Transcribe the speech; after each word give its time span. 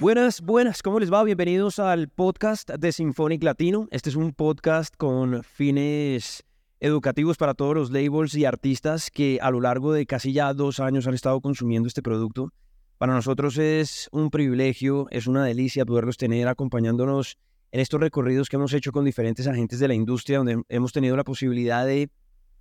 Buenas, 0.00 0.40
buenas, 0.40 0.82
¿cómo 0.82 0.98
les 1.00 1.12
va? 1.12 1.22
Bienvenidos 1.22 1.78
al 1.78 2.08
podcast 2.08 2.70
de 2.70 2.92
Symphonic 2.92 3.42
Latino. 3.42 3.86
Este 3.90 4.08
es 4.08 4.16
un 4.16 4.32
podcast 4.32 4.96
con 4.96 5.42
fines 5.42 6.42
educativos 6.80 7.36
para 7.36 7.52
todos 7.52 7.74
los 7.74 7.90
labels 7.90 8.34
y 8.34 8.46
artistas 8.46 9.10
que 9.10 9.38
a 9.42 9.50
lo 9.50 9.60
largo 9.60 9.92
de 9.92 10.06
casi 10.06 10.32
ya 10.32 10.54
dos 10.54 10.80
años 10.80 11.06
han 11.06 11.12
estado 11.12 11.42
consumiendo 11.42 11.88
este 11.88 12.00
producto. 12.00 12.54
Para 12.96 13.12
nosotros 13.12 13.58
es 13.58 14.08
un 14.12 14.30
privilegio, 14.30 15.08
es 15.10 15.26
una 15.26 15.44
delicia 15.44 15.84
poderlos 15.84 16.16
tener 16.16 16.48
acompañándonos 16.48 17.36
en 17.72 17.80
estos 17.80 18.00
recorridos 18.00 18.48
que 18.48 18.56
hemos 18.56 18.72
hecho 18.72 18.92
con 18.92 19.04
diferentes 19.04 19.46
agentes 19.46 19.78
de 19.78 19.88
la 19.88 19.94
industria, 19.94 20.38
donde 20.38 20.62
hemos 20.68 20.92
tenido 20.92 21.16
la 21.16 21.24
posibilidad 21.24 21.86
de 21.86 22.10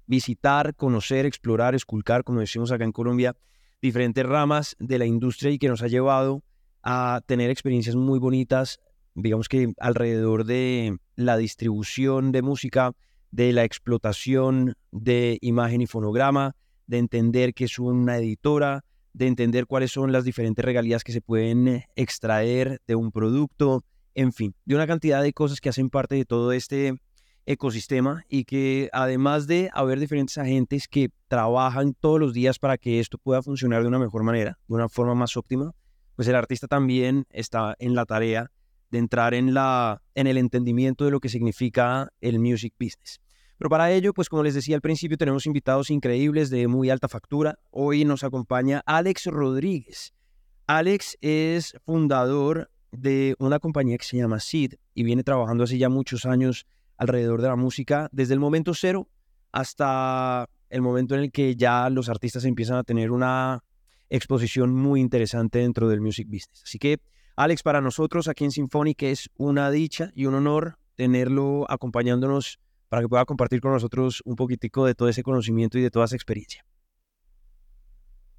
visitar, 0.05 0.75
conocer, 0.75 1.25
explorar, 1.25 1.75
esculcar, 1.75 2.23
como 2.23 2.39
decimos 2.39 2.71
acá 2.71 2.83
en 2.83 2.91
Colombia, 2.91 3.35
diferentes 3.81 4.25
ramas 4.25 4.75
de 4.80 4.99
la 4.99 5.05
industria 5.05 5.52
y 5.52 5.59
que 5.59 5.69
nos 5.69 5.81
ha 5.81 5.88
llevado 5.88 6.43
a 6.83 7.21
tener 7.25 7.49
experiencias 7.49 7.95
muy 7.95 8.19
bonitas, 8.19 8.80
digamos 9.16 9.47
que 9.47 9.73
alrededor 9.80 10.45
de 10.45 10.97
la 11.16 11.38
distribución 11.38 12.31
de 12.31 12.41
música, 12.41 12.91
de 13.31 13.53
la 13.53 13.63
explotación 13.63 14.75
de 14.91 15.38
imagen 15.41 15.81
y 15.81 15.88
fonograma, 15.88 16.55
de 16.88 16.97
entender 16.97 17.53
qué 17.53 17.66
es 17.66 17.77
una 17.77 18.17
editora, 18.17 18.83
de 19.13 19.27
entender 19.27 19.67
cuáles 19.67 19.91
son 19.91 20.11
las 20.11 20.23
diferentes 20.23 20.63
regalías 20.63 21.03
que 21.03 21.11
se 21.11 21.21
pueden 21.21 21.67
eh, 21.67 21.88
extraer 21.95 22.81
de 22.88 22.95
un 22.95 23.11
producto, 23.11 23.83
en 24.19 24.33
fin, 24.33 24.53
de 24.65 24.75
una 24.75 24.85
cantidad 24.85 25.23
de 25.23 25.31
cosas 25.31 25.61
que 25.61 25.69
hacen 25.69 25.89
parte 25.89 26.15
de 26.15 26.25
todo 26.25 26.51
este 26.51 26.93
ecosistema 27.45 28.25
y 28.27 28.43
que 28.43 28.89
además 28.91 29.47
de 29.47 29.69
haber 29.73 29.97
diferentes 29.97 30.38
agentes 30.38 30.89
que 30.89 31.09
trabajan 31.30 31.94
todos 31.94 32.19
los 32.19 32.33
días 32.33 32.59
para 32.59 32.77
que 32.77 32.99
esto 32.99 33.17
pueda 33.17 33.41
funcionar 33.41 33.81
de 33.81 33.88
una 33.88 33.97
mejor 33.97 34.23
manera, 34.23 34.59
de 34.67 34.75
una 34.75 34.89
forma 34.89 35.16
más 35.16 35.38
óptima, 35.38 35.71
pues 36.17 36.27
el 36.27 36.35
artista 36.35 36.67
también 36.67 37.27
está 37.29 37.77
en 37.79 37.95
la 37.95 38.05
tarea 38.05 38.52
de 38.91 38.97
entrar 38.97 39.33
en, 39.33 39.53
la, 39.53 40.02
en 40.16 40.27
el 40.27 40.38
entendimiento 40.38 41.05
de 41.05 41.11
lo 41.11 41.22
que 41.22 41.29
significa 41.29 42.09
el 42.19 42.39
music 42.39 42.73
business. 42.77 43.22
Pero 43.57 43.69
para 43.69 43.89
ello, 43.89 44.13
pues 44.13 44.27
como 44.27 44.44
les 44.44 44.53
decía 44.53 44.75
al 44.75 44.81
principio, 44.81 45.17
tenemos 45.17 45.45
invitados 45.45 45.91
increíbles 45.91 46.49
de 46.49 46.67
muy 46.67 46.89
alta 46.89 47.07
factura. 47.07 47.57
Hoy 47.72 48.03
nos 48.03 48.25
acompaña 48.25 48.83
Alex 48.85 49.27
Rodríguez. 49.27 50.13
Alex 50.67 51.17
es 51.22 51.77
fundador 51.85 52.69
de 52.91 53.35
una 53.39 53.59
compañía 53.59 53.97
que 53.97 54.05
se 54.05 54.17
llama 54.17 54.39
Seed 54.39 54.75
y 54.93 55.03
viene 55.03 55.23
trabajando 55.23 55.63
hace 55.63 55.77
ya 55.77 55.89
muchos 55.89 56.25
años 56.25 56.65
alrededor 56.97 57.41
de 57.41 57.47
la 57.47 57.55
música, 57.55 58.09
desde 58.11 58.33
el 58.33 58.39
momento 58.39 58.73
cero 58.73 59.07
hasta 59.51 60.49
el 60.69 60.81
momento 60.81 61.15
en 61.15 61.21
el 61.21 61.31
que 61.31 61.55
ya 61.55 61.89
los 61.89 62.09
artistas 62.09 62.45
empiezan 62.45 62.77
a 62.77 62.83
tener 62.83 63.11
una 63.11 63.63
exposición 64.09 64.73
muy 64.73 65.01
interesante 65.01 65.59
dentro 65.59 65.87
del 65.89 66.01
music 66.01 66.27
business. 66.27 66.63
Así 66.63 66.77
que, 66.79 66.99
Alex, 67.35 67.63
para 67.63 67.81
nosotros 67.81 68.27
aquí 68.27 68.43
en 68.43 68.51
Symphonic 68.51 69.03
es 69.03 69.29
una 69.37 69.71
dicha 69.71 70.11
y 70.13 70.25
un 70.25 70.35
honor 70.35 70.77
tenerlo 70.95 71.65
acompañándonos 71.69 72.59
para 72.89 73.01
que 73.01 73.07
pueda 73.07 73.25
compartir 73.25 73.61
con 73.61 73.71
nosotros 73.71 74.21
un 74.25 74.35
poquitico 74.35 74.85
de 74.85 74.95
todo 74.95 75.07
ese 75.07 75.23
conocimiento 75.23 75.77
y 75.77 75.81
de 75.81 75.91
toda 75.91 76.05
esa 76.05 76.15
experiencia. 76.15 76.65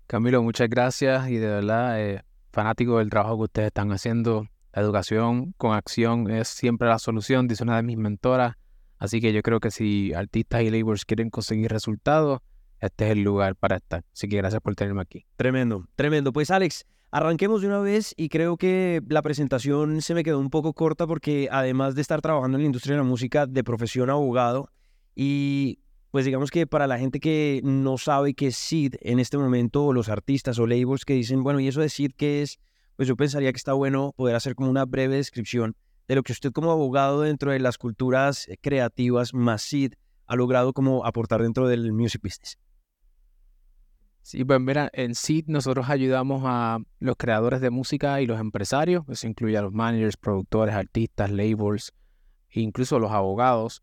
Camilo, 0.06 0.42
muchas 0.42 0.68
gracias 0.68 1.30
y 1.30 1.36
de 1.36 1.46
verdad, 1.46 2.00
eh, 2.00 2.22
fanático 2.50 2.98
del 2.98 3.10
trabajo 3.10 3.36
que 3.38 3.44
ustedes 3.44 3.66
están 3.68 3.92
haciendo. 3.92 4.46
La 4.72 4.82
educación 4.82 5.52
con 5.56 5.74
acción 5.74 6.30
es 6.30 6.48
siempre 6.48 6.88
la 6.88 6.98
solución, 6.98 7.48
dice 7.48 7.64
una 7.64 7.76
de 7.76 7.82
mis 7.82 7.96
mentoras. 7.96 8.56
Así 8.98 9.20
que 9.20 9.32
yo 9.32 9.42
creo 9.42 9.60
que 9.60 9.70
si 9.70 10.12
artistas 10.12 10.62
y 10.62 10.70
labels 10.70 11.04
quieren 11.04 11.30
conseguir 11.30 11.70
resultados, 11.70 12.40
este 12.80 13.06
es 13.06 13.12
el 13.12 13.22
lugar 13.22 13.56
para 13.56 13.76
estar. 13.76 14.04
Así 14.12 14.28
que 14.28 14.36
gracias 14.36 14.60
por 14.60 14.74
tenerme 14.74 15.02
aquí. 15.02 15.26
Tremendo, 15.36 15.86
tremendo. 15.96 16.32
Pues 16.32 16.50
Alex, 16.50 16.86
arranquemos 17.10 17.62
de 17.62 17.68
una 17.68 17.80
vez 17.80 18.14
y 18.16 18.28
creo 18.28 18.56
que 18.56 19.02
la 19.08 19.22
presentación 19.22 20.02
se 20.02 20.14
me 20.14 20.22
quedó 20.22 20.38
un 20.38 20.50
poco 20.50 20.72
corta 20.72 21.06
porque 21.06 21.48
además 21.50 21.94
de 21.94 22.02
estar 22.02 22.20
trabajando 22.20 22.56
en 22.56 22.62
la 22.62 22.66
industria 22.66 22.94
de 22.94 23.02
la 23.02 23.08
música 23.08 23.46
de 23.46 23.64
profesión 23.64 24.10
abogado 24.10 24.70
y 25.14 25.80
pues 26.10 26.24
digamos 26.24 26.50
que 26.50 26.66
para 26.66 26.86
la 26.86 26.98
gente 26.98 27.20
que 27.20 27.60
no 27.62 27.98
sabe 27.98 28.34
qué 28.34 28.48
es 28.48 28.56
SID 28.56 28.94
en 29.00 29.20
este 29.20 29.38
momento 29.38 29.84
o 29.84 29.92
los 29.92 30.08
artistas 30.08 30.58
o 30.58 30.66
labels 30.66 31.04
que 31.04 31.14
dicen, 31.14 31.42
bueno, 31.42 31.60
¿y 31.60 31.68
eso 31.68 31.80
de 31.80 31.88
SID 31.88 32.12
qué 32.16 32.42
es? 32.42 32.58
Pues 32.96 33.08
yo 33.08 33.16
pensaría 33.16 33.52
que 33.52 33.56
está 33.56 33.72
bueno 33.72 34.12
poder 34.16 34.34
hacer 34.34 34.54
como 34.54 34.70
una 34.70 34.84
breve 34.84 35.16
descripción 35.16 35.76
de 36.08 36.16
lo 36.16 36.22
que 36.22 36.32
usted 36.32 36.52
como 36.52 36.72
abogado 36.72 37.20
dentro 37.20 37.52
de 37.52 37.60
las 37.60 37.78
culturas 37.78 38.48
creativas 38.60 39.32
más 39.32 39.62
SID 39.62 39.94
ha 40.26 40.36
logrado 40.36 40.72
como 40.72 41.06
aportar 41.06 41.42
dentro 41.42 41.68
del 41.68 41.92
music 41.92 42.22
business. 42.22 42.58
Sí, 44.22 44.44
pues 44.44 44.60
mira, 44.60 44.90
en 44.92 45.14
SID 45.14 45.46
nosotros 45.46 45.88
ayudamos 45.88 46.42
a 46.44 46.78
los 46.98 47.16
creadores 47.16 47.60
de 47.60 47.70
música 47.70 48.20
y 48.20 48.26
los 48.26 48.38
empresarios, 48.38 49.04
eso 49.08 49.26
incluye 49.26 49.56
a 49.56 49.62
los 49.62 49.72
managers, 49.72 50.16
productores, 50.16 50.74
artistas, 50.74 51.30
labels, 51.30 51.92
incluso 52.50 52.98
los 52.98 53.12
abogados, 53.12 53.82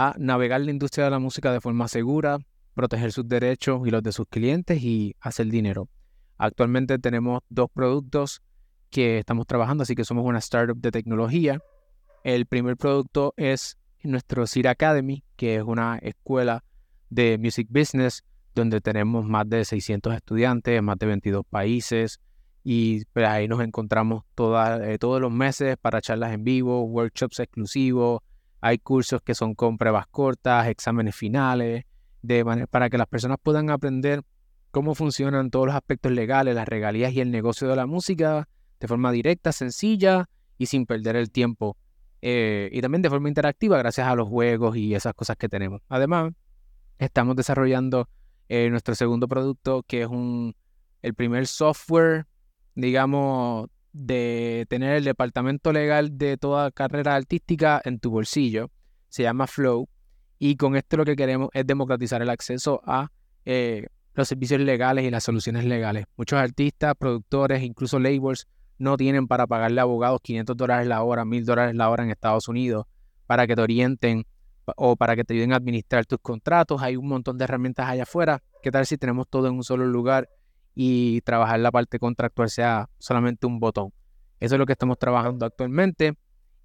a 0.00 0.14
navegar 0.16 0.60
la 0.60 0.70
industria 0.70 1.06
de 1.06 1.10
la 1.10 1.18
música 1.18 1.52
de 1.52 1.60
forma 1.60 1.88
segura, 1.88 2.38
proteger 2.74 3.10
sus 3.10 3.28
derechos 3.28 3.80
y 3.84 3.90
los 3.90 4.00
de 4.00 4.12
sus 4.12 4.26
clientes 4.28 4.80
y 4.80 5.16
hacer 5.20 5.48
dinero. 5.48 5.88
Actualmente 6.36 7.00
tenemos 7.00 7.40
dos 7.48 7.68
productos 7.74 8.40
que 8.90 9.18
estamos 9.18 9.48
trabajando, 9.48 9.82
así 9.82 9.96
que 9.96 10.04
somos 10.04 10.24
una 10.24 10.38
startup 10.38 10.80
de 10.80 10.92
tecnología. 10.92 11.58
El 12.22 12.46
primer 12.46 12.76
producto 12.76 13.34
es 13.36 13.76
nuestro 14.04 14.46
SID 14.46 14.66
Academy, 14.66 15.24
que 15.34 15.56
es 15.56 15.64
una 15.64 15.98
escuela 15.98 16.62
de 17.10 17.36
music 17.36 17.66
business 17.68 18.22
donde 18.54 18.80
tenemos 18.80 19.26
más 19.26 19.48
de 19.48 19.64
600 19.64 20.14
estudiantes, 20.14 20.80
más 20.80 20.96
de 20.96 21.06
22 21.06 21.44
países, 21.50 22.20
y 22.62 23.04
pues, 23.06 23.26
ahí 23.26 23.48
nos 23.48 23.60
encontramos 23.62 24.22
eh, 24.36 24.98
todos 25.00 25.20
los 25.20 25.32
meses 25.32 25.76
para 25.76 26.00
charlas 26.00 26.32
en 26.32 26.44
vivo, 26.44 26.84
workshops 26.84 27.40
exclusivos, 27.40 28.20
hay 28.60 28.78
cursos 28.78 29.22
que 29.22 29.34
son 29.34 29.54
con 29.54 29.78
pruebas 29.78 30.06
cortas, 30.08 30.66
exámenes 30.68 31.14
finales, 31.14 31.84
de 32.22 32.66
para 32.70 32.90
que 32.90 32.98
las 32.98 33.06
personas 33.06 33.38
puedan 33.42 33.70
aprender 33.70 34.22
cómo 34.70 34.94
funcionan 34.94 35.50
todos 35.50 35.66
los 35.66 35.74
aspectos 35.74 36.12
legales, 36.12 36.54
las 36.54 36.68
regalías 36.68 37.12
y 37.12 37.20
el 37.20 37.30
negocio 37.30 37.68
de 37.68 37.76
la 37.76 37.86
música 37.86 38.48
de 38.80 38.88
forma 38.88 39.12
directa, 39.12 39.52
sencilla 39.52 40.28
y 40.56 40.66
sin 40.66 40.86
perder 40.86 41.16
el 41.16 41.30
tiempo. 41.30 41.76
Eh, 42.20 42.68
y 42.72 42.80
también 42.80 43.02
de 43.02 43.10
forma 43.10 43.28
interactiva 43.28 43.78
gracias 43.78 44.08
a 44.08 44.14
los 44.14 44.28
juegos 44.28 44.76
y 44.76 44.94
esas 44.94 45.14
cosas 45.14 45.36
que 45.36 45.48
tenemos. 45.48 45.82
Además, 45.88 46.32
estamos 46.98 47.36
desarrollando 47.36 48.08
eh, 48.48 48.68
nuestro 48.70 48.94
segundo 48.94 49.28
producto, 49.28 49.84
que 49.86 50.02
es 50.02 50.08
un, 50.08 50.54
el 51.02 51.14
primer 51.14 51.46
software, 51.46 52.26
digamos, 52.74 53.68
de 53.98 54.66
tener 54.68 54.94
el 54.94 55.04
departamento 55.04 55.72
legal 55.72 56.16
de 56.18 56.36
toda 56.36 56.70
carrera 56.70 57.16
artística 57.16 57.80
en 57.84 57.98
tu 57.98 58.10
bolsillo. 58.10 58.70
Se 59.08 59.24
llama 59.24 59.46
Flow. 59.46 59.88
Y 60.38 60.56
con 60.56 60.76
esto 60.76 60.96
lo 60.96 61.04
que 61.04 61.16
queremos 61.16 61.48
es 61.52 61.66
democratizar 61.66 62.22
el 62.22 62.30
acceso 62.30 62.80
a 62.84 63.10
eh, 63.44 63.86
los 64.14 64.28
servicios 64.28 64.60
legales 64.60 65.04
y 65.04 65.10
las 65.10 65.24
soluciones 65.24 65.64
legales. 65.64 66.06
Muchos 66.16 66.38
artistas, 66.38 66.94
productores, 66.96 67.62
incluso 67.62 67.98
labels, 67.98 68.46
no 68.78 68.96
tienen 68.96 69.26
para 69.26 69.48
pagarle 69.48 69.80
a 69.80 69.82
abogados 69.82 70.20
500 70.22 70.56
dólares 70.56 70.86
la 70.86 71.02
hora, 71.02 71.24
1000 71.24 71.44
dólares 71.44 71.74
la 71.74 71.90
hora 71.90 72.04
en 72.04 72.10
Estados 72.10 72.46
Unidos 72.46 72.86
para 73.26 73.48
que 73.48 73.56
te 73.56 73.62
orienten 73.62 74.24
o 74.76 74.94
para 74.94 75.16
que 75.16 75.24
te 75.24 75.34
ayuden 75.34 75.52
a 75.52 75.56
administrar 75.56 76.06
tus 76.06 76.20
contratos. 76.20 76.80
Hay 76.82 76.94
un 76.94 77.08
montón 77.08 77.36
de 77.36 77.44
herramientas 77.44 77.88
allá 77.88 78.04
afuera. 78.04 78.42
¿Qué 78.62 78.70
tal 78.70 78.86
si 78.86 78.96
tenemos 78.96 79.26
todo 79.28 79.48
en 79.48 79.54
un 79.54 79.64
solo 79.64 79.86
lugar 79.86 80.28
y 80.80 81.22
trabajar 81.22 81.58
la 81.58 81.72
parte 81.72 81.98
contractual 81.98 82.48
sea 82.50 82.88
solamente 83.00 83.48
un 83.48 83.58
botón? 83.58 83.92
Eso 84.38 84.54
es 84.54 84.60
lo 84.60 84.64
que 84.64 84.74
estamos 84.74 84.96
trabajando 84.96 85.44
actualmente. 85.44 86.16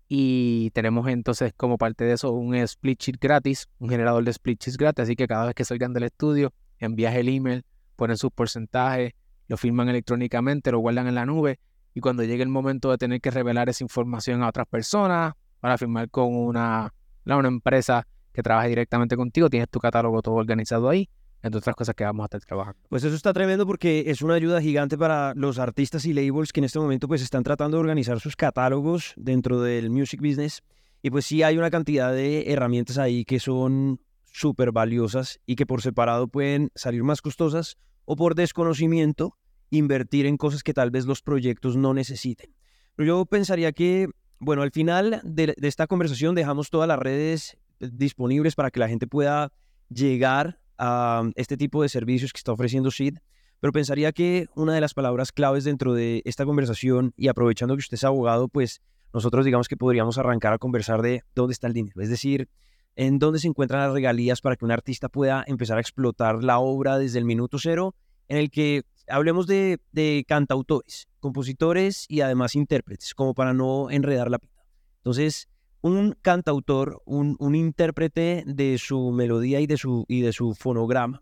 Y 0.07 0.69
tenemos 0.75 1.07
entonces 1.07 1.51
como 1.57 1.79
parte 1.79 2.03
de 2.03 2.13
eso 2.13 2.31
un 2.31 2.53
split 2.53 3.01
sheet 3.01 3.17
gratis, 3.19 3.67
un 3.79 3.89
generador 3.89 4.23
de 4.23 4.29
split 4.29 4.61
sheets 4.61 4.77
gratis. 4.77 5.01
Así 5.01 5.15
que 5.15 5.25
cada 5.25 5.47
vez 5.47 5.55
que 5.55 5.65
salgan 5.65 5.93
del 5.93 6.03
estudio, 6.03 6.53
envías 6.77 7.15
el 7.15 7.27
email, 7.27 7.65
ponen 7.95 8.15
sus 8.15 8.29
porcentajes, 8.29 9.13
lo 9.47 9.57
firman 9.57 9.89
electrónicamente, 9.89 10.71
lo 10.71 10.77
guardan 10.77 11.07
en 11.07 11.15
la 11.15 11.25
nube. 11.25 11.59
Y 11.95 11.99
cuando 11.99 12.21
llegue 12.21 12.43
el 12.43 12.49
momento 12.49 12.91
de 12.91 12.99
tener 12.99 13.19
que 13.19 13.31
revelar 13.31 13.67
esa 13.69 13.83
información 13.83 14.43
a 14.43 14.49
otras 14.49 14.67
personas, 14.67 15.33
para 15.59 15.79
firmar 15.79 16.11
con 16.11 16.35
una 16.35 16.93
una 17.25 17.47
empresa 17.47 18.05
que 18.31 18.43
trabaja 18.43 18.67
directamente 18.67 19.15
contigo, 19.15 19.49
tienes 19.49 19.69
tu 19.69 19.79
catálogo 19.79 20.21
todo 20.21 20.35
organizado 20.35 20.87
ahí, 20.87 21.09
entre 21.43 21.59
otras 21.59 21.75
cosas 21.75 21.93
que 21.93 22.03
vamos 22.03 22.23
a 22.23 22.25
estar 22.25 22.41
trabajando. 22.41 22.79
Pues 22.89 23.03
eso 23.03 23.15
está 23.15 23.33
tremendo 23.33 23.67
porque 23.67 24.05
es 24.07 24.21
una 24.21 24.33
ayuda 24.33 24.61
gigante 24.61 24.97
para 24.97 25.33
los 25.35 25.59
artistas 25.59 26.05
y 26.05 26.13
labels 26.13 26.51
que 26.51 26.61
en 26.61 26.63
este 26.63 26.79
momento 26.79 27.07
pues 27.07 27.21
están 27.21 27.43
tratando 27.43 27.77
de 27.77 27.81
organizar 27.81 28.19
sus 28.19 28.35
catálogos 28.35 29.13
dentro 29.15 29.61
del 29.61 29.89
music 29.89 30.21
business. 30.21 30.63
Y 31.01 31.11
pues 31.11 31.25
sí 31.25 31.43
hay 31.43 31.57
una 31.57 31.69
cantidad 31.69 32.11
de 32.11 32.51
herramientas 32.51 32.97
ahí 32.97 33.25
que 33.25 33.39
son 33.39 33.99
súper 34.31 34.71
valiosas 34.71 35.39
y 35.45 35.55
que 35.55 35.65
por 35.65 35.81
separado 35.81 36.27
pueden 36.27 36.71
salir 36.73 37.03
más 37.03 37.21
costosas 37.21 37.77
o 38.05 38.15
por 38.15 38.33
desconocimiento 38.33 39.37
invertir 39.69 40.25
en 40.25 40.37
cosas 40.37 40.63
que 40.63 40.73
tal 40.73 40.91
vez 40.91 41.05
los 41.05 41.21
proyectos 41.21 41.75
no 41.75 41.93
necesiten. 41.93 42.55
Pero 42.95 43.07
yo 43.07 43.25
pensaría 43.25 43.71
que 43.73 44.07
bueno, 44.43 44.61
al 44.61 44.71
final 44.71 45.21
de, 45.23 45.55
esta 45.61 45.87
conversación 45.87 46.35
dejamos 46.35 46.69
todas 46.69 46.87
las 46.87 46.99
redes 46.99 47.57
disponibles 47.79 48.55
para 48.55 48.71
que 48.71 48.79
la 48.79 48.89
gente 48.89 49.07
pueda 49.07 49.53
llegar 49.89 50.59
a 50.77 51.29
este 51.35 51.57
tipo 51.57 51.81
de 51.81 51.89
servicios 51.89 52.33
que 52.33 52.37
está 52.37 52.51
ofreciendo 52.51 52.91
SID. 52.91 53.17
Pero 53.59 53.71
pensaría 53.71 54.11
que 54.11 54.47
una 54.55 54.73
de 54.73 54.81
las 54.81 54.93
palabras 54.93 55.31
claves 55.31 55.63
dentro 55.63 55.93
de 55.93 56.21
esta 56.25 56.45
conversación, 56.45 57.13
y 57.15 57.29
aprovechando 57.29 57.75
que 57.75 57.79
usted 57.79 57.95
es 57.95 58.03
abogado, 58.03 58.49
pues 58.49 58.81
nosotros 59.13 59.45
digamos 59.45 59.67
que 59.67 59.77
podríamos 59.77 60.17
arrancar 60.17 60.53
a 60.53 60.57
conversar 60.57 61.01
de 61.01 61.23
dónde 61.35 61.53
está 61.53 61.67
el 61.67 61.73
dinero. 61.73 62.01
Es 62.01 62.09
decir, 62.09 62.49
en 62.95 63.19
dónde 63.19 63.39
se 63.39 63.47
encuentran 63.47 63.81
las 63.81 63.93
regalías 63.93 64.41
para 64.41 64.55
que 64.55 64.65
un 64.65 64.71
artista 64.71 65.09
pueda 65.09 65.43
empezar 65.47 65.77
a 65.77 65.81
explotar 65.81 66.43
la 66.43 66.59
obra 66.59 66.97
desde 66.97 67.19
el 67.19 67.25
minuto 67.25 67.57
cero, 67.59 67.95
en 68.27 68.37
el 68.37 68.49
que 68.49 68.83
hablemos 69.07 69.47
de, 69.47 69.79
cantautores, 70.27 71.07
compositores 71.19 72.05
y 72.07 72.21
además 72.21 72.55
intérpretes, 72.55 73.13
como 73.13 73.33
para 73.33 73.53
no 73.53 73.89
enredar 73.89 74.29
la 74.29 74.39
pita. 74.39 74.65
Entonces, 74.97 75.47
un 75.83 76.15
cantautor, 76.21 77.01
un, 77.05 77.55
intérprete 77.55 78.43
de 78.47 78.77
su 78.77 79.11
melodía 79.11 79.59
y 79.59 79.67
de 79.67 79.75
su, 79.75 80.05
y 80.07 80.21
de 80.21 80.31
su 80.31 80.55
fonograma, 80.55 81.21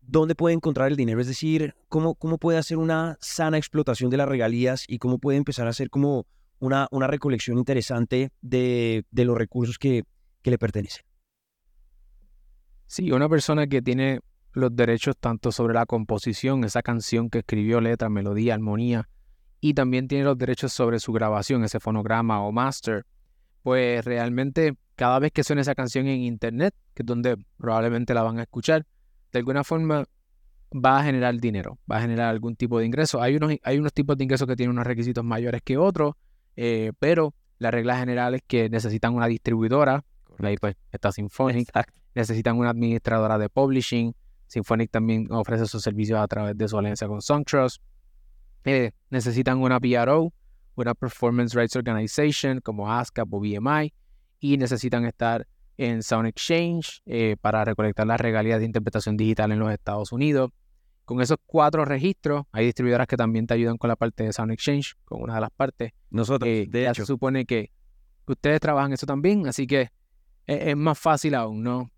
¿dónde 0.00 0.36
puede 0.36 0.54
encontrar 0.54 0.92
el 0.92 0.96
dinero? 0.96 1.20
Es 1.20 1.26
decir, 1.26 1.74
¿cómo, 1.88 2.14
cómo 2.14 2.38
puede 2.38 2.56
hacer 2.56 2.78
una 2.78 3.18
sana 3.20 3.58
explotación 3.58 4.10
de 4.10 4.16
las 4.16 4.28
regalías 4.28 4.84
y 4.86 4.98
cómo 4.98 5.18
puede 5.18 5.38
empezar 5.38 5.66
a 5.66 5.70
hacer 5.70 5.90
como 5.90 6.24
una, 6.60 6.86
una 6.92 7.08
recolección 7.08 7.58
interesante 7.58 8.30
de, 8.40 9.04
de 9.10 9.24
los 9.24 9.36
recursos 9.36 9.76
que, 9.76 10.04
que 10.40 10.50
le 10.52 10.58
pertenecen? 10.58 11.02
Sí, 12.86 13.10
una 13.10 13.28
persona 13.28 13.66
que 13.66 13.82
tiene 13.82 14.20
los 14.52 14.74
derechos 14.74 15.16
tanto 15.18 15.50
sobre 15.50 15.74
la 15.74 15.84
composición, 15.84 16.62
esa 16.62 16.82
canción 16.82 17.28
que 17.28 17.40
escribió, 17.40 17.80
letra, 17.80 18.08
melodía, 18.08 18.54
armonía, 18.54 19.08
y 19.60 19.74
también 19.74 20.06
tiene 20.06 20.22
los 20.22 20.38
derechos 20.38 20.72
sobre 20.72 21.00
su 21.00 21.12
grabación, 21.12 21.64
ese 21.64 21.80
fonograma 21.80 22.40
o 22.40 22.52
master, 22.52 23.04
pues 23.62 24.04
realmente 24.04 24.74
cada 24.96 25.18
vez 25.18 25.32
que 25.32 25.44
suene 25.44 25.62
esa 25.62 25.74
canción 25.74 26.06
en 26.06 26.22
internet, 26.22 26.74
que 26.94 27.02
es 27.02 27.06
donde 27.06 27.36
probablemente 27.56 28.14
la 28.14 28.22
van 28.22 28.38
a 28.38 28.42
escuchar, 28.42 28.86
de 29.32 29.38
alguna 29.38 29.64
forma 29.64 30.04
va 30.72 30.98
a 30.98 31.04
generar 31.04 31.34
dinero, 31.36 31.78
va 31.90 31.98
a 31.98 32.00
generar 32.00 32.28
algún 32.28 32.56
tipo 32.56 32.78
de 32.78 32.86
ingreso. 32.86 33.22
Hay 33.22 33.36
unos, 33.36 33.54
hay 33.62 33.78
unos 33.78 33.92
tipos 33.92 34.16
de 34.16 34.24
ingresos 34.24 34.46
que 34.46 34.56
tienen 34.56 34.72
unos 34.72 34.86
requisitos 34.86 35.24
mayores 35.24 35.62
que 35.62 35.78
otros, 35.78 36.14
eh, 36.56 36.92
pero 36.98 37.34
la 37.58 37.70
regla 37.70 37.98
general 37.98 38.34
es 38.34 38.42
que 38.46 38.68
necesitan 38.68 39.14
una 39.14 39.26
distribuidora, 39.26 40.04
ahí 40.38 40.56
pues 40.56 40.76
está 40.92 41.12
Symphonic, 41.12 41.70
necesitan 42.14 42.56
una 42.58 42.70
administradora 42.70 43.38
de 43.38 43.48
publishing, 43.48 44.14
Symphonic 44.48 44.90
también 44.90 45.28
ofrece 45.30 45.66
sus 45.66 45.82
servicios 45.82 46.18
a 46.18 46.26
través 46.26 46.56
de 46.56 46.66
su 46.68 46.78
alianza 46.78 47.06
con 47.06 47.20
SongTrust. 47.20 47.82
Eh, 48.64 48.92
necesitan 49.10 49.58
una 49.58 49.78
PRO, 49.78 50.32
una 50.82 50.94
Performance 50.94 51.54
Rights 51.54 51.76
Organization 51.76 52.60
como 52.60 52.92
ASCAP 52.92 53.32
o 53.32 53.40
BMI, 53.40 53.92
y 54.40 54.56
necesitan 54.56 55.04
estar 55.04 55.46
en 55.76 56.02
Sound 56.02 56.26
Exchange 56.26 57.02
eh, 57.06 57.36
para 57.40 57.64
recolectar 57.64 58.06
las 58.06 58.20
regalías 58.20 58.58
de 58.58 58.66
interpretación 58.66 59.16
digital 59.16 59.52
en 59.52 59.60
los 59.60 59.72
Estados 59.72 60.12
Unidos. 60.12 60.50
Con 61.04 61.20
esos 61.22 61.38
cuatro 61.46 61.84
registros, 61.84 62.44
hay 62.52 62.66
distribuidoras 62.66 63.06
que 63.06 63.16
también 63.16 63.46
te 63.46 63.54
ayudan 63.54 63.78
con 63.78 63.88
la 63.88 63.96
parte 63.96 64.24
de 64.24 64.32
Sound 64.32 64.52
Exchange, 64.52 64.94
con 65.04 65.22
una 65.22 65.36
de 65.36 65.40
las 65.40 65.50
partes. 65.50 65.92
Nosotros, 66.10 66.48
eh, 66.48 66.66
de 66.68 66.82
ya 66.82 66.90
hecho. 66.90 67.02
se 67.02 67.06
supone 67.06 67.46
que 67.46 67.70
ustedes 68.26 68.60
trabajan 68.60 68.92
eso 68.92 69.06
también, 69.06 69.46
así 69.46 69.66
que 69.66 69.88
es, 70.46 70.76
más 70.76 70.98
fácil 70.98 71.34
aún, 71.34 71.62
¿no? 71.62 71.90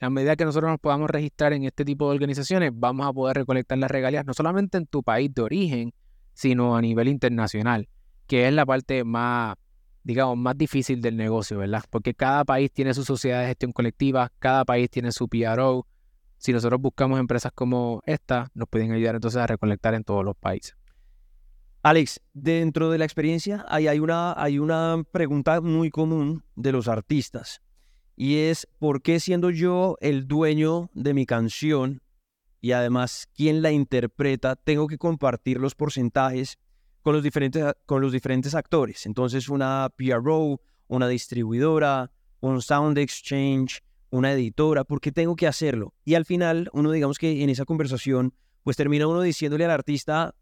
a 0.00 0.10
medida 0.10 0.36
que 0.36 0.44
nosotros 0.44 0.70
nos 0.70 0.80
podamos 0.80 1.10
registrar 1.10 1.52
en 1.52 1.64
este 1.64 1.84
tipo 1.84 2.08
de 2.08 2.14
organizaciones, 2.14 2.70
vamos 2.72 3.06
a 3.06 3.12
poder 3.12 3.36
recolectar 3.36 3.78
las 3.78 3.90
regalías 3.90 4.24
no 4.24 4.32
solamente 4.32 4.78
en 4.78 4.86
tu 4.86 5.02
país 5.02 5.32
de 5.34 5.42
origen, 5.42 5.92
sino 6.34 6.76
a 6.76 6.80
nivel 6.80 7.08
internacional, 7.08 7.88
que 8.28 8.46
es 8.46 8.52
la 8.52 8.64
parte 8.64 9.02
más, 9.02 9.56
digamos, 10.04 10.36
más 10.36 10.56
difícil 10.56 11.00
del 11.00 11.16
negocio, 11.16 11.58
¿verdad? 11.58 11.82
Porque 11.90 12.14
cada 12.14 12.44
país 12.44 12.70
tiene 12.70 12.94
su 12.94 13.04
sociedad 13.04 13.40
de 13.40 13.48
gestión 13.48 13.72
colectiva, 13.72 14.30
cada 14.38 14.64
país 14.64 14.88
tiene 14.90 15.10
su 15.10 15.28
PRO. 15.28 15.86
Si 16.36 16.52
nosotros 16.52 16.80
buscamos 16.80 17.18
empresas 17.18 17.50
como 17.52 18.02
esta, 18.06 18.50
nos 18.54 18.68
pueden 18.68 18.92
ayudar 18.92 19.16
entonces 19.16 19.40
a 19.40 19.46
recolectar 19.46 19.94
en 19.94 20.04
todos 20.04 20.24
los 20.24 20.36
países. 20.36 20.76
Alex, 21.82 22.20
dentro 22.34 22.90
de 22.90 22.98
la 22.98 23.04
experiencia 23.04 23.64
hay, 23.68 23.88
hay, 23.88 23.98
una, 23.98 24.34
hay 24.36 24.58
una 24.58 25.02
pregunta 25.10 25.60
muy 25.60 25.90
común 25.90 26.44
de 26.54 26.72
los 26.72 26.86
artistas 26.86 27.62
y 28.14 28.36
es 28.36 28.68
por 28.78 29.00
qué 29.00 29.20
siendo 29.20 29.48
yo 29.50 29.96
el 30.00 30.26
dueño 30.28 30.90
de 30.92 31.14
mi 31.14 31.24
canción 31.24 32.02
y 32.60 32.72
además 32.72 33.28
quien 33.34 33.62
la 33.62 33.70
interpreta, 33.70 34.56
tengo 34.56 34.86
que 34.86 34.98
compartir 34.98 35.58
los 35.58 35.74
porcentajes 35.74 36.58
con 37.08 37.14
los 37.14 37.24
diferentes, 37.24 37.64
con 37.86 38.02
los 38.02 38.12
diferentes 38.12 38.54
actores. 38.54 39.06
Entonces 39.06 39.48
una 39.48 39.88
PRO, 39.96 40.60
una 40.88 41.08
distribuidora, 41.08 42.10
un 42.40 42.60
Sound 42.60 42.98
Exchange, 42.98 43.80
una 44.10 44.34
editora, 44.34 44.84
¿por 44.84 45.00
qué 45.00 45.10
tengo 45.10 45.34
que 45.34 45.46
hacerlo? 45.46 45.94
Y 46.04 46.16
al 46.16 46.26
final, 46.26 46.68
uno 46.74 46.92
digamos 46.92 47.16
que 47.16 47.42
en 47.42 47.48
esa 47.48 47.64
conversación, 47.64 48.34
pues 48.62 48.76
termina 48.76 49.06
uno 49.06 49.22
diciéndole 49.22 49.64
al 49.64 49.70
artista 49.70 50.34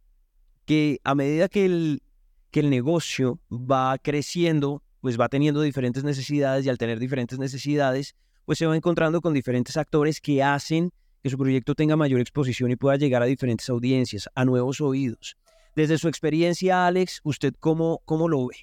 que 0.64 0.98
a 1.04 1.14
medida 1.14 1.48
que 1.48 1.66
el, 1.66 2.02
que 2.50 2.58
el 2.58 2.70
negocio 2.70 3.38
va 3.48 3.96
creciendo, 3.98 4.82
pues 5.00 5.20
va 5.20 5.28
teniendo 5.28 5.60
diferentes 5.60 6.02
necesidades 6.02 6.66
y 6.66 6.68
al 6.68 6.78
tener 6.78 6.98
diferentes 6.98 7.38
necesidades, 7.38 8.16
pues 8.44 8.58
se 8.58 8.66
va 8.66 8.74
encontrando 8.74 9.20
con 9.20 9.34
diferentes 9.34 9.76
actores 9.76 10.20
que 10.20 10.42
hacen 10.42 10.90
que 11.22 11.30
su 11.30 11.38
proyecto 11.38 11.76
tenga 11.76 11.94
mayor 11.94 12.20
exposición 12.20 12.72
y 12.72 12.76
pueda 12.76 12.96
llegar 12.96 13.22
a 13.22 13.26
diferentes 13.26 13.70
audiencias, 13.70 14.28
a 14.34 14.44
nuevos 14.44 14.80
oídos. 14.80 15.36
Desde 15.76 15.98
su 15.98 16.08
experiencia, 16.08 16.86
Alex, 16.86 17.20
¿usted 17.22 17.52
cómo, 17.60 18.00
cómo 18.06 18.30
lo 18.30 18.46
ve? 18.46 18.56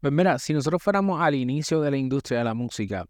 Pues 0.00 0.12
mira, 0.12 0.38
si 0.38 0.54
nosotros 0.54 0.80
fuéramos 0.80 1.20
al 1.20 1.34
inicio 1.34 1.80
de 1.80 1.90
la 1.90 1.96
industria 1.96 2.38
de 2.38 2.44
la 2.44 2.54
música, 2.54 3.04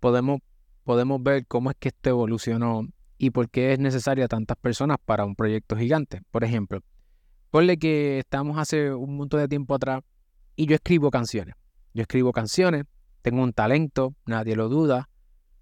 podemos, 0.00 0.40
podemos 0.84 1.22
ver 1.22 1.46
cómo 1.46 1.68
es 1.68 1.76
que 1.78 1.88
esto 1.88 2.08
evolucionó 2.08 2.88
y 3.18 3.32
por 3.32 3.50
qué 3.50 3.74
es 3.74 3.78
necesaria 3.78 4.28
tantas 4.28 4.56
personas 4.56 4.96
para 5.04 5.26
un 5.26 5.36
proyecto 5.36 5.76
gigante. 5.76 6.22
Por 6.30 6.42
ejemplo, 6.42 6.80
ponle 7.50 7.76
que 7.76 8.20
estamos 8.20 8.56
hace 8.56 8.94
un 8.94 9.14
montón 9.18 9.40
de 9.40 9.48
tiempo 9.48 9.74
atrás 9.74 10.00
y 10.56 10.64
yo 10.64 10.74
escribo 10.74 11.10
canciones. 11.10 11.56
Yo 11.92 12.00
escribo 12.00 12.32
canciones, 12.32 12.84
tengo 13.20 13.42
un 13.42 13.52
talento, 13.52 14.14
nadie 14.24 14.56
lo 14.56 14.70
duda, 14.70 15.10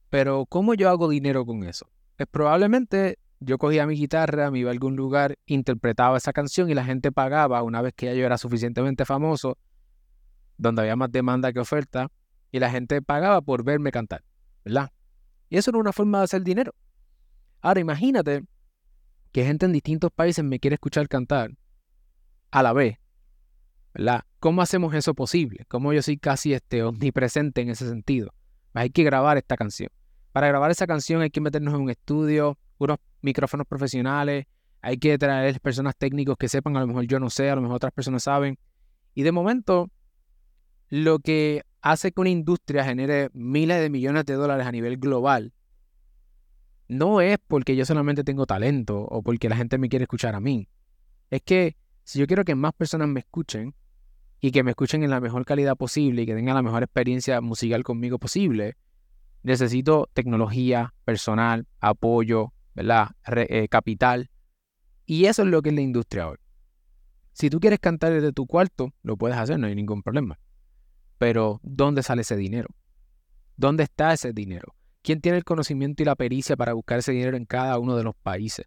pero 0.09 0.47
¿cómo 0.47 0.75
yo 0.75 0.89
hago 0.89 1.09
dinero 1.09 1.45
con 1.45 1.65
eso? 1.65 1.91
Pues 2.17 2.29
probablemente 2.31 3.19
yo 3.41 3.59
cogía 3.59 3.87
mi 3.87 3.95
guitarra, 3.95 4.51
me 4.51 4.61
iba 4.61 4.71
a 4.71 4.73
algún 4.73 4.97
lugar, 4.97 5.39
interpretaba 5.47 6.17
esa 6.17 6.33
canción 6.33 6.71
y 6.71 6.75
la 6.75 6.85
gente 6.85 7.13
pagaba 7.13 7.63
una 7.63 7.83
vez 7.83 7.95
que 7.95 8.07
ya 8.07 8.15
yo 8.15 8.27
era 8.27 8.39
suficientemente 8.39 9.05
famoso, 9.05 9.59
donde 10.57 10.83
había 10.83 10.97
más 10.97 11.11
demanda 11.13 11.53
que 11.53 11.61
oferta, 11.61 12.09
y 12.51 12.59
la 12.59 12.71
gente 12.71 13.03
pagaba 13.03 13.41
por 13.41 13.63
verme 13.63 13.93
cantar, 13.93 14.25
¿verdad? 14.65 14.91
Y 15.51 15.57
eso 15.57 15.71
era 15.71 15.79
una 15.79 15.93
forma 15.93 16.19
de 16.19 16.25
hacer 16.25 16.43
dinero. 16.43 16.75
Ahora 17.61 17.81
imagínate 17.81 18.45
que 19.33 19.45
gente 19.45 19.67
en 19.67 19.73
distintos 19.73 20.11
países 20.11 20.45
me 20.45 20.59
quiere 20.59 20.75
escuchar 20.75 21.09
cantar 21.09 21.51
a 22.51 22.63
la 22.63 22.73
vez 22.73 22.99
¿Cómo 24.39 24.63
hacemos 24.63 24.95
eso 24.95 25.15
posible? 25.15 25.65
¿Cómo 25.69 25.93
yo 25.93 26.03
soy 26.03 26.19
casi 26.19 26.55
este, 26.55 26.83
omnipresente 26.85 27.61
en 27.61 27.71
ese 27.71 27.89
sentido? 27.89 28.33
Pues 28.73 28.83
hay 28.83 28.91
que 28.91 29.03
grabar 29.03 29.37
esta 29.37 29.57
canción. 29.57 29.91
Para 30.33 30.47
grabar 30.47 30.71
esa 30.71 30.87
canción 30.87 31.23
hay 31.23 31.31
que 31.31 31.41
meternos 31.41 31.75
en 31.75 31.81
un 31.81 31.91
estudio, 31.91 32.57
unos 32.79 32.99
micrófonos 33.23 33.67
profesionales, 33.67 34.47
hay 34.81 34.97
que 34.99 35.19
traer 35.19 35.61
personas 35.61 35.97
técnicos 35.97 36.37
que 36.37 36.49
sepan, 36.49 36.77
a 36.77 36.81
lo 36.81 36.87
mejor 36.87 37.05
yo 37.07 37.19
no 37.21 37.31
sé, 37.31 37.51
a 37.51 37.57
lo 37.57 37.63
mejor 37.63 37.77
otras 37.77 37.93
personas 37.93 38.23
saben. 38.23 38.59
Y 39.15 39.23
de 39.23 39.33
momento, 39.33 39.91
lo 40.89 41.19
que 41.19 41.63
hace 41.81 42.13
que 42.13 42.21
una 42.21 42.31
industria 42.31 42.85
genere 42.85 43.31
miles 43.33 43.81
de 43.81 43.91
millones 43.91 44.25
de 44.27 44.35
dólares 44.35 44.67
a 44.67 44.73
nivel 44.73 44.97
global, 44.99 45.53
no 46.87 47.21
es 47.21 47.39
porque 47.47 47.77
yo 47.77 47.85
solamente 47.85 48.25
tengo 48.25 48.47
talento 48.47 49.01
o 49.01 49.23
porque 49.23 49.49
la 49.49 49.57
gente 49.57 49.77
me 49.79 49.89
quiere 49.89 50.05
escuchar 50.05 50.35
a 50.35 50.41
mí. 50.41 50.69
Es 51.31 51.43
que 51.43 51.77
si 52.05 52.19
yo 52.19 52.27
quiero 52.27 52.45
que 52.45 52.55
más 52.55 52.73
personas 52.73 53.09
me 53.09 53.21
escuchen, 53.21 53.75
y 54.41 54.51
que 54.53 54.63
me 54.63 54.71
escuchen 54.71 55.03
en 55.03 55.11
la 55.11 55.21
mejor 55.21 55.45
calidad 55.45 55.77
posible 55.77 56.23
y 56.23 56.27
que 56.27 56.35
tengan 56.35 56.55
la 56.55 56.63
mejor 56.63 56.83
experiencia 56.83 57.41
musical 57.41 57.83
conmigo 57.83 58.19
posible, 58.19 58.77
necesito 59.43 60.09
tecnología, 60.13 60.95
personal, 61.05 61.67
apoyo, 61.81 62.53
¿verdad? 62.79 63.09
Eh, 63.27 63.67
capital. 63.69 64.31
Y 65.05 65.25
eso 65.25 65.43
es 65.43 65.49
lo 65.49 65.63
que 65.63 65.71
es 65.71 65.75
la 65.75 65.81
industria 65.81 66.29
hoy. 66.29 66.37
Si 67.33 67.51
tú 67.51 67.59
quieres 67.59 67.81
cantar 67.81 68.13
desde 68.13 68.33
tu 68.33 68.47
cuarto, 68.47 68.93
lo 69.03 69.17
puedes 69.17 69.37
hacer, 69.37 69.59
no 69.59 69.67
hay 69.67 69.75
ningún 69.75 70.01
problema. 70.01 70.39
Pero, 71.19 71.59
¿dónde 71.65 72.05
sale 72.05 72.23
ese 72.23 72.37
dinero? 72.37 72.69
¿Dónde 73.57 73.83
está 73.83 74.13
ese 74.13 74.33
dinero? 74.33 74.77
¿Quién 75.03 75.21
tiene 75.21 75.39
el 75.39 75.45
conocimiento 75.45 76.05
y 76.05 76.07
la 76.07 76.15
pericia 76.15 76.57
para 76.57 76.73
buscar 76.73 77.01
ese 77.01 77.11
dinero 77.11 77.37
en 77.37 77.47
cada 77.47 77.79
uno 77.81 77.97
de 77.97 78.05
los 78.05 78.15
países? 78.15 78.67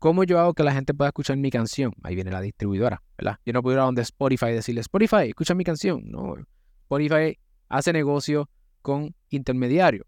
¿Cómo 0.00 0.24
yo 0.24 0.40
hago 0.40 0.54
que 0.54 0.64
la 0.64 0.72
gente 0.72 0.92
pueda 0.92 1.10
escuchar 1.10 1.36
mi 1.36 1.50
canción? 1.50 1.92
Ahí 2.02 2.16
viene 2.16 2.32
la 2.32 2.40
distribuidora, 2.40 3.00
¿verdad? 3.16 3.38
Yo 3.46 3.52
no 3.52 3.62
puedo 3.62 3.76
ir 3.76 3.80
a 3.80 3.84
donde 3.84 4.02
Spotify 4.02 4.46
y 4.46 4.54
decirle, 4.54 4.80
Spotify, 4.80 5.28
escucha 5.28 5.54
mi 5.54 5.62
canción. 5.62 6.02
No, 6.04 6.34
Spotify 6.82 7.38
hace 7.68 7.92
negocio 7.92 8.50
con 8.80 9.14
intermediarios. 9.30 10.04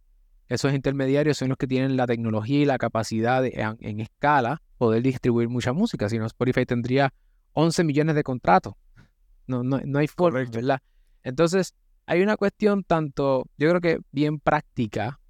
Esos 0.49 0.75
intermediarios 0.75 1.39
son 1.39 1.49
los 1.49 1.59
que 1.59 1.67
tienen 1.67 1.97
la 1.97 2.07
tecnología 2.07 2.61
y 2.61 2.65
la 2.65 2.79
capacidad 2.79 3.45
en, 3.45 4.01
escala 4.01 4.61
poder 4.79 5.03
distribuir 5.03 5.49
mucha 5.49 5.73
música. 5.73 6.09
Si 6.09 6.19
no, 6.19 6.27
Spotify 6.27 6.67
tendría 6.67 7.13
11 7.53 7.85
millones 7.85 8.15
de 8.15 8.23
contratos. 8.23 8.75
No, 9.47 9.63
no, 9.63 9.81
no 9.85 9.99
hay 9.99 10.07
forma, 10.07 10.45
¿verdad? 10.51 10.81
Entonces, 11.23 11.75
hay 12.07 12.23
una 12.23 12.37
cuestión 12.37 12.85
tanto, 12.85 13.47
yo 13.57 13.71
creo 13.71 13.81
que 13.81 13.99
bien 14.13 14.39
práctica, 14.39 15.21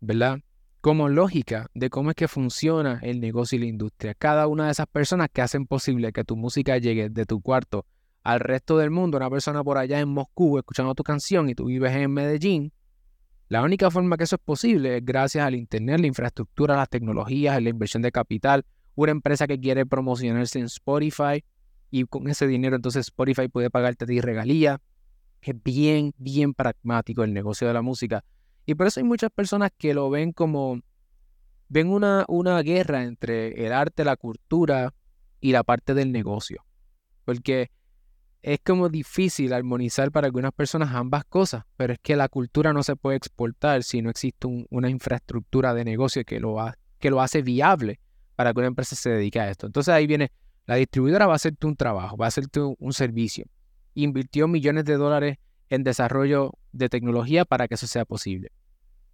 ¿verdad? 0.00 0.40
Como 0.80 1.08
lógica 1.08 1.68
de 1.74 1.90
cómo 1.90 2.10
es 2.10 2.16
que 2.16 2.28
funciona 2.28 2.98
el 3.02 3.20
negocio 3.20 3.56
y 3.56 3.60
la 3.60 3.66
industria. 3.66 4.14
Cada 4.14 4.46
una 4.46 4.66
de 4.66 4.72
esas 4.72 4.86
personas 4.86 5.28
que 5.32 5.42
hacen 5.42 5.66
posible 5.66 6.12
que 6.12 6.24
tu 6.24 6.36
música 6.36 6.78
llegue 6.78 7.08
de 7.08 7.26
tu 7.26 7.40
cuarto 7.40 7.86
al 8.22 8.40
resto 8.40 8.76
del 8.76 8.90
mundo, 8.90 9.16
una 9.16 9.30
persona 9.30 9.62
por 9.62 9.78
allá 9.78 10.00
en 10.00 10.08
Moscú 10.08 10.58
escuchando 10.58 10.94
tu 10.96 11.04
canción 11.04 11.48
y 11.48 11.54
tú 11.54 11.66
vives 11.66 11.94
en 11.94 12.10
Medellín, 12.10 12.72
la 13.48 13.62
única 13.62 13.90
forma 13.90 14.16
que 14.16 14.24
eso 14.24 14.36
es 14.36 14.42
posible 14.44 14.96
es 14.96 15.04
gracias 15.04 15.46
al 15.46 15.54
Internet, 15.54 16.00
la 16.00 16.06
infraestructura, 16.08 16.76
las 16.76 16.88
tecnologías, 16.88 17.62
la 17.62 17.68
inversión 17.68 18.02
de 18.02 18.10
capital, 18.10 18.64
una 18.96 19.12
empresa 19.12 19.46
que 19.46 19.60
quiere 19.60 19.86
promocionarse 19.86 20.58
en 20.58 20.64
Spotify 20.64 21.44
y 21.90 22.04
con 22.04 22.28
ese 22.28 22.46
dinero 22.48 22.74
entonces 22.76 23.06
Spotify 23.06 23.48
puede 23.48 23.70
pagarte 23.70 24.04
a 24.04 24.08
ti 24.08 24.20
regalía. 24.20 24.80
Es 25.40 25.54
bien, 25.62 26.12
bien 26.18 26.54
pragmático 26.54 27.22
el 27.22 27.32
negocio 27.32 27.68
de 27.68 27.74
la 27.74 27.82
música. 27.82 28.24
Y 28.64 28.74
por 28.74 28.88
eso 28.88 28.98
hay 28.98 29.04
muchas 29.04 29.30
personas 29.30 29.70
que 29.78 29.94
lo 29.94 30.10
ven 30.10 30.32
como, 30.32 30.80
ven 31.68 31.88
una, 31.88 32.24
una 32.26 32.60
guerra 32.62 33.04
entre 33.04 33.64
el 33.64 33.72
arte, 33.72 34.04
la 34.04 34.16
cultura 34.16 34.92
y 35.40 35.52
la 35.52 35.62
parte 35.62 35.94
del 35.94 36.10
negocio. 36.10 36.64
Porque 37.24 37.70
es 38.46 38.60
como 38.64 38.88
difícil 38.88 39.52
armonizar 39.52 40.12
para 40.12 40.28
algunas 40.28 40.52
personas 40.52 40.94
ambas 40.94 41.24
cosas, 41.24 41.64
pero 41.76 41.94
es 41.94 41.98
que 41.98 42.14
la 42.14 42.28
cultura 42.28 42.72
no 42.72 42.84
se 42.84 42.94
puede 42.94 43.16
exportar 43.16 43.82
si 43.82 44.02
no 44.02 44.08
existe 44.08 44.46
una 44.70 44.88
infraestructura 44.88 45.74
de 45.74 45.84
negocio 45.84 46.24
que 46.24 46.38
lo, 46.38 46.56
que 47.00 47.10
lo 47.10 47.20
hace 47.20 47.42
viable 47.42 47.98
para 48.36 48.52
que 48.52 48.60
una 48.60 48.68
empresa 48.68 48.94
se 48.94 49.10
dedique 49.10 49.40
a 49.40 49.50
esto. 49.50 49.66
Entonces 49.66 49.92
ahí 49.92 50.06
viene, 50.06 50.30
la 50.64 50.76
distribuidora 50.76 51.26
va 51.26 51.32
a 51.32 51.36
hacerte 51.36 51.66
un 51.66 51.74
trabajo, 51.74 52.16
va 52.16 52.26
a 52.26 52.28
hacerte 52.28 52.60
un 52.60 52.92
servicio. 52.92 53.46
Invirtió 53.94 54.46
millones 54.46 54.84
de 54.84 54.94
dólares 54.94 55.38
en 55.68 55.82
desarrollo 55.82 56.52
de 56.70 56.88
tecnología 56.88 57.44
para 57.44 57.66
que 57.66 57.74
eso 57.74 57.88
sea 57.88 58.04
posible. 58.04 58.52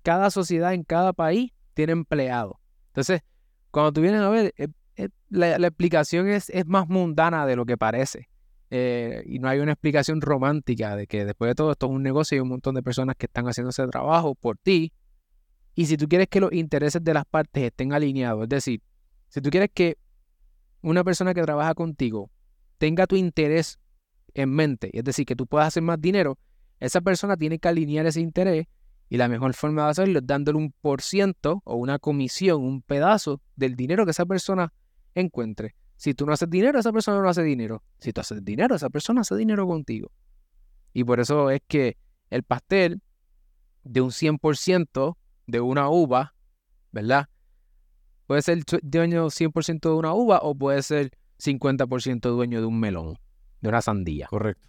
Cada 0.02 0.30
sociedad 0.30 0.74
en 0.74 0.84
cada 0.84 1.14
país 1.14 1.52
tiene 1.72 1.92
empleados. 1.92 2.56
Entonces, 2.88 3.22
cuando 3.70 3.94
tú 3.94 4.02
vienes 4.02 4.20
a 4.20 4.28
ver, 4.28 4.52
eh, 4.58 4.68
eh, 4.96 5.08
la, 5.30 5.56
explicación 5.56 6.28
es 6.28 6.50
más 6.66 6.86
mundana 6.86 7.46
de 7.46 7.56
lo 7.56 7.64
que 7.64 7.78
parece. 7.78 8.28
Eh, 8.74 9.22
y 9.26 9.38
no 9.38 9.48
hay 9.50 9.58
una 9.58 9.72
explicación 9.72 10.22
romántica 10.22 10.96
de 10.96 11.06
que 11.06 11.26
después 11.26 11.50
de 11.50 11.54
todo 11.54 11.72
esto 11.72 11.84
es 11.84 11.92
un 11.92 12.02
negocio 12.02 12.38
y 12.38 12.40
un 12.40 12.48
montón 12.48 12.74
de 12.74 12.82
personas 12.82 13.16
que 13.16 13.26
están 13.26 13.46
haciendo 13.46 13.68
ese 13.68 13.86
trabajo 13.86 14.34
por 14.34 14.56
ti. 14.56 14.94
Y 15.74 15.84
si 15.84 15.98
tú 15.98 16.08
quieres 16.08 16.28
que 16.28 16.40
los 16.40 16.50
intereses 16.54 17.04
de 17.04 17.12
las 17.12 17.26
partes 17.26 17.64
estén 17.64 17.92
alineados, 17.92 18.44
es 18.44 18.48
decir, 18.48 18.80
si 19.28 19.42
tú 19.42 19.50
quieres 19.50 19.68
que 19.74 19.98
una 20.80 21.04
persona 21.04 21.34
que 21.34 21.42
trabaja 21.42 21.74
contigo 21.74 22.30
tenga 22.78 23.06
tu 23.06 23.14
interés 23.14 23.78
en 24.32 24.48
mente, 24.48 24.88
es 24.94 25.04
decir, 25.04 25.26
que 25.26 25.36
tú 25.36 25.46
puedas 25.46 25.68
hacer 25.68 25.82
más 25.82 26.00
dinero, 26.00 26.38
esa 26.80 27.02
persona 27.02 27.36
tiene 27.36 27.58
que 27.58 27.68
alinear 27.68 28.06
ese 28.06 28.22
interés 28.22 28.68
y 29.10 29.18
la 29.18 29.28
mejor 29.28 29.52
forma 29.52 29.84
de 29.84 29.90
hacerlo 29.90 30.20
es 30.20 30.26
dándole 30.26 30.56
un 30.56 30.72
por 30.80 31.02
ciento 31.02 31.60
o 31.66 31.76
una 31.76 31.98
comisión, 31.98 32.62
un 32.62 32.80
pedazo 32.80 33.42
del 33.54 33.76
dinero 33.76 34.06
que 34.06 34.12
esa 34.12 34.24
persona 34.24 34.72
encuentre. 35.14 35.74
Si 36.02 36.14
tú 36.14 36.26
no 36.26 36.32
haces 36.32 36.50
dinero, 36.50 36.80
esa 36.80 36.90
persona 36.90 37.21
no 37.21 37.28
hace 37.28 37.44
dinero. 37.44 37.85
Si 38.00 38.12
tú 38.12 38.23
haces 38.23 38.44
dinero, 38.44 38.75
esa 38.75 38.90
persona 38.90 39.21
hace 39.21 39.37
dinero 39.37 39.68
contigo. 39.68 40.11
Y 40.92 41.04
por 41.04 41.21
eso 41.21 41.49
es 41.49 41.61
que 41.68 41.97
el 42.28 42.42
pastel 42.42 43.00
de 43.85 44.00
un 44.00 44.11
100% 44.11 45.16
de 45.47 45.61
una 45.61 45.88
uva, 45.90 46.35
¿verdad? 46.90 47.28
Puede 48.26 48.42
ser 48.42 48.64
dueño 48.82 49.26
100% 49.26 49.80
de 49.80 49.94
una 49.94 50.12
uva 50.12 50.40
o 50.42 50.56
puede 50.56 50.82
ser 50.82 51.12
50% 51.38 52.30
dueño 52.30 52.59
de 52.59 52.66
un 52.66 52.80
melón, 52.80 53.21
de 53.61 53.68
una 53.68 53.80
sandía. 53.80 54.26
Correcto. 54.26 54.68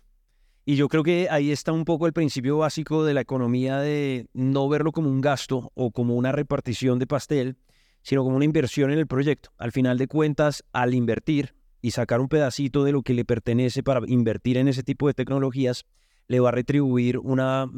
Y 0.65 0.75
yo 0.75 0.87
creo 0.87 1.01
que 1.01 1.29
ahí 1.31 1.51
está 1.51 1.71
un 1.71 1.83
poco 1.83 2.05
el 2.05 2.13
principio 2.13 2.59
básico 2.59 3.03
de 3.03 3.15
la 3.15 3.21
economía 3.21 3.79
de 3.79 4.27
no 4.33 4.69
verlo 4.69 4.91
como 4.91 5.09
un 5.09 5.19
gasto 5.19 5.71
o 5.73 5.89
como 5.89 6.15
una 6.15 6.31
repartición 6.31 6.99
de 6.99 7.07
pastel, 7.07 7.57
sino 8.03 8.23
como 8.23 8.35
una 8.35 8.45
inversión 8.45 8.91
en 8.91 8.99
el 8.99 9.07
proyecto. 9.07 9.51
Al 9.57 9.71
final 9.71 9.97
de 9.97 10.07
cuentas, 10.07 10.63
al 10.71 10.93
invertir 10.93 11.55
y 11.81 11.91
sacar 11.91 12.21
un 12.21 12.29
pedacito 12.29 12.83
de 12.83 12.91
lo 12.91 13.01
que 13.01 13.13
le 13.13 13.25
pertenece 13.25 13.81
para 13.81 14.01
invertir 14.07 14.57
en 14.57 14.67
ese 14.67 14.83
tipo 14.83 15.07
de 15.07 15.13
tecnologías, 15.13 15.85
le 16.27 16.39
va 16.39 16.49
a 16.49 16.51
retribuir 16.51 17.17
una, 17.17 17.69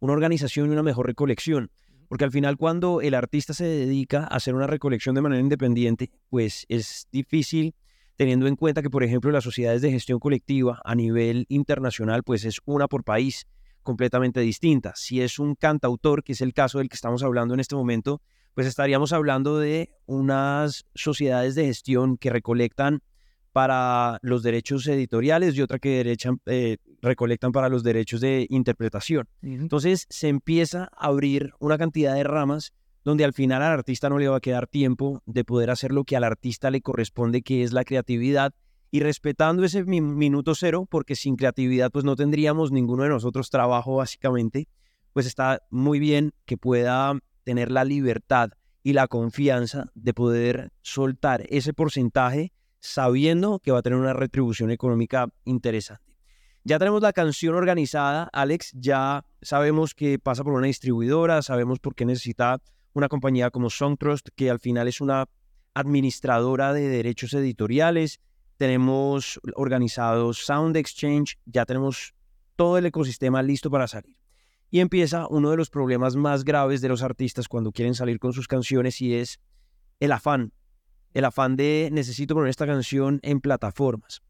una 0.00 0.12
organización 0.12 0.68
y 0.68 0.72
una 0.72 0.82
mejor 0.82 1.06
recolección. 1.06 1.70
Porque 2.08 2.24
al 2.24 2.32
final 2.32 2.56
cuando 2.56 3.02
el 3.02 3.14
artista 3.14 3.52
se 3.52 3.64
dedica 3.64 4.20
a 4.24 4.36
hacer 4.36 4.54
una 4.54 4.66
recolección 4.66 5.14
de 5.14 5.20
manera 5.20 5.40
independiente, 5.40 6.10
pues 6.30 6.64
es 6.68 7.06
difícil 7.12 7.74
teniendo 8.16 8.46
en 8.46 8.56
cuenta 8.56 8.82
que, 8.82 8.90
por 8.90 9.04
ejemplo, 9.04 9.30
las 9.30 9.44
sociedades 9.44 9.82
de 9.82 9.92
gestión 9.92 10.18
colectiva 10.18 10.80
a 10.84 10.94
nivel 10.94 11.46
internacional, 11.48 12.24
pues 12.24 12.44
es 12.44 12.58
una 12.64 12.88
por 12.88 13.04
país 13.04 13.46
completamente 13.82 14.40
distinta. 14.40 14.92
Si 14.96 15.20
es 15.20 15.38
un 15.38 15.54
cantautor, 15.54 16.24
que 16.24 16.32
es 16.32 16.40
el 16.40 16.52
caso 16.52 16.78
del 16.78 16.88
que 16.88 16.96
estamos 16.96 17.22
hablando 17.22 17.54
en 17.54 17.60
este 17.60 17.76
momento, 17.76 18.20
pues 18.54 18.66
estaríamos 18.66 19.12
hablando 19.12 19.58
de 19.58 19.90
unas 20.06 20.86
sociedades 20.94 21.54
de 21.54 21.66
gestión 21.66 22.16
que 22.16 22.30
recolectan 22.30 23.02
para 23.52 24.18
los 24.22 24.42
derechos 24.42 24.86
editoriales 24.86 25.56
y 25.56 25.62
otra 25.62 25.78
que 25.78 26.16
eh, 26.46 26.76
recolectan 27.02 27.52
para 27.52 27.68
los 27.68 27.82
derechos 27.82 28.20
de 28.20 28.46
interpretación. 28.50 29.26
Entonces 29.42 30.06
se 30.10 30.28
empieza 30.28 30.90
a 30.96 31.06
abrir 31.06 31.52
una 31.58 31.78
cantidad 31.78 32.14
de 32.14 32.24
ramas 32.24 32.72
donde 33.04 33.24
al 33.24 33.32
final 33.32 33.62
al 33.62 33.72
artista 33.72 34.08
no 34.08 34.18
le 34.18 34.28
va 34.28 34.36
a 34.36 34.40
quedar 34.40 34.66
tiempo 34.66 35.22
de 35.24 35.44
poder 35.44 35.70
hacer 35.70 35.92
lo 35.92 36.04
que 36.04 36.16
al 36.16 36.24
artista 36.24 36.70
le 36.70 36.82
corresponde, 36.82 37.42
que 37.42 37.62
es 37.62 37.72
la 37.72 37.84
creatividad, 37.84 38.52
y 38.90 39.00
respetando 39.00 39.64
ese 39.64 39.84
minuto 39.84 40.54
cero, 40.54 40.86
porque 40.88 41.14
sin 41.14 41.36
creatividad 41.36 41.90
pues 41.90 42.04
no 42.04 42.16
tendríamos 42.16 42.70
ninguno 42.70 43.02
de 43.02 43.08
nosotros 43.10 43.50
trabajo 43.50 43.96
básicamente, 43.96 44.68
pues 45.12 45.26
está 45.26 45.62
muy 45.70 45.98
bien 45.98 46.32
que 46.44 46.56
pueda 46.56 47.18
tener 47.48 47.72
la 47.72 47.82
libertad 47.82 48.50
y 48.82 48.92
la 48.92 49.08
confianza 49.08 49.90
de 49.94 50.12
poder 50.12 50.70
soltar 50.82 51.46
ese 51.48 51.72
porcentaje 51.72 52.52
sabiendo 52.78 53.58
que 53.58 53.72
va 53.72 53.78
a 53.78 53.82
tener 53.82 53.98
una 53.98 54.12
retribución 54.12 54.70
económica 54.70 55.28
interesante. 55.46 56.04
Ya 56.62 56.78
tenemos 56.78 57.00
la 57.00 57.14
canción 57.14 57.54
organizada, 57.54 58.28
Alex, 58.34 58.72
ya 58.74 59.24
sabemos 59.40 59.94
que 59.94 60.18
pasa 60.18 60.44
por 60.44 60.52
una 60.52 60.66
distribuidora, 60.66 61.40
sabemos 61.40 61.78
por 61.78 61.94
qué 61.94 62.04
necesita 62.04 62.60
una 62.92 63.08
compañía 63.08 63.50
como 63.50 63.70
Songtrust, 63.70 64.28
que 64.36 64.50
al 64.50 64.60
final 64.60 64.86
es 64.86 65.00
una 65.00 65.24
administradora 65.72 66.74
de 66.74 66.86
derechos 66.86 67.32
editoriales. 67.32 68.20
Tenemos 68.58 69.40
organizado 69.54 70.34
Sound 70.34 70.76
Exchange, 70.76 71.38
ya 71.46 71.64
tenemos 71.64 72.12
todo 72.56 72.76
el 72.76 72.84
ecosistema 72.84 73.42
listo 73.42 73.70
para 73.70 73.88
salir. 73.88 74.18
Y 74.70 74.80
empieza 74.80 75.26
uno 75.28 75.50
de 75.50 75.56
los 75.56 75.70
problemas 75.70 76.16
más 76.16 76.44
graves 76.44 76.80
de 76.80 76.88
los 76.88 77.02
artistas 77.02 77.48
cuando 77.48 77.72
quieren 77.72 77.94
salir 77.94 78.18
con 78.18 78.32
sus 78.32 78.46
canciones 78.46 79.00
y 79.00 79.14
es 79.14 79.40
el 80.00 80.12
afán. 80.12 80.52
El 81.14 81.24
afán 81.24 81.56
de 81.56 81.88
necesito 81.90 82.34
poner 82.34 82.50
esta 82.50 82.66
canción 82.66 83.18
en 83.22 83.40
plataformas. 83.40 84.22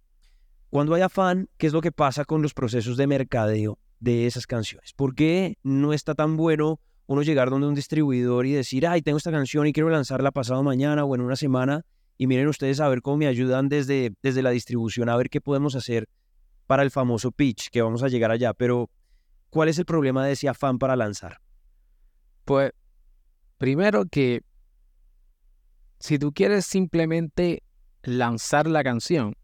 Cuando 0.71 0.95
hay 0.95 1.03
afán, 1.03 1.49
¿qué 1.57 1.67
es 1.67 1.73
lo 1.73 1.81
que 1.81 1.93
pasa 1.93 2.25
con 2.25 2.43
los 2.43 2.55
procesos 2.55 2.97
de 2.97 3.07
mercadeo 3.07 3.79
de 4.01 4.27
esas 4.27 4.47
canciones? 4.47 4.93
¿Por 4.93 5.15
qué 5.15 5.57
no 5.63 5.93
está 5.93 6.15
tan 6.15 6.37
bueno 6.37 6.81
uno 7.07 7.23
llegar 7.23 7.49
donde 7.49 7.67
un 7.67 7.75
distribuidor 7.75 8.47
y 8.47 8.53
decir, 8.53 8.87
ay, 8.87 9.01
tengo 9.01 9.17
esta 9.17 9.31
canción 9.31 9.67
y 9.67 9.73
quiero 9.73 9.89
lanzarla 9.89 10.31
pasado 10.31 10.63
mañana 10.63 11.05
o 11.05 11.15
en 11.15 11.23
una 11.23 11.37
semana? 11.37 11.85
Y 12.19 12.27
miren 12.27 12.49
ustedes 12.49 12.81
a 12.81 12.89
ver 12.89 13.01
cómo 13.01 13.17
me 13.17 13.27
ayudan 13.27 13.69
desde, 13.69 14.13
desde 14.23 14.43
la 14.43 14.51
distribución, 14.51 15.09
a 15.09 15.17
ver 15.17 15.31
qué 15.31 15.41
podemos 15.41 15.75
hacer 15.75 16.09
para 16.67 16.83
el 16.83 16.91
famoso 16.91 17.33
pitch, 17.33 17.71
que 17.71 17.81
vamos 17.81 18.03
a 18.03 18.09
llegar 18.09 18.31
allá. 18.31 18.53
Pero 18.53 18.91
¿Cuál 19.51 19.69
es 19.69 19.79
el 19.79 19.85
problema 19.85 20.25
de 20.25 20.33
ese 20.33 20.49
afán 20.49 20.79
para 20.79 20.97
lanzar? 20.97 21.41
Pues, 22.45 22.73
primero 23.57 24.07
que 24.07 24.43
si 25.99 26.19
tú 26.19 26.33
quieres 26.33 26.67
simplemente 26.67 27.63
lanzar 28.03 28.67
la 28.67 28.85
canción, 28.85 29.35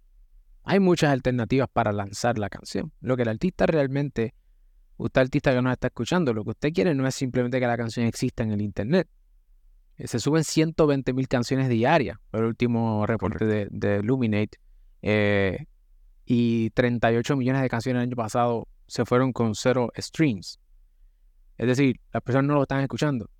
hay 0.63 0.81
muchas 0.81 1.11
alternativas 1.11 1.69
para 1.73 1.93
lanzar 1.93 2.39
la 2.39 2.49
canción. 2.49 2.93
Lo 3.01 3.17
que 3.17 3.23
el 3.23 3.29
artista 3.29 3.67
realmente, 3.67 4.35
usted 4.97 5.21
artista 5.21 5.53
que 5.53 5.63
nos 5.63 5.73
está 5.73 5.89
escuchando, 5.89 6.33
lo 6.33 6.45
que 6.45 6.51
usted 6.51 6.73
quiere 6.73 6.95
no 6.95 7.07
es 7.07 7.15
simplemente 7.15 7.61
que 7.61 7.67
la 7.67 7.77
canción 7.77 8.07
exista 8.07 8.43
en 8.43 8.53
el 8.53 8.63
Internet. 8.63 9.09
Eh, 9.97 10.07
se 10.07 10.19
suben 10.19 10.45
120 10.45 11.13
mil 11.13 11.29
canciones 11.29 11.69
diarias, 11.69 12.19
el 12.33 12.45
último 12.45 13.07
reporte 13.07 13.45
de, 13.45 13.69
de 13.71 14.01
Illuminate, 14.03 14.59
eh, 15.03 15.67
y 16.25 16.71
38 16.71 17.37
millones 17.37 17.63
de 17.63 17.69
canciones 17.69 18.01
el 18.01 18.09
año 18.09 18.17
pasado 18.17 18.67
se 18.87 19.05
fueron 19.05 19.33
con 19.33 19.55
cero 19.55 19.91
streams. 19.97 20.61
Es 21.57 21.67
decir, 21.67 22.01
las 22.13 22.23
personas 22.23 22.49
no 22.49 22.55
lo 22.55 22.63
están 22.63 22.81
escuchando. 22.81 23.31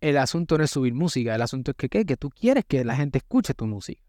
El 0.00 0.18
asunto 0.18 0.58
no 0.58 0.64
es 0.64 0.70
subir 0.70 0.94
música, 0.94 1.34
el 1.34 1.42
asunto 1.42 1.72
es 1.72 1.76
que, 1.76 1.88
¿qué? 1.88 2.04
que 2.04 2.16
tú 2.16 2.30
quieres 2.30 2.64
que 2.66 2.84
la 2.84 2.96
gente 2.96 3.18
escuche 3.18 3.54
tu 3.54 3.66
música. 3.66 4.02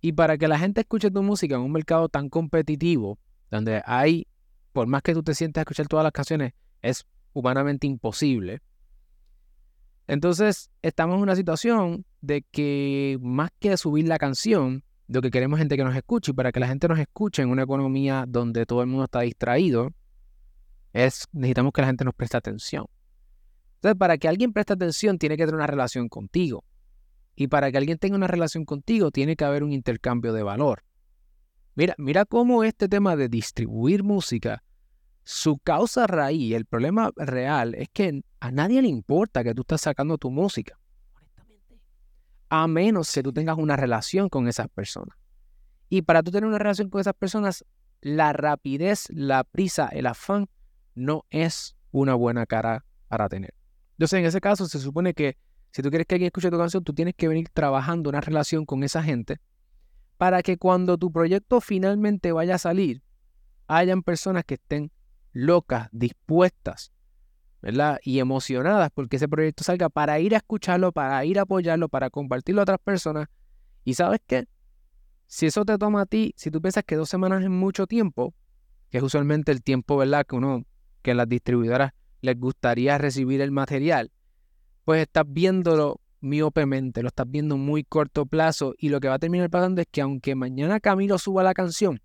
Y 0.00 0.12
para 0.12 0.36
que 0.36 0.48
la 0.48 0.58
gente 0.58 0.82
escuche 0.82 1.10
tu 1.10 1.22
música 1.22 1.54
en 1.54 1.62
un 1.62 1.72
mercado 1.72 2.08
tan 2.08 2.28
competitivo, 2.28 3.18
donde 3.50 3.82
hay, 3.86 4.26
por 4.72 4.86
más 4.86 5.02
que 5.02 5.14
tú 5.14 5.22
te 5.22 5.34
sientas 5.34 5.60
a 5.60 5.62
escuchar 5.62 5.86
todas 5.88 6.04
las 6.04 6.12
canciones, 6.12 6.52
es 6.82 7.06
humanamente 7.32 7.86
imposible. 7.86 8.60
Entonces, 10.06 10.70
estamos 10.82 11.16
en 11.16 11.22
una 11.22 11.36
situación 11.36 12.04
de 12.20 12.42
que 12.42 13.18
más 13.22 13.50
que 13.58 13.76
subir 13.76 14.06
la 14.06 14.18
canción, 14.18 14.83
lo 15.08 15.20
que 15.20 15.30
queremos 15.30 15.58
es 15.58 15.62
gente 15.62 15.76
que 15.76 15.84
nos 15.84 15.94
escuche 15.94 16.32
y 16.32 16.34
para 16.34 16.52
que 16.52 16.60
la 16.60 16.68
gente 16.68 16.88
nos 16.88 16.98
escuche 16.98 17.42
en 17.42 17.50
una 17.50 17.62
economía 17.62 18.24
donde 18.26 18.64
todo 18.66 18.80
el 18.80 18.86
mundo 18.86 19.04
está 19.04 19.20
distraído, 19.20 19.90
Es, 20.92 21.26
necesitamos 21.32 21.72
que 21.72 21.80
la 21.80 21.88
gente 21.88 22.04
nos 22.04 22.14
preste 22.14 22.36
atención. 22.36 22.86
Entonces, 23.76 23.98
para 23.98 24.16
que 24.16 24.28
alguien 24.28 24.52
preste 24.52 24.72
atención, 24.72 25.18
tiene 25.18 25.36
que 25.36 25.44
tener 25.44 25.56
una 25.56 25.66
relación 25.66 26.08
contigo. 26.08 26.64
Y 27.36 27.48
para 27.48 27.70
que 27.70 27.78
alguien 27.78 27.98
tenga 27.98 28.16
una 28.16 28.28
relación 28.28 28.64
contigo, 28.64 29.10
tiene 29.10 29.36
que 29.36 29.44
haber 29.44 29.64
un 29.64 29.72
intercambio 29.72 30.32
de 30.32 30.42
valor. 30.42 30.84
Mira, 31.74 31.94
mira 31.98 32.24
cómo 32.24 32.62
este 32.62 32.88
tema 32.88 33.16
de 33.16 33.28
distribuir 33.28 34.04
música, 34.04 34.62
su 35.24 35.58
causa 35.58 36.06
raíz, 36.06 36.54
el 36.54 36.64
problema 36.64 37.10
real 37.16 37.74
es 37.74 37.88
que 37.92 38.22
a 38.40 38.52
nadie 38.52 38.80
le 38.80 38.88
importa 38.88 39.42
que 39.42 39.54
tú 39.54 39.62
estás 39.62 39.80
sacando 39.80 40.16
tu 40.16 40.30
música. 40.30 40.78
A 42.56 42.68
menos 42.68 43.12
que 43.12 43.20
tú 43.20 43.32
tengas 43.32 43.58
una 43.58 43.74
relación 43.74 44.28
con 44.28 44.46
esas 44.46 44.68
personas. 44.68 45.18
Y 45.88 46.02
para 46.02 46.22
tú 46.22 46.30
tener 46.30 46.46
una 46.46 46.56
relación 46.56 46.88
con 46.88 47.00
esas 47.00 47.14
personas, 47.14 47.64
la 48.00 48.32
rapidez, 48.32 49.08
la 49.10 49.42
prisa, 49.42 49.88
el 49.88 50.06
afán 50.06 50.48
no 50.94 51.24
es 51.30 51.74
una 51.90 52.14
buena 52.14 52.46
cara 52.46 52.84
para 53.08 53.28
tener. 53.28 53.54
Entonces, 53.94 54.20
en 54.20 54.26
ese 54.26 54.40
caso, 54.40 54.68
se 54.68 54.78
supone 54.78 55.14
que 55.14 55.36
si 55.72 55.82
tú 55.82 55.90
quieres 55.90 56.06
que 56.06 56.14
alguien 56.14 56.28
escuche 56.28 56.48
tu 56.48 56.56
canción, 56.56 56.84
tú 56.84 56.94
tienes 56.94 57.16
que 57.16 57.26
venir 57.26 57.48
trabajando 57.52 58.08
una 58.08 58.20
relación 58.20 58.64
con 58.64 58.84
esa 58.84 59.02
gente 59.02 59.40
para 60.16 60.40
que 60.40 60.56
cuando 60.56 60.96
tu 60.96 61.10
proyecto 61.10 61.60
finalmente 61.60 62.30
vaya 62.30 62.54
a 62.54 62.58
salir, 62.58 63.02
hayan 63.66 64.04
personas 64.04 64.44
que 64.44 64.54
estén 64.54 64.92
locas, 65.32 65.88
dispuestas, 65.90 66.92
¿verdad? 67.64 67.98
Y 68.04 68.18
emocionadas 68.18 68.90
porque 68.94 69.16
ese 69.16 69.26
proyecto 69.26 69.64
salga 69.64 69.88
para 69.88 70.20
ir 70.20 70.34
a 70.34 70.36
escucharlo, 70.36 70.92
para 70.92 71.24
ir 71.24 71.38
a 71.38 71.42
apoyarlo, 71.42 71.88
para 71.88 72.10
compartirlo 72.10 72.60
a 72.60 72.64
otras 72.64 72.78
personas. 72.78 73.28
Y 73.84 73.94
sabes 73.94 74.20
qué? 74.26 74.46
Si 75.26 75.46
eso 75.46 75.64
te 75.64 75.78
toma 75.78 76.02
a 76.02 76.06
ti, 76.06 76.34
si 76.36 76.50
tú 76.50 76.60
piensas 76.60 76.84
que 76.84 76.94
dos 76.94 77.08
semanas 77.08 77.42
es 77.42 77.48
mucho 77.48 77.86
tiempo, 77.86 78.34
que 78.90 78.98
es 78.98 79.02
usualmente 79.02 79.50
el 79.50 79.62
tiempo, 79.62 79.96
¿verdad? 79.96 80.26
Que 80.26 80.36
uno, 80.36 80.66
que 81.00 81.14
las 81.14 81.26
distribuidoras 81.26 81.92
les 82.20 82.38
gustaría 82.38 82.98
recibir 82.98 83.40
el 83.40 83.50
material, 83.50 84.12
pues 84.84 85.00
estás 85.00 85.24
viéndolo 85.26 86.02
miopemente, 86.20 87.00
lo 87.00 87.08
estás 87.08 87.30
viendo 87.30 87.56
muy 87.56 87.82
corto 87.82 88.26
plazo 88.26 88.74
y 88.76 88.90
lo 88.90 89.00
que 89.00 89.08
va 89.08 89.14
a 89.14 89.18
terminar 89.18 89.48
pasando 89.48 89.80
es 89.80 89.86
que 89.90 90.02
aunque 90.02 90.34
mañana 90.34 90.80
Camilo 90.80 91.16
suba 91.16 91.42
la 91.42 91.54
canción, 91.54 92.02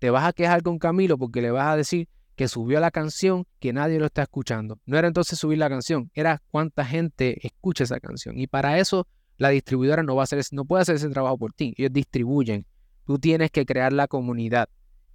te 0.00 0.10
vas 0.10 0.26
a 0.26 0.34
quejar 0.34 0.62
con 0.62 0.78
Camilo 0.78 1.16
porque 1.16 1.40
le 1.40 1.50
vas 1.50 1.68
a 1.68 1.76
decir 1.76 2.10
que 2.36 2.48
subió 2.48 2.78
la 2.80 2.90
canción, 2.90 3.46
que 3.58 3.72
nadie 3.72 3.98
lo 3.98 4.06
está 4.06 4.22
escuchando. 4.22 4.78
No 4.84 4.98
era 4.98 5.08
entonces 5.08 5.38
subir 5.38 5.58
la 5.58 5.70
canción, 5.70 6.10
era 6.14 6.42
cuánta 6.50 6.84
gente 6.84 7.44
escucha 7.44 7.84
esa 7.84 7.98
canción. 7.98 8.38
Y 8.38 8.46
para 8.46 8.78
eso 8.78 9.08
la 9.38 9.48
distribuidora 9.48 10.02
no 10.02 10.14
va 10.14 10.22
a 10.22 10.24
hacer, 10.24 10.42
no 10.52 10.64
puede 10.66 10.82
hacer 10.82 10.96
ese 10.96 11.08
trabajo 11.08 11.38
por 11.38 11.52
ti. 11.52 11.74
Ellos 11.76 11.92
distribuyen. 11.92 12.66
Tú 13.06 13.18
tienes 13.18 13.50
que 13.50 13.64
crear 13.64 13.92
la 13.92 14.06
comunidad. 14.06 14.68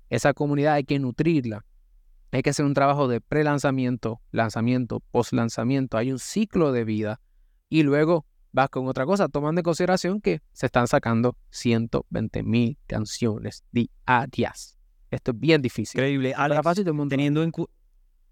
Esa 0.09 0.33
comunidad 0.33 0.73
hay 0.73 0.83
que 0.83 0.99
nutrirla. 0.99 1.63
Hay 2.31 2.41
que 2.41 2.49
hacer 2.49 2.65
un 2.65 2.73
trabajo 2.73 3.07
de 3.07 3.21
pre-lanzamiento, 3.21 4.21
lanzamiento, 4.31 5.01
post-lanzamiento. 5.11 5.97
Hay 5.97 6.11
un 6.11 6.19
ciclo 6.19 6.71
de 6.71 6.85
vida. 6.85 7.21
Y 7.69 7.83
luego 7.83 8.25
vas 8.51 8.69
con 8.69 8.87
otra 8.87 9.05
cosa, 9.05 9.27
tomando 9.27 9.59
en 9.59 9.63
consideración 9.63 10.21
que 10.21 10.41
se 10.53 10.65
están 10.65 10.87
sacando 10.87 11.37
120 11.51 12.43
mil 12.43 12.77
canciones 12.87 13.63
diarias. 13.71 14.80
Esto 15.11 15.31
es 15.31 15.39
bien 15.39 15.61
difícil. 15.61 15.99
Increíble. 15.99 16.33
teniendo, 17.09 17.43
en, 17.43 17.51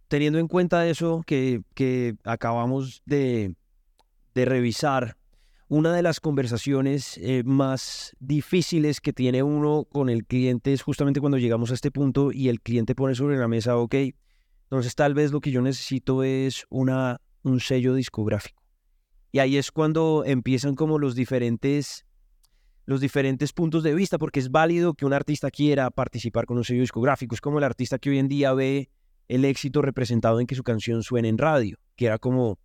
teniendo 0.07 0.39
en 0.39 0.47
cuenta 0.47 0.87
eso 0.87 1.21
que, 1.27 1.61
que 1.75 2.15
acabamos 2.23 3.03
de, 3.05 3.53
de 4.33 4.45
revisar, 4.45 5.17
una 5.67 5.93
de 5.93 6.01
las 6.01 6.19
conversaciones 6.19 7.19
eh, 7.19 7.43
más 7.45 8.15
difíciles 8.19 9.01
que 9.01 9.13
tiene 9.13 9.43
uno 9.43 9.85
con 9.91 10.09
el 10.09 10.25
cliente 10.25 10.73
es 10.73 10.81
justamente 10.81 11.19
cuando 11.19 11.37
llegamos 11.37 11.69
a 11.69 11.75
este 11.75 11.91
punto 11.91 12.31
y 12.31 12.49
el 12.49 12.59
cliente 12.59 12.95
pone 12.95 13.13
sobre 13.13 13.37
la 13.37 13.47
mesa, 13.47 13.77
ok, 13.77 13.93
entonces 14.63 14.95
tal 14.95 15.13
vez 15.13 15.31
lo 15.31 15.41
que 15.41 15.51
yo 15.51 15.61
necesito 15.61 16.23
es 16.23 16.65
una, 16.69 17.21
un 17.43 17.59
sello 17.59 17.93
discográfico. 17.93 18.63
Y 19.31 19.39
ahí 19.39 19.57
es 19.57 19.71
cuando 19.71 20.23
empiezan 20.25 20.73
como 20.73 20.97
los 20.97 21.13
diferentes, 21.13 22.05
los 22.89 23.01
diferentes 23.01 23.53
puntos 23.53 23.83
de 23.83 23.93
vista, 23.93 24.17
porque 24.17 24.39
es 24.39 24.49
válido 24.49 24.95
que 24.95 25.05
un 25.05 25.13
artista 25.13 25.51
quiera 25.51 25.91
participar 25.91 26.47
con 26.47 26.57
un 26.57 26.63
sello 26.63 26.81
discográfico. 26.81 27.35
Es 27.35 27.41
como 27.41 27.59
el 27.59 27.63
artista 27.63 27.99
que 27.99 28.09
hoy 28.09 28.17
en 28.17 28.27
día 28.27 28.51
ve 28.53 28.89
el 29.27 29.45
éxito 29.45 29.83
representado 29.83 30.39
en 30.39 30.47
que 30.47 30.55
su 30.55 30.63
canción 30.63 31.03
suene 31.03 31.27
en 31.27 31.37
radio, 31.37 31.77
que 31.95 32.07
era 32.07 32.17
como 32.17 32.57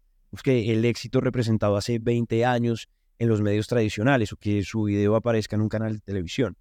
que 0.42 0.72
el 0.72 0.82
éxito 0.86 1.20
representado 1.20 1.76
hace 1.76 1.98
20 1.98 2.42
años 2.46 2.88
en 3.18 3.28
los 3.28 3.42
medios 3.42 3.66
tradicionales 3.66 4.32
o 4.32 4.38
que 4.38 4.62
su 4.64 4.84
video 4.84 5.14
aparezca 5.14 5.56
en 5.56 5.62
un 5.62 5.68
canal 5.68 5.92
de 5.92 6.00
televisión. 6.00 6.56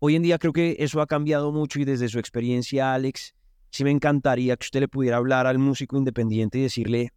Hoy 0.00 0.14
en 0.14 0.22
día 0.22 0.38
creo 0.38 0.52
que 0.52 0.76
eso 0.78 1.00
ha 1.00 1.06
cambiado 1.06 1.50
mucho 1.50 1.80
y 1.80 1.86
desde 1.86 2.10
su 2.10 2.18
experiencia, 2.18 2.92
Alex, 2.92 3.34
sí 3.70 3.84
me 3.84 3.90
encantaría 3.90 4.54
que 4.58 4.66
usted 4.66 4.80
le 4.80 4.88
pudiera 4.88 5.16
hablar 5.16 5.46
al 5.46 5.58
músico 5.58 5.96
independiente 5.96 6.58
y 6.58 6.62
decirle 6.62 7.14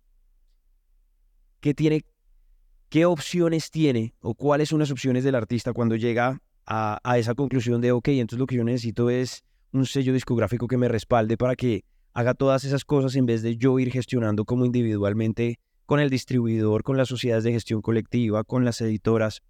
qué 1.59 1.73
tiene, 1.73 2.05
qué 2.91 3.05
opciones 3.05 3.71
tiene 3.71 4.13
o 4.19 4.35
cuáles 4.35 4.67
son 4.67 4.79
las 4.79 4.91
opciones 4.91 5.23
del 5.23 5.35
artista 5.35 5.71
cuando 5.71 5.95
llega 5.95 6.41
a, 6.65 6.99
esa 7.17 7.33
conclusión 7.35 7.79
de, 7.79 7.93
ok, 7.93 8.09
entonces 8.09 8.37
lo 8.37 8.45
que 8.45 8.57
yo 8.57 8.65
necesito 8.65 9.09
es 9.09 9.45
un 9.71 9.85
sello 9.85 10.13
discográfico 10.13 10.67
que 10.67 10.77
me 10.77 10.89
respalde 10.89 11.37
para 11.37 11.55
que 11.55 11.85
haga 12.13 12.33
todas 12.33 12.65
esas 12.65 12.83
cosas 12.83 13.15
en 13.15 13.25
vez 13.25 13.43
de 13.43 13.55
yo 13.55 13.79
ir 13.79 13.91
gestionando 13.91 14.43
como 14.43 14.65
individualmente 14.65 15.57
con 15.85 16.01
el 16.01 16.09
distribuidor, 16.09 16.83
con 16.83 16.97
las 16.97 17.07
sociedades 17.07 17.45
de 17.45 17.53
gestión 17.53 17.81
colectiva, 17.81 18.43
con 18.43 18.65
las 18.65 18.81
editoras. 18.81 19.41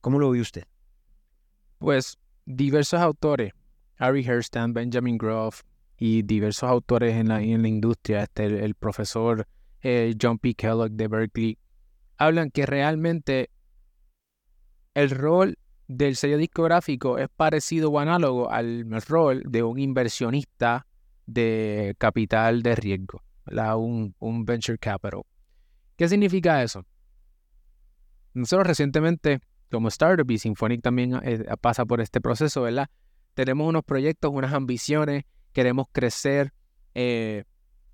¿Cómo 0.00 0.18
lo 0.18 0.30
ve 0.30 0.40
usted? 0.40 0.64
Pues 1.76 2.16
diversos 2.46 3.00
autores, 3.00 3.52
Harry 3.98 4.26
Hurston, 4.26 4.72
Benjamin 4.72 5.18
Groff 5.18 5.60
y 5.98 6.22
diversos 6.22 6.68
autores 6.68 7.14
en 7.16 7.28
la, 7.28 7.42
en 7.42 7.60
la 7.60 7.68
industria, 7.68 8.22
este, 8.22 8.64
el, 8.64 8.74
profesor 8.74 9.46
eh, 9.82 10.14
John 10.20 10.38
P. 10.38 10.54
Kellogg 10.54 10.92
de 10.92 11.06
Berkeley, 11.06 11.58
hablan 12.18 12.50
que 12.50 12.66
realmente 12.66 13.50
el 14.94 15.10
rol 15.10 15.56
del 15.86 16.16
sello 16.16 16.36
discográfico 16.36 17.18
es 17.18 17.28
parecido 17.34 17.90
o 17.90 17.98
análogo 17.98 18.50
al 18.50 18.84
rol 19.02 19.42
de 19.46 19.62
un 19.62 19.78
inversionista 19.78 20.86
de 21.26 21.94
capital 21.98 22.62
de 22.62 22.74
riesgo, 22.74 23.22
un, 23.46 24.14
un 24.18 24.44
venture 24.44 24.78
capital. 24.78 25.22
¿Qué 25.96 26.08
significa 26.08 26.62
eso? 26.62 26.84
Nosotros 28.34 28.66
recientemente, 28.66 29.40
como 29.70 29.88
Startup 29.88 30.30
y 30.30 30.38
Symphonic 30.38 30.82
también 30.82 31.18
eh, 31.22 31.44
pasa 31.60 31.84
por 31.84 32.00
este 32.00 32.20
proceso, 32.20 32.62
¿verdad? 32.62 32.88
Tenemos 33.34 33.68
unos 33.68 33.84
proyectos, 33.84 34.30
unas 34.32 34.52
ambiciones, 34.52 35.24
queremos 35.52 35.86
crecer 35.92 36.52
eh, 36.94 37.44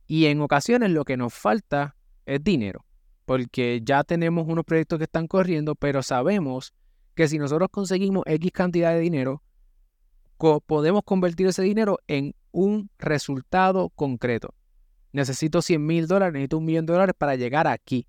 y 0.06 0.26
en 0.26 0.40
ocasiones 0.40 0.90
lo 0.90 1.04
que 1.04 1.16
nos 1.16 1.32
falta 1.32 1.96
es 2.26 2.42
dinero, 2.42 2.84
porque 3.24 3.80
ya 3.84 4.04
tenemos 4.04 4.46
unos 4.46 4.64
proyectos 4.64 4.98
que 4.98 5.04
están 5.04 5.26
corriendo, 5.26 5.74
pero 5.74 6.02
sabemos 6.02 6.74
que 7.14 7.28
si 7.28 7.38
nosotros 7.38 7.68
conseguimos 7.70 8.24
X 8.26 8.52
cantidad 8.52 8.92
de 8.92 9.00
dinero, 9.00 9.42
podemos 10.66 11.02
convertir 11.04 11.46
ese 11.46 11.62
dinero 11.62 11.98
en 12.06 12.34
un 12.52 12.90
resultado 12.98 13.88
concreto 13.90 14.54
necesito 15.14 15.62
100 15.62 15.86
mil 15.86 16.06
dólares, 16.08 16.34
necesito 16.34 16.58
un 16.58 16.64
millón 16.64 16.86
de 16.86 16.92
dólares 16.92 17.14
para 17.16 17.36
llegar 17.36 17.68
aquí. 17.68 18.06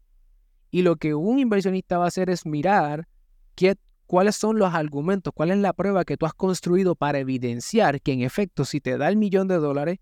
Y 0.71 0.82
lo 0.82 0.95
que 0.97 1.13
un 1.13 1.38
inversionista 1.38 1.99
va 1.99 2.06
a 2.06 2.08
hacer 2.08 2.32
es 2.32 2.45
mirar 2.47 3.08
qué, 3.54 3.75
cuáles 4.08 4.36
son 4.36 4.58
los 4.58 4.73
argumentos, 4.73 5.32
cuál 5.34 5.51
es 5.51 5.60
la 5.60 5.71
prueba 5.71 6.04
que 6.04 6.17
tú 6.17 6.25
has 6.25 6.34
construido 6.34 6.95
para 6.95 7.19
evidenciar 7.19 8.01
que 8.01 8.12
en 8.12 8.21
efecto 8.21 8.65
si 8.65 8.82
te 8.82 8.97
da 8.97 9.08
el 9.08 9.17
millón 9.17 9.47
de 9.47 9.58
dólares, 9.58 9.99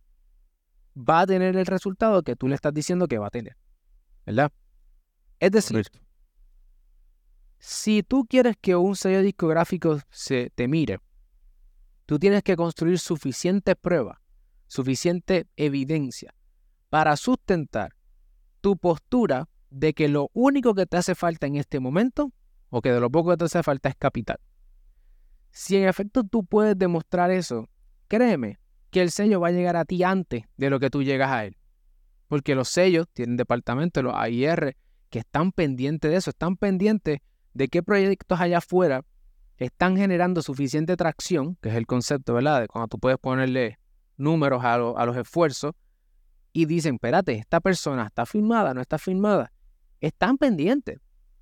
va 0.97 1.21
a 1.21 1.28
tener 1.28 1.58
el 1.58 1.65
resultado 1.65 2.23
que 2.23 2.38
tú 2.38 2.47
le 2.47 2.56
estás 2.56 2.73
diciendo 2.73 3.08
que 3.08 3.17
va 3.17 3.28
a 3.28 3.32
tener. 3.32 3.58
¿Verdad? 4.26 4.52
Es 5.43 5.51
decir, 5.51 5.86
si 7.58 8.01
tú 8.01 8.25
quieres 8.25 8.56
que 8.62 8.77
un 8.77 8.95
sello 8.95 9.21
discográfico 9.21 9.99
se 10.10 10.51
te 10.56 10.69
mire, 10.69 10.99
tú 12.06 12.17
tienes 12.17 12.43
que 12.43 12.56
construir 12.56 12.97
suficiente 12.97 13.75
prueba, 13.75 14.21
suficiente 14.67 15.45
evidencia 15.58 16.34
para 16.89 17.17
sustentar 17.17 17.93
tu 18.62 18.77
postura 18.77 19.49
de 19.69 19.93
que 19.93 20.08
lo 20.08 20.29
único 20.32 20.73
que 20.75 20.86
te 20.86 20.95
hace 20.95 21.13
falta 21.13 21.45
en 21.45 21.58
este 21.58 21.82
momento, 21.82 22.32
o 22.69 22.82
que 22.82 22.93
de 22.93 23.01
lo 23.01 23.12
poco 23.12 23.32
que 23.32 23.38
te 23.38 23.43
hace 23.43 23.63
falta 23.63 23.89
es 23.89 23.97
capital. 23.97 24.38
Si 25.51 25.75
en 25.75 25.89
efecto 25.89 26.23
tú 26.23 26.45
puedes 26.45 26.77
demostrar 26.77 27.32
eso, 27.32 27.67
créeme 28.08 28.60
que 28.91 29.01
el 29.01 29.12
sello 29.12 29.41
va 29.41 29.49
a 29.49 29.51
llegar 29.51 29.75
a 29.75 29.84
ti 29.84 30.03
antes 30.03 30.45
de 30.56 30.69
lo 30.69 30.79
que 30.79 30.89
tú 30.89 31.03
llegas 31.03 31.32
a 31.32 31.43
él. 31.43 31.58
Porque 32.29 32.56
los 32.56 32.69
sellos 32.69 33.10
tienen 33.12 33.36
departamentos, 33.36 34.01
los 34.06 34.15
AIR, 34.15 34.77
que 35.13 35.19
están 35.19 35.52
pendientes 35.52 36.10
de 36.10 36.17
eso, 36.17 36.32
están 36.32 36.58
pendientes 36.58 37.19
de 37.54 37.67
qué 37.67 37.84
proyectos 37.84 38.41
allá 38.41 38.58
afuera 38.58 39.06
están 39.58 39.95
generando 39.95 40.41
suficiente 40.41 40.97
tracción, 40.97 41.56
que 41.62 41.69
es 41.69 41.76
el 41.76 41.86
concepto, 41.86 42.34
¿verdad? 42.34 42.62
De 42.62 42.67
cuando 42.67 42.88
tú 42.88 42.97
puedes 42.97 43.19
ponerle 43.19 43.78
números 44.17 44.63
a, 44.63 44.73
a 44.73 45.06
los 45.06 45.15
esfuerzos 45.15 45.73
y 46.52 46.65
dicen, 46.65 46.95
espérate, 46.95 47.34
esta 47.34 47.60
persona 47.60 48.08
está 48.08 48.26
firmada, 48.26 48.73
no 48.73 48.82
está 48.82 48.97
firmada, 48.97 49.54
están 50.02 50.39
pendientes. 50.39 50.97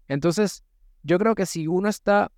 Entonces, 0.09 0.65
yo 1.01 1.17
creo 1.17 1.33
que 1.33 1.45
si 1.45 1.65
uno 1.67 1.87
está, 1.87 2.29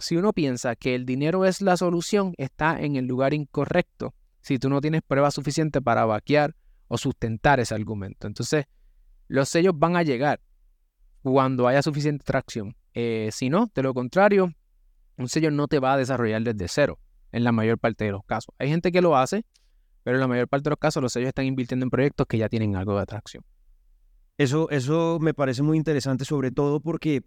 si 0.00 0.16
uno 0.16 0.32
piensa 0.32 0.74
que 0.74 0.96
el 0.96 1.06
dinero 1.06 1.44
es 1.44 1.60
la 1.60 1.76
solución, 1.76 2.34
está 2.38 2.80
en 2.80 2.96
el 2.96 3.06
lugar 3.06 3.34
incorrecto. 3.34 4.14
Si 4.40 4.58
tú 4.58 4.68
no 4.68 4.80
tienes 4.80 5.02
pruebas 5.02 5.34
suficientes 5.34 5.80
para 5.80 6.04
vaquear 6.06 6.56
o 6.88 6.98
sustentar 6.98 7.60
ese 7.60 7.72
argumento. 7.72 8.26
Entonces, 8.26 8.64
los 9.28 9.48
sellos 9.48 9.78
van 9.78 9.94
a 9.94 10.02
llegar 10.02 10.40
cuando 11.32 11.66
haya 11.66 11.82
suficiente 11.82 12.24
tracción. 12.24 12.76
Eh, 12.94 13.30
si 13.32 13.50
no, 13.50 13.70
de 13.74 13.82
lo 13.82 13.94
contrario, 13.94 14.52
un 15.16 15.28
sello 15.28 15.50
no 15.50 15.68
te 15.68 15.78
va 15.78 15.94
a 15.94 15.96
desarrollar 15.96 16.42
desde 16.42 16.68
cero 16.68 16.98
en 17.32 17.44
la 17.44 17.52
mayor 17.52 17.78
parte 17.78 18.04
de 18.04 18.12
los 18.12 18.24
casos. 18.24 18.54
Hay 18.58 18.68
gente 18.68 18.92
que 18.92 19.02
lo 19.02 19.16
hace, 19.16 19.44
pero 20.02 20.16
en 20.16 20.20
la 20.20 20.28
mayor 20.28 20.48
parte 20.48 20.64
de 20.64 20.70
los 20.70 20.78
casos 20.78 21.02
los 21.02 21.12
sellos 21.12 21.28
están 21.28 21.46
invirtiendo 21.46 21.84
en 21.84 21.90
proyectos 21.90 22.26
que 22.26 22.38
ya 22.38 22.48
tienen 22.48 22.76
algo 22.76 22.94
de 22.94 23.02
atracción. 23.02 23.44
Eso, 24.38 24.70
eso 24.70 25.18
me 25.20 25.34
parece 25.34 25.62
muy 25.62 25.76
interesante, 25.76 26.24
sobre 26.24 26.50
todo 26.50 26.80
porque 26.80 27.22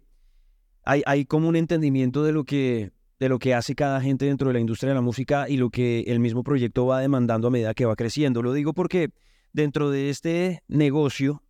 hay, 0.84 1.02
hay 1.04 1.24
como 1.24 1.48
un 1.48 1.56
entendimiento 1.56 2.24
de 2.24 2.32
lo, 2.32 2.44
que, 2.44 2.92
de 3.18 3.28
lo 3.28 3.38
que 3.38 3.54
hace 3.54 3.74
cada 3.74 4.00
gente 4.00 4.24
dentro 4.24 4.48
de 4.48 4.54
la 4.54 4.60
industria 4.60 4.90
de 4.90 4.94
la 4.94 5.02
música 5.02 5.48
y 5.48 5.56
lo 5.56 5.70
que 5.70 6.04
el 6.06 6.20
mismo 6.20 6.42
proyecto 6.42 6.86
va 6.86 7.00
demandando 7.00 7.48
a 7.48 7.50
medida 7.50 7.74
que 7.74 7.84
va 7.84 7.96
creciendo. 7.96 8.42
Lo 8.42 8.52
digo 8.52 8.72
porque 8.72 9.10
dentro 9.52 9.90
de 9.90 10.10
este 10.10 10.62
negocio, 10.68 11.42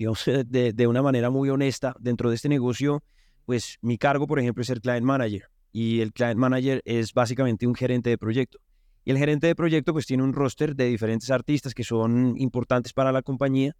digamos, 0.00 0.24
de, 0.24 0.72
de 0.72 0.86
una 0.86 1.02
manera 1.02 1.28
muy 1.28 1.50
honesta, 1.50 1.94
dentro 2.00 2.30
de 2.30 2.36
este 2.36 2.48
negocio, 2.48 3.04
pues 3.44 3.76
mi 3.82 3.98
cargo, 3.98 4.26
por 4.26 4.40
ejemplo, 4.40 4.62
es 4.62 4.66
ser 4.68 4.80
client 4.80 5.04
manager 5.04 5.50
y 5.72 6.00
el 6.00 6.14
client 6.14 6.38
manager 6.38 6.80
es 6.86 7.12
básicamente 7.12 7.66
un 7.66 7.74
gerente 7.74 8.08
de 8.08 8.16
proyecto. 8.16 8.58
Y 9.04 9.10
el 9.10 9.18
gerente 9.18 9.46
de 9.46 9.54
proyecto 9.54 9.92
pues 9.92 10.06
tiene 10.06 10.22
un 10.22 10.32
roster 10.32 10.74
de 10.74 10.86
diferentes 10.86 11.30
artistas 11.30 11.74
que 11.74 11.84
son 11.84 12.34
importantes 12.38 12.94
para 12.94 13.12
la 13.12 13.20
compañía 13.20 13.76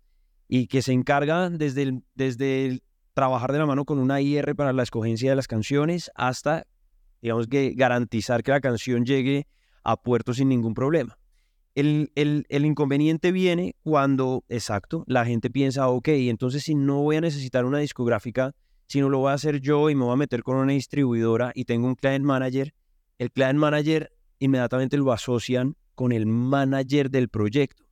y 0.47 0.67
que 0.67 0.83
se 0.83 0.93
encarga 0.93 1.49
desde 1.49 1.83
el, 1.83 2.03
desde 2.15 2.83
trabajar 3.15 3.53
de 3.53 3.59
la 3.59 3.65
mano 3.65 3.87
con 3.87 3.99
una 3.99 4.21
IR 4.21 4.55
para 4.55 4.75
la 4.75 4.83
escogencia 4.83 5.31
de 5.31 5.37
las 5.37 5.47
canciones 5.47 6.11
hasta, 6.15 6.67
digamos 7.23 7.47
que 7.47 7.73
garantizar 7.75 8.43
que 8.43 8.51
la 8.51 8.61
canción 8.61 9.07
llegue 9.07 9.47
a 9.85 9.97
puerto 9.97 10.35
sin 10.35 10.51
ningún 10.51 10.75
problema. 10.75 11.17
El, 11.81 12.47
el, 12.49 12.65
inconveniente 12.65 13.33
viene 13.33 13.75
cuando, 13.83 14.45
exacto, 14.49 15.05
la 15.07 15.25
gente 15.25 15.51
piensa, 15.51 15.89
ok, 15.89 16.09
entonces 16.09 16.65
si 16.65 16.75
no 16.75 17.01
voy 17.03 17.17
a 17.17 17.21
necesitar 17.21 17.65
una 17.65 17.79
discográfica, 17.79 18.53
si 18.87 19.01
no 19.01 19.09
lo 19.09 19.19
voy 19.19 19.31
a 19.31 19.35
hacer 19.35 19.61
yo 19.61 19.89
y 19.89 19.95
me 19.95 20.05
voy 20.05 20.13
a 20.13 20.17
meter 20.17 20.43
con 20.43 20.57
una 20.57 20.73
distribuidora 20.73 21.53
y 21.55 21.65
tengo 21.65 21.87
un 21.87 21.95
client 21.95 22.25
manager, 22.25 22.75
el 23.19 23.31
client 23.31 23.59
manager 23.59 24.13
inmediatamente 24.41 24.97
lo 24.97 25.13
asocian 25.13 25.77
con 25.95 26.13
el 26.13 26.27
manager 26.27 27.11
del 27.11 27.29
proyecto. 27.29 27.85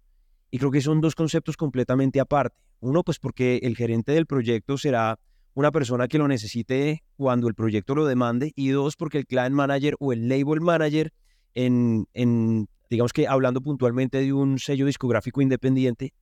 Y 0.51 0.59
creo 0.59 0.71
que 0.71 0.81
son 0.81 1.01
dos 1.01 1.15
conceptos 1.15 1.57
completamente 1.57 2.21
aparte. 2.21 2.57
Uno, 2.81 3.03
pues 3.03 3.19
porque 3.19 3.61
el 3.63 3.77
gerente 3.77 4.13
del 4.13 4.27
proyecto 4.27 4.79
será 4.79 5.19
una 5.55 5.71
persona 5.71 6.09
que 6.09 6.19
lo 6.19 6.29
necesite 6.29 7.05
cuando 7.17 7.49
el 7.49 7.55
proyecto 7.55 7.95
lo 7.95 8.07
demande. 8.07 8.53
Y 8.55 8.69
dos, 8.69 8.97
porque 8.97 9.19
el 9.19 9.27
client 9.27 9.55
manager 9.55 9.97
o 9.99 10.13
el 10.13 10.29
label 10.29 10.61
manager, 10.61 11.13
en, 11.55 12.07
en 12.15 12.69
digamos 12.91 13.13
que 13.13 13.27
hablando 13.27 13.61
puntualmente 13.61 14.19
de 14.19 14.33
un 14.33 14.59
sello 14.59 14.87
discográfico 14.87 15.41
independiente, 15.41 16.13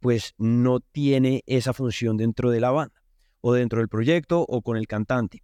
pues 0.00 0.34
no 0.38 0.80
tiene 0.80 1.42
esa 1.46 1.72
función 1.72 2.16
dentro 2.16 2.50
de 2.50 2.60
la 2.60 2.70
banda 2.70 3.02
o 3.40 3.52
dentro 3.52 3.78
del 3.78 3.88
proyecto 3.88 4.40
o 4.40 4.62
con 4.62 4.76
el 4.76 4.86
cantante. 4.86 5.42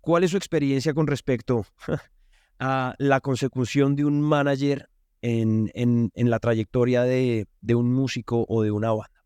¿Cuál 0.00 0.24
es 0.24 0.32
su 0.32 0.36
experiencia 0.36 0.94
con 0.94 1.06
respecto 1.06 1.64
a 2.58 2.94
la 2.98 3.20
consecución 3.20 3.94
de 3.94 4.04
un 4.04 4.20
manager 4.20 4.88
en, 5.22 5.70
en, 5.74 6.30
la 6.30 6.40
trayectoria 6.40 7.04
de, 7.04 7.46
de, 7.60 7.74
un 7.76 7.92
músico 7.92 8.44
o 8.48 8.62
de 8.62 8.72
una 8.72 8.90
banda? 8.90 9.24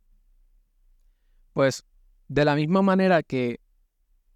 Pues 1.54 1.86
de 2.28 2.44
la 2.44 2.54
misma 2.54 2.82
manera 2.82 3.22
que 3.22 3.60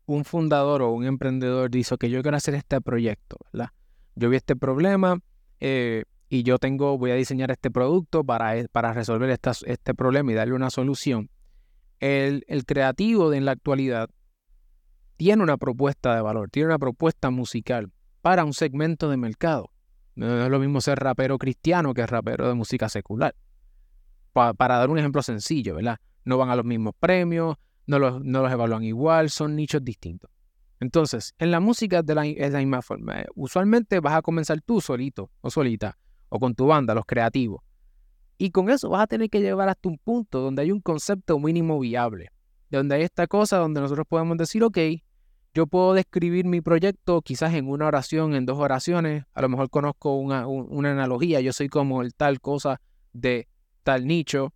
un 0.06 0.24
fundador 0.24 0.80
o 0.82 0.90
un 0.92 1.04
emprendedor 1.04 1.70
dice 1.70 1.96
que 1.98 2.08
yo 2.08 2.22
quiero 2.22 2.36
hacer 2.36 2.54
este 2.54 2.80
proyecto, 2.80 3.36
¿verdad? 3.52 3.70
Yo 4.14 4.30
vi 4.30 4.36
este 4.36 4.56
problema 4.56 5.20
eh, 5.60 6.04
y 6.30 6.44
yo 6.44 6.58
tengo, 6.58 6.96
voy 6.96 7.10
a 7.10 7.16
diseñar 7.16 7.50
este 7.50 7.70
producto 7.70 8.24
para, 8.24 8.56
e, 8.56 8.68
para 8.68 8.94
resolver 8.94 9.28
este 9.30 9.94
problema 9.94 10.32
y 10.32 10.34
darle 10.34 10.54
una 10.54 10.70
solución 10.70 11.28
el, 12.00 12.64
creativo 12.66 13.30
de 13.30 13.38
en 13.38 13.44
la 13.44 13.52
actualidad 13.52 14.10
tiene 15.16 15.42
una 15.42 15.58
propuesta 15.58 16.14
de 16.14 16.22
valor, 16.22 16.50
tiene 16.50 16.68
una 16.68 16.78
propuesta 16.78 17.30
musical 17.30 17.92
para 18.22 18.44
un 18.44 18.54
segmento 18.54 19.10
de 19.10 19.18
mercado. 19.18 19.70
No 20.14 20.44
es 20.44 20.50
lo 20.50 20.58
mismo 20.58 20.80
ser 20.80 20.98
rapero 20.98 21.38
cristiano 21.38 21.94
que 21.94 22.06
rapero 22.06 22.48
de 22.48 22.54
música 22.54 22.88
secular. 22.88 23.34
para 24.32 24.78
dar 24.78 24.88
un 24.88 24.98
ejemplo 24.98 25.22
sencillo, 25.22 25.74
¿verdad? 25.74 25.98
No 26.24 26.38
van 26.38 26.50
a 26.50 26.56
los 26.56 26.64
mismos 26.64 26.94
premios, 26.98 27.56
no 27.86 27.98
los, 27.98 28.22
no 28.24 28.42
los 28.42 28.52
evalúan 28.52 28.82
igual, 28.82 29.30
son 29.30 29.56
nichos 29.56 29.84
distintos. 29.84 30.30
Entonces, 30.78 31.34
en 31.38 31.50
la 31.50 31.60
música 31.60 32.02
de 32.02 32.14
la, 32.14 32.26
es 32.26 32.52
la 32.52 32.58
misma 32.60 32.80
forma. 32.80 33.24
Usualmente 33.34 34.00
vas 34.00 34.14
a 34.14 34.22
comenzar 34.22 34.62
tú 34.62 34.80
solito 34.80 35.30
o 35.42 35.50
solita, 35.50 35.98
o 36.30 36.40
con 36.40 36.54
tu 36.54 36.66
banda, 36.66 36.94
los 36.94 37.04
creativos. 37.04 37.62
Y 38.38 38.50
con 38.50 38.70
eso 38.70 38.88
vas 38.88 39.02
a 39.02 39.06
tener 39.06 39.28
que 39.28 39.42
llevar 39.42 39.68
hasta 39.68 39.88
un 39.88 39.98
punto 39.98 40.40
donde 40.40 40.62
hay 40.62 40.72
un 40.72 40.80
concepto 40.80 41.38
mínimo 41.38 41.78
viable, 41.78 42.30
donde 42.70 42.94
hay 42.94 43.02
esta 43.02 43.26
cosa 43.26 43.58
donde 43.58 43.82
nosotros 43.82 44.06
podemos 44.08 44.38
decir, 44.38 44.64
ok, 44.64 44.78
yo 45.52 45.66
puedo 45.66 45.92
describir 45.92 46.46
mi 46.46 46.60
proyecto 46.60 47.20
quizás 47.22 47.52
en 47.54 47.68
una 47.68 47.86
oración, 47.86 48.34
en 48.34 48.46
dos 48.46 48.58
oraciones, 48.58 49.24
a 49.34 49.42
lo 49.42 49.48
mejor 49.48 49.68
conozco 49.68 50.14
una, 50.14 50.46
una 50.46 50.92
analogía, 50.92 51.40
yo 51.40 51.52
soy 51.52 51.68
como 51.68 52.02
el 52.02 52.14
tal 52.14 52.40
cosa 52.40 52.80
de 53.12 53.46
tal 53.82 54.06
nicho. 54.06 54.54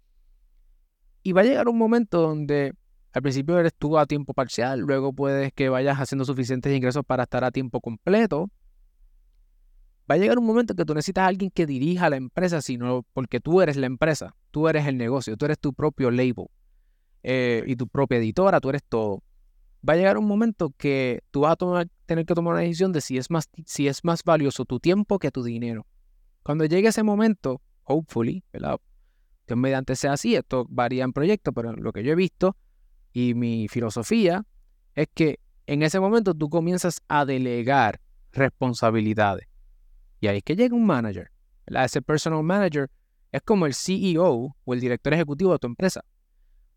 Y 1.22 1.32
va 1.32 1.40
a 1.40 1.44
llegar 1.44 1.68
un 1.68 1.76
momento 1.76 2.22
donde 2.22 2.74
al 3.12 3.22
principio 3.22 3.58
eres 3.58 3.74
tú 3.74 3.98
a 3.98 4.06
tiempo 4.06 4.34
parcial, 4.34 4.80
luego 4.80 5.12
puedes 5.12 5.52
que 5.52 5.68
vayas 5.68 5.98
haciendo 5.98 6.24
suficientes 6.24 6.74
ingresos 6.74 7.04
para 7.04 7.24
estar 7.24 7.44
a 7.44 7.50
tiempo 7.50 7.80
completo, 7.80 8.50
va 10.10 10.16
a 10.16 10.18
llegar 10.18 10.38
un 10.38 10.46
momento 10.46 10.74
que 10.74 10.84
tú 10.84 10.94
necesitas 10.94 11.22
a 11.22 11.26
alguien 11.28 11.50
que 11.50 11.66
dirija 11.66 12.10
la 12.10 12.16
empresa, 12.16 12.60
sino 12.60 13.04
porque 13.12 13.40
tú 13.40 13.60
eres 13.60 13.76
la 13.76 13.86
empresa, 13.86 14.36
tú 14.50 14.68
eres 14.68 14.86
el 14.86 14.96
negocio, 14.98 15.36
tú 15.36 15.46
eres 15.46 15.58
tu 15.58 15.72
propio 15.72 16.10
label 16.10 16.46
eh, 17.22 17.64
y 17.66 17.76
tu 17.76 17.88
propia 17.88 18.18
editora, 18.18 18.60
tú 18.60 18.68
eres 18.68 18.82
todo. 18.88 19.22
Va 19.86 19.94
a 19.94 19.96
llegar 19.96 20.18
un 20.18 20.26
momento 20.26 20.72
que 20.76 21.22
tú 21.30 21.40
vas 21.40 21.56
a 21.60 21.84
tener 22.06 22.26
que 22.26 22.34
tomar 22.34 22.54
una 22.54 22.62
decisión 22.62 22.92
de 22.92 23.00
si 23.00 23.18
es, 23.18 23.30
más, 23.30 23.48
si 23.66 23.88
es 23.88 24.04
más 24.04 24.22
valioso 24.24 24.64
tu 24.64 24.80
tiempo 24.80 25.18
que 25.18 25.30
tu 25.30 25.42
dinero. 25.42 25.86
Cuando 26.42 26.64
llegue 26.64 26.88
ese 26.88 27.02
momento, 27.02 27.60
hopefully, 27.84 28.44
¿verdad? 28.52 28.78
Que 29.46 29.56
mediante 29.56 29.96
sea 29.96 30.14
así, 30.14 30.36
esto 30.36 30.66
varía 30.68 31.04
en 31.04 31.12
proyectos, 31.12 31.52
pero 31.54 31.72
lo 31.72 31.92
que 31.92 32.02
yo 32.02 32.12
he 32.12 32.14
visto 32.14 32.56
y 33.12 33.34
mi 33.34 33.68
filosofía 33.68 34.44
es 34.94 35.08
que 35.12 35.38
en 35.66 35.82
ese 35.82 36.00
momento 36.00 36.34
tú 36.34 36.50
comienzas 36.50 37.00
a 37.08 37.24
delegar 37.24 38.00
responsabilidades. 38.32 39.46
Y 40.24 40.26
ahí 40.26 40.38
es 40.38 40.42
que 40.42 40.56
llega 40.56 40.74
un 40.74 40.86
manager. 40.86 41.30
Ese 41.66 42.00
personal 42.00 42.42
manager 42.42 42.90
es 43.30 43.42
como 43.42 43.66
el 43.66 43.74
CEO 43.74 44.56
o 44.64 44.72
el 44.72 44.80
director 44.80 45.12
ejecutivo 45.12 45.52
de 45.52 45.58
tu 45.58 45.66
empresa. 45.66 46.00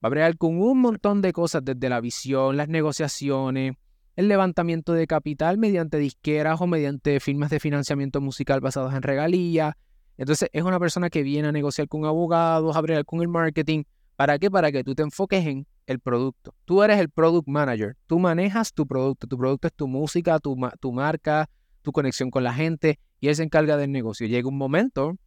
Va 0.03 0.07
a 0.07 0.09
bregar 0.09 0.35
con 0.37 0.61
un 0.61 0.81
montón 0.81 1.21
de 1.21 1.31
cosas 1.31 1.63
desde 1.63 1.87
la 1.87 2.01
visión, 2.01 2.57
las 2.57 2.67
negociaciones, 2.67 3.75
el 4.17 4.27
levantamiento 4.27 4.91
de 4.91 5.07
capital 5.07 5.57
mediante 5.57 5.97
disqueras 5.97 6.59
o 6.59 6.67
mediante 6.67 7.21
firmas 7.21 7.49
de 7.49 7.61
financiamiento 7.61 8.19
musical 8.19 8.59
basados 8.59 8.93
en 8.93 9.01
regalías. 9.01 9.75
Entonces 10.17 10.49
es 10.51 10.63
una 10.63 10.77
persona 10.77 11.09
que 11.09 11.23
viene 11.23 11.47
a 11.47 11.53
negociar 11.53 11.87
con 11.87 12.03
abogados, 12.03 12.75
a 12.75 12.81
bregar 12.81 13.05
con 13.05 13.21
el 13.21 13.29
marketing. 13.29 13.83
¿Para 14.17 14.37
qué? 14.39 14.51
Para 14.51 14.73
que 14.73 14.83
tú 14.83 14.93
te 14.93 15.03
enfoques 15.03 15.45
en 15.45 15.65
el 15.85 16.01
producto. 16.01 16.53
Tú 16.65 16.83
eres 16.83 16.99
el 16.99 17.09
product 17.09 17.47
manager. 17.47 17.95
Tú 18.07 18.19
manejas 18.19 18.73
tu 18.73 18.85
producto. 18.85 19.25
Tu 19.25 19.37
producto 19.37 19.67
es 19.69 19.73
tu 19.73 19.87
música, 19.87 20.37
tu, 20.37 20.57
tu 20.81 20.91
marca, 20.91 21.49
tu 21.87 21.93
conexión 21.93 22.31
con 22.31 22.43
la 22.43 22.53
gente 22.53 22.99
y 23.21 23.29
él 23.29 23.35
se 23.37 23.43
encarga 23.43 23.77
del 23.77 23.93
negocio. 23.93 24.27
Llega 24.27 24.49
un 24.49 24.57
momento 24.57 25.17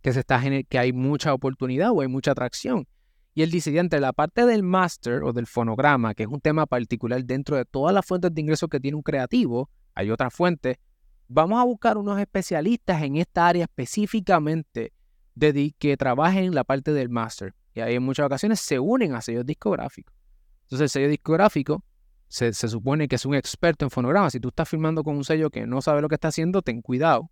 que, 0.00 0.14
se 0.14 0.20
está, 0.20 0.42
que 0.66 0.78
hay 0.78 0.94
mucha 0.94 1.34
oportunidad 1.34 1.90
o 1.90 2.00
hay 2.00 2.08
mucha 2.08 2.30
atracción. 2.30 2.88
Y 3.34 3.42
él 3.42 3.50
dice, 3.50 3.78
entre 3.78 4.00
la 4.00 4.14
parte 4.14 4.46
del 4.46 4.62
master 4.62 5.22
o 5.22 5.34
del 5.34 5.46
fonograma, 5.46 6.14
que 6.14 6.22
es 6.22 6.30
un 6.30 6.40
tema 6.40 6.64
particular 6.64 7.22
dentro 7.26 7.58
de 7.58 7.66
todas 7.66 7.94
las 7.94 8.06
fuentes 8.06 8.32
de 8.32 8.40
ingresos 8.40 8.70
que 8.70 8.80
tiene 8.80 8.96
un 8.96 9.02
creativo, 9.02 9.68
hay 9.94 10.10
otra 10.10 10.30
fuente, 10.30 10.80
vamos 11.28 11.60
a 11.60 11.64
buscar 11.64 11.98
unos 11.98 12.18
especialistas 12.18 13.02
en 13.02 13.16
esta 13.16 13.46
área 13.46 13.64
específicamente 13.64 14.94
de, 15.34 15.74
que 15.78 15.98
trabajen 15.98 16.44
en 16.44 16.54
la 16.54 16.64
parte 16.64 16.94
del 16.94 17.10
master. 17.10 17.54
Y 17.74 17.80
ahí 17.80 17.96
en 17.96 18.02
muchas 18.02 18.24
ocasiones 18.24 18.60
se 18.60 18.78
unen 18.78 19.14
a 19.14 19.20
sellos 19.20 19.44
discográficos. 19.44 20.14
Entonces 20.62 20.84
el 20.84 20.88
sello 20.88 21.08
discográfico 21.10 21.84
se, 22.32 22.54
supone 22.54 23.08
que 23.08 23.16
es 23.16 23.26
un 23.26 23.34
experto 23.34 23.84
en 23.84 23.90
fonogramas. 23.90 24.32
Si 24.32 24.40
tú 24.40 24.48
estás 24.48 24.66
firmando 24.66 25.04
con 25.04 25.16
un 25.16 25.24
sello 25.24 25.50
que 25.50 25.66
no 25.66 25.82
sabe 25.82 26.00
lo 26.00 26.08
que 26.08 26.14
está 26.14 26.28
haciendo, 26.28 26.62
ten 26.62 26.80
cuidado. 26.80 27.30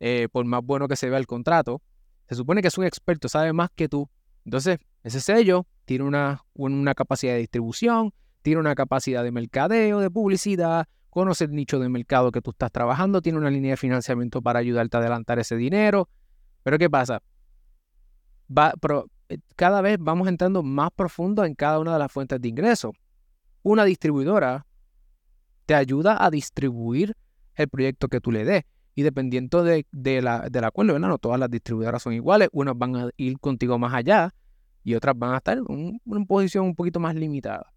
Eh, 0.00 0.28
por 0.32 0.46
más 0.46 0.64
bueno 0.64 0.88
que 0.88 0.96
se 0.96 1.10
vea 1.10 1.18
el 1.18 1.26
contrato, 1.26 1.82
se 2.28 2.34
supone 2.34 2.62
que 2.62 2.68
es 2.68 2.78
un 2.78 2.84
experto, 2.84 3.28
sabe 3.28 3.52
más 3.52 3.68
que 3.74 3.90
tú. 3.90 4.08
Entonces, 4.46 4.78
ese 5.02 5.20
sello 5.20 5.66
tiene 5.84 6.04
una, 6.04 6.44
una 6.54 6.94
capacidad 6.94 7.34
de 7.34 7.40
distribución, 7.40 8.14
tiene 8.40 8.60
una 8.60 8.74
capacidad 8.74 9.22
de 9.22 9.32
mercadeo, 9.32 10.00
de 10.00 10.10
publicidad, 10.10 10.86
conoce 11.10 11.44
el 11.44 11.50
nicho 11.50 11.78
de 11.78 11.90
mercado 11.90 12.32
que 12.32 12.40
tú 12.40 12.52
estás 12.52 12.72
trabajando, 12.72 13.20
tiene 13.20 13.36
una 13.36 13.50
línea 13.50 13.72
de 13.72 13.76
financiamiento 13.76 14.40
para 14.40 14.60
ayudarte 14.60 14.96
a 14.96 15.00
adelantar 15.00 15.38
ese 15.38 15.56
dinero. 15.56 16.08
Pero 16.62 16.78
¿qué 16.78 16.88
pasa? 16.88 17.22
Va, 18.56 18.72
eh, 19.28 19.38
cada 19.56 19.82
vez 19.82 19.98
vamos 20.00 20.26
entrando 20.26 20.62
más 20.62 20.90
profundo 20.90 21.44
en 21.44 21.54
cada 21.54 21.78
una 21.80 21.92
de 21.92 21.98
las 21.98 22.10
fuentes 22.10 22.40
de 22.40 22.48
ingresos 22.48 22.92
una 23.68 23.84
distribuidora 23.84 24.66
te 25.66 25.74
ayuda 25.74 26.24
a 26.24 26.30
distribuir 26.30 27.14
el 27.54 27.68
proyecto 27.68 28.08
que 28.08 28.20
tú 28.20 28.32
le 28.32 28.44
des. 28.44 28.64
Y 28.94 29.02
dependiendo 29.02 29.62
de, 29.62 29.84
la, 30.22 30.48
del 30.50 30.64
acuerdo, 30.64 30.94
¿verdad? 30.94 31.08
No 31.08 31.18
todas 31.18 31.38
las 31.38 31.50
distribuidoras 31.50 32.02
son 32.02 32.14
iguales. 32.14 32.48
Unas 32.52 32.76
van 32.76 32.96
a 32.96 33.10
ir 33.16 33.38
contigo 33.38 33.78
más 33.78 33.94
allá 33.94 34.34
y 34.82 34.94
otras 34.94 35.16
van 35.16 35.34
a 35.34 35.36
estar 35.36 35.58
en 35.58 36.00
una 36.04 36.24
posición 36.24 36.64
un 36.64 36.74
poquito 36.74 36.98
más 36.98 37.14
limitada. 37.14 37.72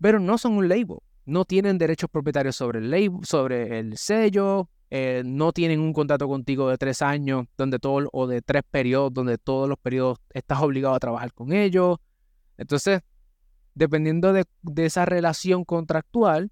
Pero 0.00 0.20
no 0.20 0.36
son 0.38 0.52
un 0.52 0.68
label. 0.68 0.98
No 1.24 1.44
tienen 1.44 1.78
derechos 1.78 2.08
propietarios 2.10 2.54
sobre 2.54 2.78
el 2.78 2.90
label, 2.90 3.24
sobre 3.24 3.78
el 3.78 3.96
sello. 3.96 4.68
Eh, 4.90 5.22
no 5.24 5.52
tienen 5.52 5.80
un 5.80 5.92
contrato 5.92 6.28
contigo 6.28 6.68
de 6.68 6.78
tres 6.78 7.02
años 7.02 7.46
donde 7.56 7.78
todo, 7.78 8.08
o 8.12 8.26
de 8.26 8.42
tres 8.42 8.62
periodos 8.70 9.12
donde 9.12 9.38
todos 9.38 9.68
los 9.68 9.78
periodos 9.78 10.18
estás 10.30 10.60
obligado 10.60 10.94
a 10.94 11.00
trabajar 11.00 11.32
con 11.32 11.52
ellos. 11.52 11.98
Entonces, 12.58 13.00
dependiendo 13.78 14.32
de, 14.32 14.44
esa 14.76 15.04
relación 15.04 15.64
contractual, 15.64 16.50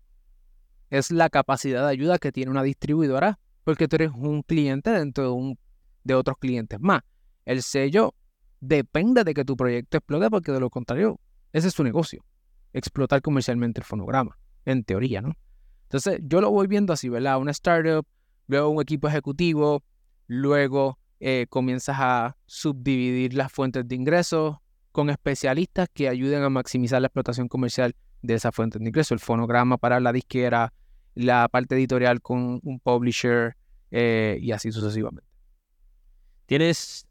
es 0.90 1.10
la 1.10 1.28
capacidad 1.28 1.84
de 1.84 1.90
ayuda 1.90 2.18
que 2.18 2.30
tiene 2.30 2.52
una 2.52 2.62
distribuidora 2.62 3.40
porque 3.64 3.88
tú 3.88 3.96
eres 3.96 4.12
un 4.12 4.42
cliente 4.42 4.90
dentro 4.90 5.36
de 6.04 6.14
otros 6.14 6.38
clientes 6.38 6.78
más. 6.80 7.02
El 7.44 7.62
sello 7.62 8.14
depende 8.60 9.24
de 9.24 9.34
que 9.34 9.44
tu 9.44 9.56
proyecto 9.56 9.98
explote 9.98 10.30
porque 10.30 10.52
de 10.52 10.60
lo 10.60 10.70
contrario, 10.70 11.18
ese 11.52 11.66
es 11.66 11.74
su 11.74 11.82
negocio, 11.82 12.24
explotar 12.72 13.20
comercialmente 13.22 13.80
el 13.80 13.84
fonograma, 13.84 14.38
en 14.64 14.84
teoría, 14.84 15.20
¿no? 15.20 15.32
Entonces 15.82 16.20
yo 16.22 16.40
lo 16.40 16.52
voy 16.52 16.68
viendo 16.68 16.92
así, 16.92 17.08
¿verdad? 17.08 17.38
Una 17.38 17.50
startup, 17.50 18.06
luego 18.46 18.68
un 18.68 18.80
equipo 18.80 19.08
ejecutivo, 19.08 19.82
luego 20.28 21.00
eh, 21.18 21.46
comienzas 21.48 21.96
a 21.98 22.36
subdividir 22.46 23.34
las 23.34 23.50
fuentes 23.50 23.86
de 23.88 23.96
ingresos 23.96 24.58
con 24.96 25.10
especialistas 25.10 25.90
que 25.92 26.08
ayuden 26.08 26.42
a 26.42 26.48
maximizar 26.48 27.02
la 27.02 27.08
explotación 27.08 27.48
comercial 27.48 27.94
de 28.22 28.32
esa 28.32 28.50
fuente 28.50 28.78
de 28.78 28.86
ingresos, 28.86 29.10
el 29.12 29.18
fonograma 29.18 29.76
para 29.76 30.00
la 30.00 30.10
disquera, 30.10 30.72
la 31.14 31.46
parte 31.50 31.74
editorial 31.74 32.22
con 32.22 32.60
un 32.62 32.80
publisher 32.80 33.58
eh, 33.90 34.38
y 34.40 34.52
así 34.52 34.72
sucesivamente. 34.72 35.28
Tienes 36.46 37.06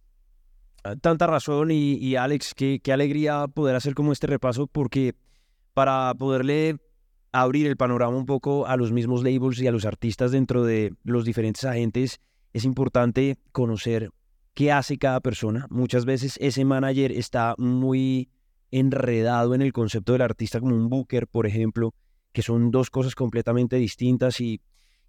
ah, 0.84 0.95
tanta 0.95 1.28
razón 1.28 1.69
y, 1.69 2.15
Alex, 2.15 2.56
qué, 2.56 2.80
qué, 2.82 2.91
alegría 2.91 3.48
poder 3.48 3.76
hacer 3.76 3.93
como 3.93 4.13
este 4.13 4.26
repaso 4.26 4.65
porque 4.65 5.13
para 5.76 6.12
poderle 6.15 6.78
abrir 7.34 7.67
el 7.67 7.78
panorama 7.78 8.17
un 8.17 8.26
poco 8.26 8.65
a 8.65 8.78
los 8.78 8.91
mismos 8.91 9.24
labels 9.24 9.62
y 9.62 9.67
a 9.67 9.71
los 9.71 9.86
artistas 9.86 10.32
dentro 10.32 10.63
de 10.63 10.95
los 11.04 11.24
diferentes 11.24 11.63
agentes, 11.65 12.19
es 12.52 12.65
importante 12.65 13.38
conocer 13.52 14.10
qué 14.56 14.72
hace 14.72 14.98
cada 14.98 15.20
persona. 15.20 15.68
Muchas 15.70 16.06
veces 16.06 16.38
ese 16.41 16.65
manager 16.65 17.12
está 17.12 17.54
muy 17.58 18.30
enredado 18.72 19.54
en 19.54 19.62
el 19.62 19.74
concepto 19.74 20.13
del 20.13 20.24
artista 20.24 20.60
como 20.60 20.76
un 20.76 20.89
booker, 20.89 21.28
por 21.28 21.46
ejemplo, 21.46 21.94
que 22.32 22.41
son 22.41 22.72
dos 22.72 22.89
cosas 22.89 23.15
completamente 23.15 23.76
distintas 23.76 24.41
y, 24.41 24.62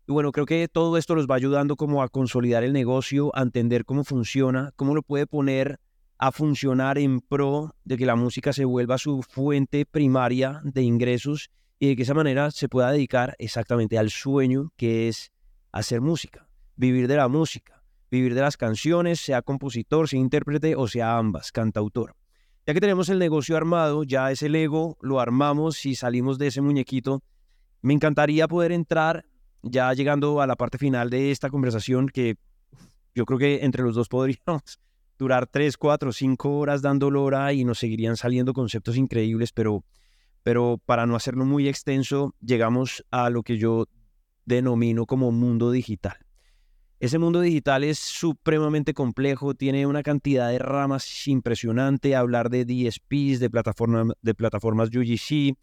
bueno, 0.06 0.32
creo 0.32 0.46
que 0.46 0.68
todo 0.68 0.98
esto 0.98 1.14
los 1.14 1.26
va 1.26 1.36
ayudando 1.36 1.76
como 1.76 2.02
a 2.02 2.08
consolidar 2.08 2.64
el 2.64 2.72
negocio, 2.72 3.34
a 3.34 3.42
entender 3.42 3.84
cómo 3.84 4.04
funciona, 4.04 4.72
cómo 4.76 4.94
lo 4.94 5.02
puede 5.02 5.26
poner 5.26 5.80
a 6.18 6.32
funcionar 6.32 6.98
en 6.98 7.20
pro 7.20 7.74
de 7.84 7.96
que 7.96 8.06
la 8.06 8.16
música 8.16 8.52
se 8.52 8.64
vuelva 8.64 8.98
su 8.98 9.22
fuente 9.22 9.86
primaria 9.86 10.60
de 10.64 10.82
ingresos 10.82 11.50
y 11.78 11.88
de 11.88 11.96
que 11.96 12.02
esa 12.02 12.14
manera 12.14 12.50
se 12.50 12.68
pueda 12.68 12.90
dedicar 12.90 13.36
exactamente 13.38 13.98
al 13.98 14.10
sueño 14.10 14.72
que 14.76 15.08
es 15.08 15.30
hacer 15.72 16.00
música, 16.00 16.48
vivir 16.74 17.06
de 17.06 17.16
la 17.16 17.28
música, 17.28 17.75
vivir 18.10 18.34
de 18.34 18.40
las 18.40 18.56
canciones, 18.56 19.20
sea 19.20 19.42
compositor, 19.42 20.08
sea 20.08 20.20
intérprete 20.20 20.76
o 20.76 20.88
sea 20.88 21.18
ambas, 21.18 21.52
cantautor. 21.52 22.14
Ya 22.66 22.74
que 22.74 22.80
tenemos 22.80 23.08
el 23.08 23.18
negocio 23.18 23.56
armado, 23.56 24.02
ya 24.02 24.30
ese 24.30 24.48
Lego 24.48 24.96
lo 25.00 25.20
armamos 25.20 25.86
y 25.86 25.94
salimos 25.94 26.38
de 26.38 26.48
ese 26.48 26.60
muñequito, 26.60 27.22
me 27.82 27.94
encantaría 27.94 28.48
poder 28.48 28.72
entrar 28.72 29.24
ya 29.62 29.92
llegando 29.92 30.40
a 30.40 30.46
la 30.46 30.56
parte 30.56 30.78
final 30.78 31.10
de 31.10 31.30
esta 31.30 31.50
conversación 31.50 32.08
que 32.08 32.36
yo 33.14 33.24
creo 33.24 33.38
que 33.38 33.64
entre 33.64 33.82
los 33.82 33.94
dos 33.94 34.08
podríamos 34.08 34.80
durar 35.18 35.46
tres, 35.46 35.76
cuatro, 35.76 36.12
cinco 36.12 36.58
horas 36.58 36.82
dando 36.82 37.10
lora 37.10 37.52
y 37.52 37.64
nos 37.64 37.78
seguirían 37.78 38.16
saliendo 38.16 38.52
conceptos 38.52 38.96
increíbles, 38.96 39.52
pero, 39.52 39.84
pero 40.42 40.80
para 40.84 41.06
no 41.06 41.16
hacerlo 41.16 41.44
muy 41.44 41.68
extenso, 41.68 42.34
llegamos 42.40 43.04
a 43.10 43.30
lo 43.30 43.42
que 43.42 43.58
yo 43.58 43.86
denomino 44.44 45.06
como 45.06 45.32
mundo 45.32 45.70
digital. 45.70 46.25
Ese 46.98 47.18
mundo 47.18 47.42
digital 47.42 47.84
es 47.84 47.98
supremamente 47.98 48.94
complejo, 48.94 49.52
tiene 49.52 49.86
una 49.86 50.02
cantidad 50.02 50.48
de 50.48 50.58
ramas 50.58 51.28
impresionante, 51.28 52.16
hablar 52.16 52.48
de 52.48 52.64
DSPs, 52.64 53.38
de, 53.38 53.50
de 54.22 54.34
plataformas 54.34 54.88
UGC, 54.88 55.58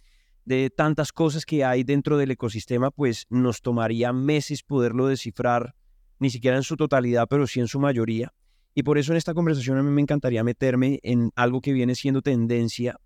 de 0.45 0.69
tantas 0.69 1.11
cosas 1.11 1.47
que 1.47 1.65
hay 1.65 1.83
dentro 1.83 2.17
del 2.17 2.29
ecosistema, 2.29 2.91
pues 2.91 3.25
nos 3.31 3.63
tomaría 3.63 4.13
meses 4.13 4.61
poderlo 4.61 5.07
descifrar, 5.07 5.73
ni 6.19 6.29
siquiera 6.29 6.55
en 6.55 6.63
su 6.63 6.77
totalidad, 6.77 7.25
pero 7.27 7.47
sí 7.47 7.59
en 7.59 7.67
su 7.67 7.79
mayoría. 7.79 8.31
Y 8.75 8.83
por 8.83 8.99
eso 8.99 9.11
en 9.11 9.17
esta 9.17 9.33
conversación 9.33 9.79
a 9.79 9.83
mí 9.83 9.89
me 9.89 10.01
encantaría 10.01 10.43
meterme 10.43 10.99
en 11.01 11.31
algo 11.35 11.61
que 11.61 11.73
viene 11.73 11.95
siendo 11.95 12.21
tendencia 12.21 12.99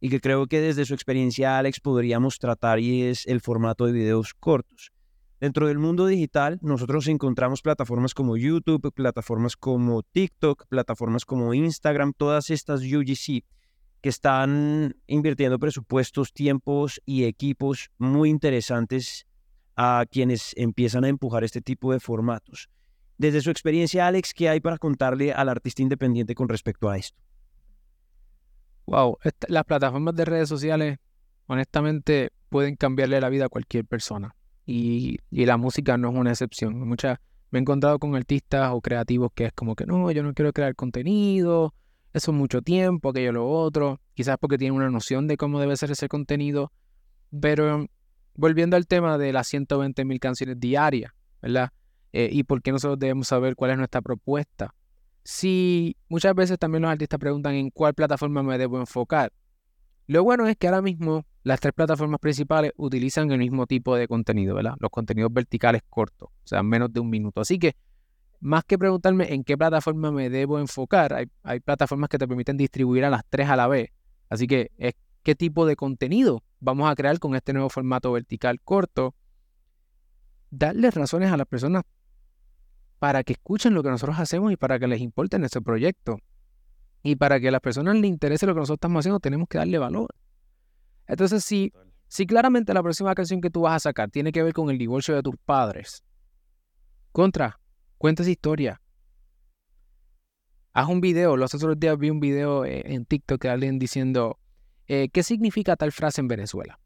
y 0.00 0.08
que 0.08 0.20
creo 0.20 0.46
que 0.46 0.62
desde 0.62 0.86
su 0.86 0.94
experiencia 0.94 1.58
Alex 1.58 1.80
podríamos 1.80 2.38
tratar 2.38 2.80
y 2.80 3.02
es 3.02 3.26
el 3.26 3.42
formato 3.42 3.84
de 3.84 3.92
videos 3.92 4.32
cortos. 4.32 4.92
Dentro 5.38 5.68
del 5.68 5.78
mundo 5.78 6.06
digital, 6.06 6.58
nosotros 6.62 7.06
encontramos 7.08 7.60
plataformas 7.60 8.14
como 8.14 8.38
YouTube, 8.38 8.90
plataformas 8.94 9.54
como 9.54 10.02
TikTok, 10.02 10.66
plataformas 10.66 11.26
como 11.26 11.52
Instagram, 11.52 12.14
todas 12.16 12.48
estas 12.48 12.80
UGC 12.80 13.44
que 14.00 14.08
están 14.08 14.96
invirtiendo 15.06 15.58
presupuestos, 15.58 16.32
tiempos 16.32 17.02
y 17.04 17.24
equipos 17.24 17.90
muy 17.98 18.30
interesantes 18.30 19.26
a 19.76 20.06
quienes 20.10 20.54
empiezan 20.56 21.04
a 21.04 21.08
empujar 21.08 21.44
este 21.44 21.60
tipo 21.60 21.92
de 21.92 22.00
formatos. 22.00 22.70
Desde 23.18 23.42
su 23.42 23.50
experiencia, 23.50 24.06
Alex, 24.06 24.32
¿qué 24.32 24.48
hay 24.48 24.60
para 24.60 24.78
contarle 24.78 25.34
al 25.34 25.50
artista 25.50 25.82
independiente 25.82 26.34
con 26.34 26.48
respecto 26.48 26.88
a 26.88 26.96
esto? 26.96 27.18
Wow, 28.86 29.18
las 29.48 29.64
plataformas 29.64 30.14
de 30.14 30.24
redes 30.24 30.48
sociales, 30.48 30.98
honestamente, 31.46 32.30
pueden 32.48 32.76
cambiarle 32.76 33.20
la 33.20 33.28
vida 33.28 33.46
a 33.46 33.48
cualquier 33.50 33.84
persona 33.84 34.34
y, 34.66 35.18
la 35.30 35.56
música 35.56 35.96
no 35.96 36.10
es 36.10 36.16
una 36.16 36.30
excepción. 36.30 36.78
Muchas, 36.86 37.18
me 37.50 37.58
he 37.58 37.62
encontrado 37.62 37.98
con 37.98 38.14
artistas 38.16 38.70
o 38.72 38.80
creativos 38.80 39.30
que 39.34 39.46
es 39.46 39.52
como 39.52 39.76
que 39.76 39.86
no, 39.86 40.10
yo 40.10 40.22
no 40.22 40.34
quiero 40.34 40.52
crear 40.52 40.74
contenido, 40.74 41.72
eso 42.12 42.32
es 42.32 42.36
mucho 42.36 42.62
tiempo, 42.62 43.10
aquello 43.10 43.32
lo 43.32 43.48
otro, 43.48 44.00
quizás 44.14 44.36
porque 44.40 44.58
tienen 44.58 44.76
una 44.76 44.90
noción 44.90 45.28
de 45.28 45.36
cómo 45.36 45.60
debe 45.60 45.76
ser 45.76 45.90
ese 45.90 46.08
contenido, 46.08 46.72
pero 47.40 47.86
volviendo 48.34 48.76
al 48.76 48.86
tema 48.86 49.18
de 49.18 49.32
las 49.32 49.46
120 49.46 50.04
mil 50.04 50.18
canciones 50.18 50.58
diarias, 50.58 51.12
¿verdad? 51.40 51.70
Eh, 52.12 52.28
y 52.32 52.44
por 52.44 52.62
qué 52.62 52.72
nosotros 52.72 52.98
debemos 52.98 53.28
saber 53.28 53.54
cuál 53.54 53.72
es 53.72 53.76
nuestra 53.78 54.00
propuesta. 54.00 54.74
Si 55.22 55.96
muchas 56.08 56.34
veces 56.34 56.58
también 56.58 56.82
los 56.82 56.90
artistas 56.90 57.18
preguntan 57.18 57.54
en 57.54 57.70
cuál 57.70 57.94
plataforma 57.94 58.42
me 58.42 58.58
debo 58.58 58.78
enfocar. 58.78 59.32
Lo 60.06 60.22
bueno 60.22 60.46
es 60.46 60.56
que 60.56 60.68
ahora 60.68 60.82
mismo 60.82 61.26
las 61.46 61.60
tres 61.60 61.74
plataformas 61.74 62.18
principales 62.18 62.72
utilizan 62.76 63.30
el 63.30 63.38
mismo 63.38 63.68
tipo 63.68 63.94
de 63.94 64.08
contenido, 64.08 64.56
¿verdad? 64.56 64.74
Los 64.80 64.90
contenidos 64.90 65.32
verticales 65.32 65.82
cortos, 65.88 66.30
o 66.30 66.46
sea, 66.46 66.64
menos 66.64 66.92
de 66.92 66.98
un 66.98 67.08
minuto. 67.08 67.40
Así 67.40 67.56
que, 67.56 67.76
más 68.40 68.64
que 68.64 68.76
preguntarme 68.76 69.32
en 69.32 69.44
qué 69.44 69.56
plataforma 69.56 70.10
me 70.10 70.28
debo 70.28 70.58
enfocar, 70.58 71.14
hay, 71.44 71.60
plataformas 71.60 72.08
que 72.08 72.18
te 72.18 72.26
permiten 72.26 72.56
distribuir 72.56 73.04
a 73.04 73.10
las 73.10 73.22
tres 73.30 73.48
a 73.48 73.54
la 73.54 73.68
vez. 73.68 73.90
Así 74.28 74.48
que 74.48 74.72
es 74.76 74.94
qué 75.22 75.36
tipo 75.36 75.66
de 75.66 75.76
contenido 75.76 76.42
vamos 76.58 76.90
a 76.90 76.96
crear 76.96 77.20
con 77.20 77.36
este 77.36 77.52
nuevo 77.52 77.68
formato 77.68 78.10
vertical 78.10 78.60
corto. 78.60 79.14
Darles 80.50 80.94
razones 80.94 81.30
a 81.30 81.36
las 81.36 81.46
personas 81.46 81.84
para 82.98 83.22
que 83.22 83.34
escuchen 83.34 83.72
lo 83.72 83.84
que 83.84 83.90
nosotros 83.90 84.18
hacemos 84.18 84.50
y 84.50 84.56
para 84.56 84.80
que 84.80 84.88
les 84.88 85.00
importe 85.00 85.38
nuestro 85.38 85.62
proyecto. 85.62 86.18
Y 87.04 87.14
para 87.14 87.38
que 87.38 87.46
a 87.46 87.52
las 87.52 87.60
personas 87.60 87.94
les 87.94 88.08
interese 88.08 88.46
lo 88.46 88.54
que 88.54 88.58
nosotros 88.58 88.78
estamos 88.78 88.98
haciendo, 88.98 89.20
tenemos 89.20 89.46
que 89.48 89.58
darle 89.58 89.78
valor. 89.78 90.12
Entonces, 91.06 91.44
si, 91.44 91.72
si 92.08 92.26
claramente 92.26 92.74
la 92.74 92.82
próxima 92.82 93.14
canción 93.14 93.40
que 93.40 93.50
tú 93.50 93.62
vas 93.62 93.76
a 93.76 93.80
sacar 93.80 94.10
tiene 94.10 94.32
que 94.32 94.42
ver 94.42 94.52
con 94.52 94.70
el 94.70 94.78
divorcio 94.78 95.14
de 95.14 95.22
tus 95.22 95.36
padres, 95.44 96.02
contra, 97.12 97.58
cuenta 97.98 98.22
esa 98.22 98.30
historia. 98.30 98.80
Haz 100.72 100.88
un 100.88 101.00
video. 101.00 101.36
Los 101.38 101.54
otros 101.54 101.80
días 101.80 101.96
vi 101.98 102.10
un 102.10 102.20
video 102.20 102.66
eh, 102.66 102.82
en 102.84 103.06
TikTok 103.06 103.40
de 103.42 103.48
alguien 103.48 103.78
diciendo, 103.78 104.38
eh, 104.88 105.08
¿qué 105.10 105.22
significa 105.22 105.76
tal 105.76 105.92
frase 105.92 106.20
en 106.20 106.28
Venezuela? 106.28 106.78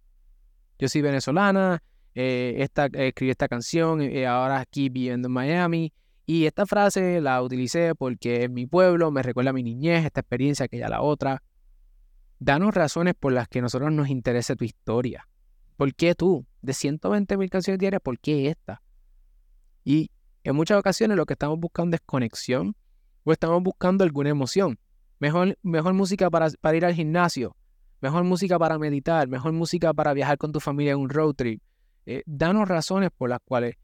Yo 0.79 0.89
soy 0.89 1.03
venezolana, 1.03 1.83
eh, 2.15 2.55
esta, 2.59 2.87
escribí 2.87 3.31
esta 3.31 3.49
canción, 3.49 4.01
ahora 4.25 4.61
aquí 4.61 4.89
viviendo 4.89 5.27
en 5.27 5.33
Miami, 5.33 5.93
y 6.25 6.47
esta 6.47 6.65
frase 6.65 7.21
la 7.21 7.43
utilicé 7.43 7.97
porque 7.97 8.45
en 8.45 8.55
mi 8.55 8.65
pueblo 8.65 9.11
me 9.11 9.21
recuerda 9.25 9.51
a 9.51 9.53
mi 9.53 9.65
niñez, 9.65 10.05
esta 10.05 10.21
experiencia, 10.21 10.67
aquella 10.67 10.89
la 10.89 11.03
otra. 11.03 11.43
Danos 12.41 12.75
razones 12.75 13.15
por 13.15 13.35
las 13.35 13.49
que 13.49 13.59
a 13.59 13.63
nosotros 13.63 13.93
nos 13.93 14.09
interese 14.09 14.57
tu 14.57 14.65
historia. 14.65 15.29
¿Por 15.77 15.95
qué 15.95 16.15
tú? 16.15 16.47
De 16.63 16.73
120 16.73 17.37
mil 17.37 17.51
canciones 17.51 17.79
diarias, 17.79 18.01
¿por 18.01 18.19
qué 18.19 18.49
esta? 18.49 18.83
Y 19.85 20.11
en 20.43 20.57
muchas 20.57 20.79
ocasiones 20.79 21.19
lo 21.19 21.27
que 21.27 21.35
estamos 21.35 21.61
buscando 21.61 21.97
es 21.97 22.01
conexión 22.05 22.75
o 23.25 23.33
estamos 23.33 23.63
buscando 23.63 24.05
alguna 24.05 24.31
emoción. 24.31 24.79
Mejor, 25.19 25.55
música 25.93 26.31
para, 26.31 26.49
para 26.63 26.77
ir 26.79 26.87
al 26.87 26.95
gimnasio, 26.95 27.55
mejor 28.01 28.25
música 28.25 28.59
para 28.59 28.79
meditar, 28.79 29.29
mejor 29.29 29.53
música 29.53 29.93
para 29.93 30.15
viajar 30.15 30.39
con 30.39 30.51
tu 30.51 30.61
familia 30.61 30.93
en 30.93 30.99
un 30.99 31.11
road 31.11 31.35
trip. 31.35 31.63
Eh, 32.07 32.23
danos 32.25 32.69
razones 32.69 33.11
por 33.15 33.29
las 33.29 33.41
cuales 33.45 33.77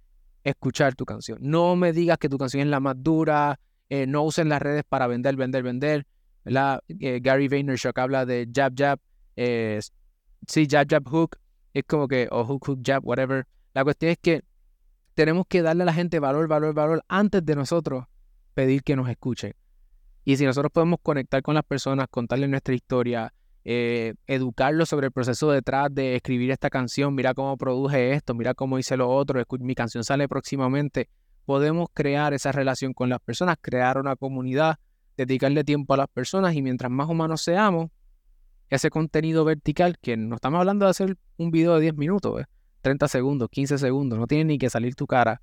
escuchar 0.44 0.94
tu 0.94 1.04
canción. 1.04 1.36
No 1.42 1.76
me 1.76 1.92
digas 1.92 2.16
que 2.16 2.30
tu 2.30 2.38
canción 2.38 2.62
es 2.62 2.68
la 2.68 2.80
más 2.80 2.96
dura, 2.98 3.60
eh, 3.90 4.06
no 4.06 4.22
usen 4.22 4.48
las 4.48 4.62
redes 4.62 4.84
para 4.88 5.06
vender, 5.06 5.36
vender, 5.36 5.62
vender. 5.62 6.06
Eh, 6.46 7.20
Gary 7.22 7.48
Vaynerchuk 7.48 7.98
habla 7.98 8.24
de 8.24 8.48
jab, 8.52 8.72
jab, 8.76 9.00
eh, 9.34 9.80
sí, 10.46 10.66
jab, 10.70 10.86
jab, 10.88 11.04
hook, 11.08 11.36
es 11.74 11.84
como 11.84 12.06
que, 12.06 12.28
o 12.30 12.44
hook, 12.44 12.66
hook, 12.66 12.80
jab, 12.84 13.04
whatever. 13.04 13.46
La 13.74 13.82
cuestión 13.84 14.12
es 14.12 14.18
que 14.18 14.42
tenemos 15.14 15.46
que 15.48 15.62
darle 15.62 15.82
a 15.82 15.86
la 15.86 15.92
gente 15.92 16.20
valor, 16.20 16.46
valor, 16.46 16.74
valor 16.74 17.04
antes 17.08 17.44
de 17.44 17.56
nosotros 17.56 18.04
pedir 18.54 18.82
que 18.82 18.96
nos 18.96 19.08
escuchen. 19.08 19.54
Y 20.24 20.36
si 20.36 20.44
nosotros 20.44 20.72
podemos 20.72 20.98
conectar 21.02 21.42
con 21.42 21.54
las 21.54 21.64
personas, 21.64 22.06
contarles 22.10 22.48
nuestra 22.48 22.74
historia, 22.74 23.32
eh, 23.64 24.14
educarlos 24.26 24.88
sobre 24.88 25.06
el 25.06 25.12
proceso 25.12 25.50
detrás 25.50 25.92
de 25.92 26.16
escribir 26.16 26.50
esta 26.50 26.70
canción, 26.70 27.14
mira 27.14 27.34
cómo 27.34 27.56
produje 27.56 28.12
esto, 28.12 28.34
mira 28.34 28.54
cómo 28.54 28.78
hice 28.78 28.96
lo 28.96 29.10
otro, 29.10 29.42
mi 29.60 29.74
canción 29.74 30.04
sale 30.04 30.28
próximamente, 30.28 31.08
podemos 31.44 31.88
crear 31.92 32.32
esa 32.32 32.52
relación 32.52 32.92
con 32.92 33.08
las 33.08 33.20
personas, 33.20 33.56
crear 33.60 33.98
una 33.98 34.16
comunidad, 34.16 34.78
dedicarle 35.16 35.64
tiempo 35.64 35.94
a 35.94 35.96
las 35.96 36.08
personas 36.08 36.54
y 36.54 36.62
mientras 36.62 36.90
más 36.90 37.08
humanos 37.08 37.42
seamos, 37.42 37.90
ese 38.68 38.90
contenido 38.90 39.44
vertical, 39.44 39.98
que 40.00 40.16
no 40.16 40.36
estamos 40.36 40.58
hablando 40.58 40.86
de 40.86 40.90
hacer 40.90 41.16
un 41.36 41.50
video 41.50 41.74
de 41.76 41.82
10 41.82 41.94
minutos, 41.96 42.44
30 42.82 43.08
segundos, 43.08 43.48
15 43.50 43.78
segundos, 43.78 44.18
no 44.18 44.26
tiene 44.26 44.44
ni 44.44 44.58
que 44.58 44.70
salir 44.70 44.94
tu 44.94 45.06
cara. 45.06 45.40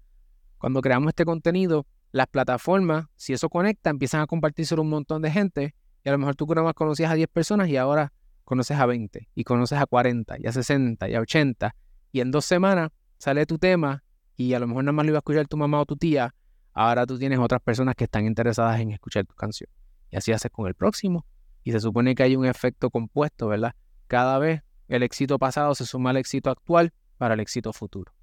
Cuando 0.57 0.81
creamos 0.81 1.09
este 1.09 1.25
contenido, 1.25 1.85
las 2.11 2.27
plataformas, 2.27 3.07
si 3.15 3.33
eso 3.33 3.49
conecta, 3.49 3.89
empiezan 3.89 4.21
a 4.21 4.27
compartirse 4.27 4.75
un 4.75 4.89
montón 4.89 5.21
de 5.21 5.31
gente 5.31 5.75
y 6.03 6.09
a 6.09 6.11
lo 6.11 6.17
mejor 6.17 6.35
tú 6.35 6.45
nada 6.53 6.73
conocías 6.73 7.11
a 7.11 7.15
10 7.15 7.27
personas 7.29 7.69
y 7.69 7.77
ahora 7.77 8.13
conoces 8.43 8.77
a 8.77 8.85
20 8.85 9.29
y 9.33 9.43
conoces 9.43 9.79
a 9.79 9.85
40 9.85 10.37
y 10.39 10.47
a 10.47 10.51
60 10.51 11.09
y 11.09 11.15
a 11.15 11.21
80 11.21 11.75
y 12.11 12.19
en 12.19 12.31
dos 12.31 12.45
semanas 12.45 12.91
sale 13.17 13.45
tu 13.45 13.57
tema 13.57 14.03
y 14.35 14.53
a 14.53 14.59
lo 14.59 14.67
mejor 14.67 14.83
nada 14.83 14.93
más 14.93 15.05
lo 15.05 15.11
iba 15.11 15.17
a 15.17 15.19
escuchar 15.21 15.47
tu 15.47 15.57
mamá 15.57 15.79
o 15.79 15.85
tu 15.85 15.95
tía, 15.95 16.35
ahora 16.73 17.05
tú 17.05 17.17
tienes 17.17 17.39
otras 17.39 17.61
personas 17.61 17.95
que 17.95 18.05
están 18.05 18.25
interesadas 18.25 18.79
en 18.79 18.91
escuchar 18.91 19.25
tu 19.25 19.35
canción. 19.35 19.69
Y 20.09 20.17
así 20.17 20.31
haces 20.31 20.51
con 20.51 20.67
el 20.67 20.75
próximo. 20.75 21.25
Y 21.63 21.71
se 21.71 21.79
supone 21.79 22.15
que 22.15 22.23
hay 22.23 22.35
un 22.35 22.45
efecto 22.45 22.89
compuesto, 22.89 23.47
¿verdad? 23.47 23.73
Cada 24.07 24.37
vez 24.37 24.61
el 24.87 25.03
éxito 25.03 25.39
pasado 25.39 25.73
se 25.75 25.85
suma 25.85 26.09
al 26.09 26.17
éxito 26.17 26.49
actual 26.49 26.93
para 27.17 27.35
el 27.35 27.39
éxito 27.39 27.73
futuro. 27.73 28.13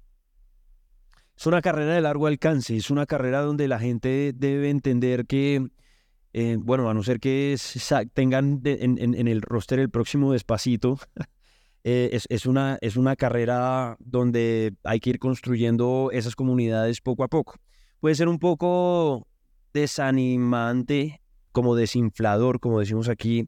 Es 1.35 1.47
una 1.47 1.61
carrera 1.61 1.95
de 1.95 2.01
largo 2.01 2.27
alcance, 2.27 2.75
es 2.75 2.91
una 2.91 3.05
carrera 3.05 3.41
donde 3.41 3.67
la 3.67 3.79
gente 3.79 4.31
debe 4.35 4.69
entender 4.69 5.25
que, 5.25 5.69
eh, 6.33 6.57
bueno, 6.59 6.89
a 6.89 6.93
no 6.93 7.01
ser 7.01 7.19
que 7.19 7.57
tengan 8.13 8.61
en, 8.63 9.27
el 9.27 9.41
roster 9.41 9.79
el 9.79 9.89
próximo 9.89 10.33
despacito, 10.33 10.99
eh, 11.83 12.19
es, 12.29 12.45
una, 12.45 12.77
es 12.81 12.95
una 12.95 13.15
carrera 13.15 13.97
donde 13.99 14.75
hay 14.83 14.99
que 14.99 15.09
ir 15.09 15.19
construyendo 15.19 16.09
esas 16.11 16.35
comunidades 16.35 17.01
poco 17.01 17.23
a 17.23 17.27
poco. 17.27 17.55
Puede 18.01 18.15
ser 18.15 18.27
un 18.29 18.39
poco 18.39 19.27
desanimante, 19.73 21.21
como 21.51 21.75
desinflador, 21.75 22.59
como 22.59 22.79
decimos 22.79 23.07
aquí, 23.07 23.47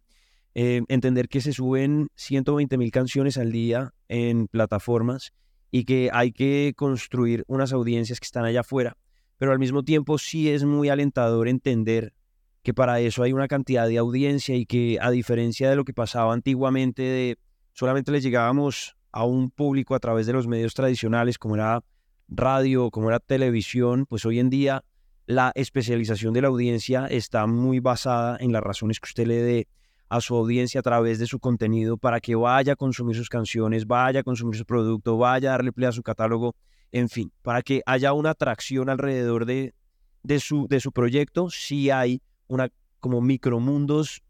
eh, 0.53 0.83
entender 0.89 1.27
que 1.27 1.41
se 1.41 1.53
suben 1.53 2.09
120 2.13 2.77
mil 2.77 2.91
canciones 2.91 3.39
al 3.39 3.51
día 3.51 3.95
en 4.09 4.47
plataformas 4.47 5.33
y 5.71 5.85
que 5.85 6.11
hay 6.13 6.31
que 6.31 6.73
construir 6.75 7.43
unas 7.47 7.73
audiencias 7.73 8.19
que 8.19 8.25
están 8.25 8.45
allá 8.45 8.59
afuera. 8.59 8.95
Pero 9.39 9.53
al 9.53 9.57
mismo 9.57 9.81
tiempo 9.81 10.19
sí 10.19 10.51
es 10.51 10.63
muy 10.65 10.89
alentador 10.89 11.47
entender 11.47 12.13
que 12.61 12.75
para 12.75 12.99
eso 12.99 13.23
hay 13.23 13.33
una 13.33 13.47
cantidad 13.47 13.87
de 13.87 13.97
audiencia 13.97 14.55
y 14.55 14.67
que 14.67 14.99
a 15.01 15.09
diferencia 15.09 15.67
de 15.67 15.75
lo 15.75 15.83
que 15.83 15.93
pasaba 15.93 16.31
antiguamente 16.31 17.01
de 17.01 17.39
solamente 17.71 18.11
le 18.11 18.21
llegábamos 18.21 18.97
a 19.11 19.25
un 19.25 19.49
público 19.49 19.95
a 19.95 19.99
través 19.99 20.27
de 20.27 20.33
los 20.33 20.47
medios 20.47 20.75
tradicionales 20.75 21.39
como 21.39 21.55
era 21.55 21.83
radio, 22.27 22.89
como 22.91 23.09
era 23.09 23.19
televisión, 23.19 24.05
pues 24.07 24.25
hoy 24.25 24.39
en 24.39 24.49
día 24.49 24.83
la 25.25 25.51
especialización 25.55 26.33
de 26.33 26.41
la 26.41 26.49
audiencia 26.49 27.07
está 27.07 27.47
muy 27.47 27.79
basada 27.79 28.37
en 28.39 28.51
las 28.51 28.61
razones 28.61 28.99
que 28.99 29.07
usted 29.07 29.27
le 29.27 29.41
dé 29.41 29.67
a 30.09 30.21
su 30.21 30.35
audiencia 30.35 30.81
a 30.81 30.83
través 30.83 31.17
de 31.19 31.25
su 31.25 31.39
contenido 31.39 31.97
para 31.97 32.19
que 32.19 32.35
vaya 32.35 32.73
a 32.73 32.75
consumir 32.75 33.15
sus 33.15 33.29
canciones, 33.29 33.87
vaya 33.87 34.19
a 34.19 34.23
consumir 34.23 34.57
su 34.57 34.65
producto, 34.65 35.17
vaya 35.17 35.49
a 35.49 35.51
darle 35.53 35.71
play 35.71 35.87
a 35.87 35.91
su 35.91 36.03
catálogo, 36.03 36.55
en 36.91 37.09
fin, 37.09 37.31
para 37.41 37.61
que 37.61 37.81
haya 37.85 38.13
una 38.13 38.31
atracción 38.31 38.89
alrededor 38.89 39.45
de, 39.45 39.73
de, 40.21 40.39
su, 40.39 40.67
de 40.67 40.79
su 40.79 40.91
proyecto, 40.91 41.49
si 41.49 41.89
hay 41.89 42.21
una 42.47 42.69
como 42.99 43.21
micromundos 43.21 44.21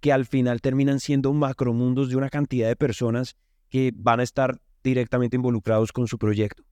que 0.00 0.12
al 0.12 0.26
final 0.26 0.60
terminan 0.60 0.98
siendo 0.98 1.32
macromundos 1.32 2.08
de 2.08 2.16
una 2.16 2.28
cantidad 2.28 2.68
de 2.68 2.76
personas 2.76 3.36
que 3.68 3.92
van 3.94 4.20
a 4.20 4.24
estar 4.24 4.58
directamente 4.82 5.36
involucrados 5.36 5.92
con 5.92 6.08
su 6.08 6.18
proyecto. 6.18 6.64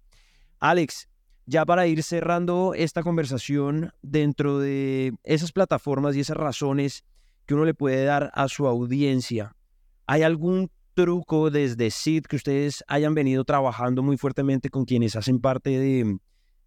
Alex, 0.60 1.08
ya 1.46 1.64
para 1.64 1.86
ir 1.86 2.02
cerrando 2.02 2.74
esta 2.74 3.02
conversación 3.02 3.92
dentro 4.02 4.58
de 4.58 5.14
esas 5.24 5.52
plataformas 5.52 6.16
y 6.16 6.20
esas 6.20 6.36
razones 6.36 7.04
que 7.46 7.54
uno 7.54 7.64
le 7.64 7.74
puede 7.74 8.04
dar 8.04 8.30
a 8.34 8.48
su 8.48 8.66
audiencia. 8.66 9.56
¿Hay 10.06 10.22
algún 10.22 10.70
truco 10.94 11.50
desde 11.50 11.90
SID 11.90 12.24
que 12.24 12.36
ustedes 12.36 12.84
hayan 12.88 13.14
venido 13.14 13.44
trabajando 13.44 14.02
muy 14.02 14.16
fuertemente 14.16 14.68
con 14.68 14.84
quienes 14.84 15.16
hacen 15.16 15.40
parte 15.40 15.70
de, 15.78 16.18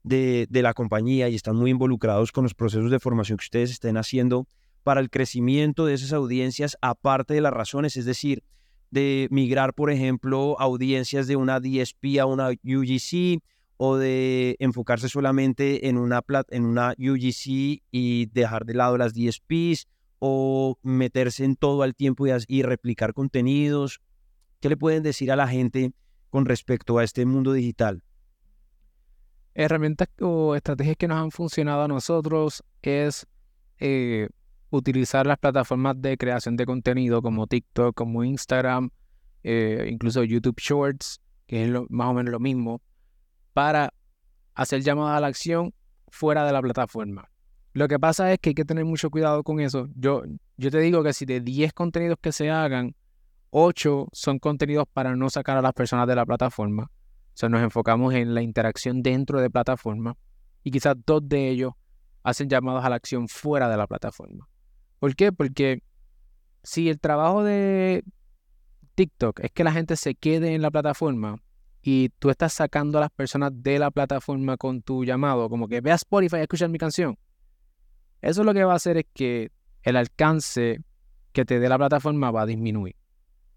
de, 0.03 0.61
la 0.61 0.73
compañía 0.73 1.27
y 1.29 1.35
están 1.35 1.57
muy 1.57 1.71
involucrados 1.71 2.31
con 2.31 2.43
los 2.43 2.53
procesos 2.53 2.89
de 2.89 2.99
formación 2.99 3.37
que 3.37 3.43
ustedes 3.43 3.71
estén 3.71 3.97
haciendo 3.97 4.47
para 4.83 5.01
el 5.01 5.09
crecimiento 5.09 5.85
de 5.85 5.93
esas 5.93 6.13
audiencias, 6.13 6.77
aparte 6.81 7.33
de 7.33 7.41
las 7.41 7.53
razones, 7.53 7.97
es 7.97 8.05
decir, 8.05 8.43
de 8.89 9.27
migrar, 9.31 9.73
por 9.73 9.91
ejemplo, 9.91 10.55
audiencias 10.59 11.27
de 11.27 11.35
una 11.35 11.59
DSP 11.59 12.19
a 12.19 12.25
una 12.25 12.49
UGC 12.49 13.43
o 13.83 13.97
de 13.97 14.57
enfocarse 14.59 15.09
solamente 15.09 15.89
en 15.89 15.97
una, 15.97 16.23
en 16.49 16.65
una 16.65 16.93
UGC 16.99 17.81
y 17.89 18.27
dejar 18.27 18.63
de 18.63 18.75
lado 18.75 18.95
las 18.95 19.15
DSPs 19.15 19.87
o 20.19 20.77
meterse 20.83 21.45
en 21.45 21.55
todo 21.55 21.81
al 21.81 21.95
tiempo 21.95 22.27
y, 22.27 22.61
replicar 22.61 23.15
contenidos? 23.15 23.99
¿Qué 24.59 24.69
le 24.69 24.77
pueden 24.77 25.01
decir 25.01 25.31
a 25.31 25.35
la 25.35 25.47
gente 25.47 25.93
con 26.29 26.45
respecto 26.45 26.99
a 26.99 27.03
este 27.03 27.25
mundo 27.25 27.53
digital? 27.53 28.03
Herramientas 29.55 30.09
o 30.21 30.53
estrategias 30.55 30.97
que 30.97 31.07
nos 31.07 31.17
han 31.17 31.31
funcionado 31.31 31.81
a 31.81 31.87
nosotros 31.87 32.63
es 32.83 33.25
eh, 33.79 34.29
utilizar 34.69 35.25
las 35.25 35.39
plataformas 35.39 35.99
de 35.99 36.19
creación 36.19 36.55
de 36.55 36.67
contenido 36.67 37.23
como 37.23 37.47
TikTok, 37.47 37.95
como 37.95 38.23
Instagram, 38.23 38.91
eh, 39.43 39.87
incluso 39.89 40.23
YouTube 40.23 40.59
Shorts, 40.59 41.19
que 41.47 41.65
es 41.65 41.71
más 41.89 42.09
o 42.09 42.13
menos 42.13 42.31
lo 42.31 42.39
mismo, 42.39 42.79
para 43.53 43.93
hacer 44.53 44.81
llamadas 44.81 45.17
a 45.17 45.21
la 45.21 45.27
acción 45.27 45.73
fuera 46.07 46.45
de 46.45 46.51
la 46.51 46.61
plataforma. 46.61 47.29
Lo 47.73 47.87
que 47.87 47.99
pasa 47.99 48.31
es 48.31 48.39
que 48.39 48.49
hay 48.49 48.53
que 48.53 48.65
tener 48.65 48.83
mucho 48.83 49.09
cuidado 49.09 49.43
con 49.43 49.59
eso. 49.59 49.87
Yo, 49.95 50.23
yo 50.57 50.71
te 50.71 50.79
digo 50.79 51.03
que 51.03 51.13
si 51.13 51.25
de 51.25 51.39
10 51.39 51.71
contenidos 51.73 52.17
que 52.21 52.31
se 52.31 52.49
hagan, 52.49 52.95
8 53.51 54.09
son 54.11 54.39
contenidos 54.39 54.85
para 54.91 55.15
no 55.15 55.29
sacar 55.29 55.57
a 55.57 55.61
las 55.61 55.73
personas 55.73 56.07
de 56.07 56.15
la 56.15 56.25
plataforma. 56.25 56.83
O 56.83 57.33
sea, 57.33 57.47
nos 57.47 57.61
enfocamos 57.61 58.13
en 58.13 58.33
la 58.33 58.41
interacción 58.41 59.01
dentro 59.01 59.39
de 59.39 59.49
plataforma. 59.49 60.17
Y 60.63 60.71
quizás 60.71 60.95
dos 61.05 61.27
de 61.27 61.49
ellos 61.49 61.73
hacen 62.23 62.49
llamados 62.49 62.83
a 62.83 62.89
la 62.89 62.97
acción 62.97 63.27
fuera 63.27 63.69
de 63.69 63.77
la 63.77 63.87
plataforma. 63.87 64.47
¿Por 64.99 65.15
qué? 65.15 65.31
Porque 65.31 65.81
si 66.63 66.89
el 66.89 66.99
trabajo 66.99 67.43
de 67.43 68.03
TikTok 68.95 69.39
es 69.39 69.51
que 69.51 69.63
la 69.63 69.71
gente 69.71 69.95
se 69.95 70.13
quede 70.13 70.53
en 70.53 70.61
la 70.61 70.69
plataforma 70.69 71.37
y 71.81 72.09
tú 72.19 72.29
estás 72.29 72.53
sacando 72.53 72.97
a 72.97 73.01
las 73.01 73.11
personas 73.11 73.51
de 73.53 73.79
la 73.79 73.91
plataforma 73.91 74.57
con 74.57 74.81
tu 74.81 75.03
llamado, 75.03 75.49
como 75.49 75.67
que 75.67 75.81
ve 75.81 75.91
a 75.91 75.95
Spotify 75.95 76.37
a 76.37 76.41
escuchar 76.41 76.69
mi 76.69 76.77
canción 76.77 77.17
eso 78.21 78.43
lo 78.43 78.53
que 78.53 78.63
va 78.63 78.73
a 78.73 78.75
hacer 78.75 78.97
es 78.97 79.05
que 79.13 79.51
el 79.83 79.95
alcance 79.95 80.79
que 81.31 81.45
te 81.45 81.59
dé 81.59 81.69
la 81.69 81.77
plataforma 81.77 82.31
va 82.31 82.43
a 82.43 82.45
disminuir. 82.45 82.95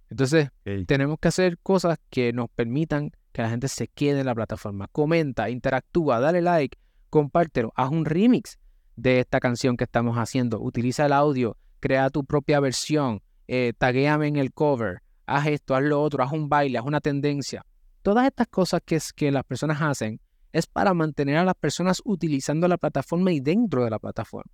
Entonces, 0.09 0.51
tenemos 0.87 1.19
que 1.21 1.29
hacer 1.29 1.59
cosas 1.59 1.99
que 2.09 2.33
nos 2.33 2.49
permitan 2.49 3.11
que 3.33 3.43
la 3.43 3.51
gente 3.51 3.69
se 3.69 3.89
quede 3.89 4.21
en 4.21 4.27
la 4.27 4.35
plataforma. 4.35 4.89
Comenta, 4.89 5.51
interactúa, 5.51 6.21
dale 6.21 6.41
like, 6.41 6.79
compártelo, 7.11 7.73
haz 7.75 7.91
un 7.91 8.05
remix 8.05 8.59
de 8.97 9.21
esta 9.21 9.41
canción 9.41 9.77
que 9.77 9.85
estamos 9.85 10.17
haciendo. 10.17 10.61
Utiliza 10.61 11.07
el 11.07 11.13
audio, 11.13 11.57
crea 11.81 12.11
tu 12.11 12.25
propia 12.25 12.61
versión, 12.61 13.23
eh, 13.49 13.73
taguéame 13.77 14.29
en 14.29 14.37
el 14.37 14.53
cover, 14.53 15.03
haz 15.27 15.49
esto, 15.49 15.75
haz 15.75 15.83
lo 15.83 16.01
otro, 16.01 16.23
haz 16.23 16.33
un 16.33 16.49
baile, 16.49 16.79
haz 16.79 16.87
una 16.87 17.01
tendencia. 17.01 17.67
Todas 18.05 18.27
estas 18.27 18.49
cosas 18.49 18.83
que, 18.85 18.97
es, 18.97 19.15
que 19.15 19.33
las 19.33 19.45
personas 19.45 19.81
hacen 19.81 20.21
es 20.53 20.67
para 20.67 20.93
mantener 20.93 21.39
a 21.39 21.45
las 21.45 21.55
personas 21.55 22.03
utilizando 22.05 22.69
la 22.69 22.77
plataforma 22.77 23.33
y 23.33 23.41
dentro 23.41 23.83
de 23.83 23.89
la 23.89 23.99
plataforma. 23.99 24.53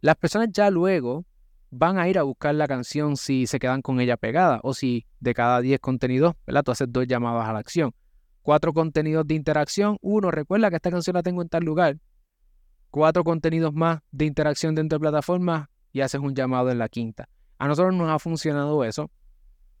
Las 0.00 0.16
personas 0.16 0.48
ya 0.50 0.68
luego 0.68 1.24
van 1.70 1.96
a 1.96 2.08
ir 2.08 2.18
a 2.18 2.24
buscar 2.24 2.56
la 2.56 2.66
canción 2.66 3.16
si 3.16 3.46
se 3.46 3.60
quedan 3.60 3.82
con 3.82 4.00
ella 4.00 4.16
pegada 4.16 4.58
o 4.64 4.74
si 4.74 5.06
de 5.20 5.32
cada 5.32 5.60
10 5.60 5.78
contenidos, 5.78 6.34
¿verdad? 6.44 6.64
Tú 6.64 6.72
haces 6.72 6.88
dos 6.90 7.06
llamadas 7.06 7.48
a 7.48 7.52
la 7.52 7.60
acción. 7.60 7.94
Cuatro 8.42 8.72
contenidos 8.72 9.28
de 9.28 9.34
interacción. 9.36 9.96
Uno, 10.00 10.32
recuerda 10.32 10.68
que 10.68 10.74
esta 10.74 10.90
canción 10.90 11.14
la 11.14 11.22
tengo 11.22 11.40
en 11.40 11.48
tal 11.48 11.62
lugar. 11.62 11.98
Cuatro 12.90 13.22
contenidos 13.22 13.72
más 13.72 14.00
de 14.10 14.24
interacción 14.24 14.74
dentro 14.74 14.98
de 14.98 15.02
plataforma 15.02 15.70
y 15.92 16.00
haces 16.00 16.20
un 16.20 16.34
llamado 16.34 16.68
en 16.72 16.78
la 16.78 16.88
quinta. 16.88 17.28
A 17.58 17.68
nosotros 17.68 17.94
nos 17.94 18.10
ha 18.10 18.18
funcionado 18.18 18.82
eso. 18.82 19.08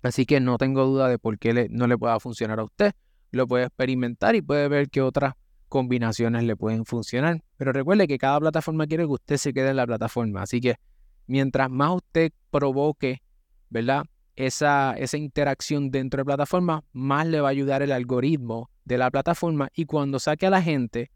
Así 0.02 0.26
que 0.26 0.40
no 0.40 0.58
tengo 0.58 0.84
duda 0.84 1.08
de 1.08 1.18
por 1.18 1.38
qué 1.38 1.68
no 1.70 1.86
le 1.86 1.96
pueda 1.96 2.18
funcionar 2.18 2.58
a 2.60 2.64
usted. 2.64 2.92
Lo 3.30 3.46
puede 3.46 3.64
experimentar 3.64 4.34
y 4.34 4.42
puede 4.42 4.68
ver 4.68 4.90
que 4.90 5.00
otras 5.00 5.34
combinaciones 5.68 6.44
le 6.44 6.56
pueden 6.56 6.84
funcionar. 6.84 7.42
Pero 7.56 7.72
recuerde 7.72 8.06
que 8.06 8.18
cada 8.18 8.38
plataforma 8.40 8.86
quiere 8.86 9.04
que 9.04 9.12
usted 9.12 9.36
se 9.36 9.54
quede 9.54 9.70
en 9.70 9.76
la 9.76 9.86
plataforma. 9.86 10.42
Así 10.42 10.60
que 10.60 10.76
mientras 11.26 11.70
más 11.70 11.96
usted 11.96 12.32
provoque, 12.50 13.22
¿verdad? 13.70 14.04
Esa, 14.34 14.94
esa 14.98 15.16
interacción 15.16 15.90
dentro 15.90 16.18
de 16.18 16.22
la 16.22 16.36
plataforma, 16.36 16.84
más 16.92 17.26
le 17.26 17.40
va 17.40 17.48
a 17.48 17.50
ayudar 17.52 17.82
el 17.82 17.92
algoritmo 17.92 18.70
de 18.84 18.98
la 18.98 19.10
plataforma 19.10 19.68
y 19.74 19.84
cuando 19.84 20.18
saque 20.18 20.46
a 20.46 20.50
la 20.50 20.62
gente, 20.62 21.10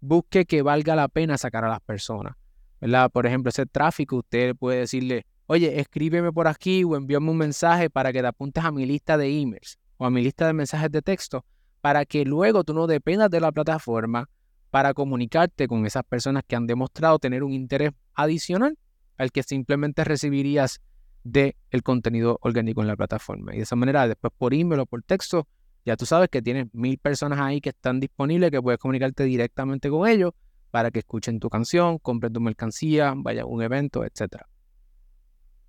busque 0.00 0.44
que 0.44 0.62
valga 0.62 0.94
la 0.94 1.08
pena 1.08 1.36
sacar 1.38 1.64
a 1.64 1.68
las 1.68 1.80
personas. 1.80 2.36
¿verdad? 2.80 3.10
Por 3.10 3.26
ejemplo, 3.26 3.50
ese 3.50 3.66
tráfico, 3.66 4.16
usted 4.16 4.54
puede 4.56 4.80
decirle, 4.80 5.26
oye, 5.48 5.80
escríbeme 5.80 6.30
por 6.30 6.46
aquí 6.46 6.84
o 6.84 6.94
envíame 6.94 7.30
un 7.30 7.38
mensaje 7.38 7.90
para 7.90 8.12
que 8.12 8.20
te 8.20 8.26
apuntes 8.26 8.62
a 8.64 8.70
mi 8.70 8.84
lista 8.86 9.16
de 9.16 9.40
emails 9.40 9.78
o 9.96 10.04
a 10.04 10.10
mi 10.10 10.22
lista 10.22 10.46
de 10.46 10.52
mensajes 10.52 10.92
de 10.92 11.02
texto 11.02 11.44
para 11.80 12.04
que 12.04 12.24
luego 12.24 12.64
tú 12.64 12.74
no 12.74 12.86
dependas 12.86 13.30
de 13.30 13.40
la 13.40 13.50
plataforma 13.50 14.28
para 14.70 14.92
comunicarte 14.92 15.66
con 15.66 15.86
esas 15.86 16.04
personas 16.04 16.42
que 16.46 16.54
han 16.54 16.66
demostrado 16.66 17.18
tener 17.18 17.42
un 17.42 17.54
interés 17.54 17.92
adicional 18.14 18.76
al 19.16 19.32
que 19.32 19.42
simplemente 19.42 20.04
recibirías 20.04 20.82
del 21.24 21.56
el 21.70 21.82
contenido 21.82 22.38
orgánico 22.42 22.82
en 22.82 22.88
la 22.88 22.96
plataforma. 22.96 23.54
Y 23.54 23.56
de 23.56 23.62
esa 23.62 23.74
manera, 23.74 24.06
después 24.06 24.32
por 24.36 24.52
email 24.52 24.80
o 24.80 24.86
por 24.86 25.02
texto, 25.02 25.48
ya 25.86 25.96
tú 25.96 26.04
sabes 26.04 26.28
que 26.28 26.42
tienes 26.42 26.66
mil 26.74 26.98
personas 26.98 27.40
ahí 27.40 27.62
que 27.62 27.70
están 27.70 28.00
disponibles, 28.00 28.50
que 28.50 28.60
puedes 28.60 28.78
comunicarte 28.78 29.24
directamente 29.24 29.88
con 29.88 30.06
ellos 30.06 30.32
para 30.70 30.90
que 30.90 30.98
escuchen 30.98 31.40
tu 31.40 31.48
canción, 31.48 31.98
compren 31.98 32.34
tu 32.34 32.40
mercancía, 32.40 33.14
vaya 33.16 33.42
a 33.42 33.46
un 33.46 33.62
evento, 33.62 34.04
etc. 34.04 34.42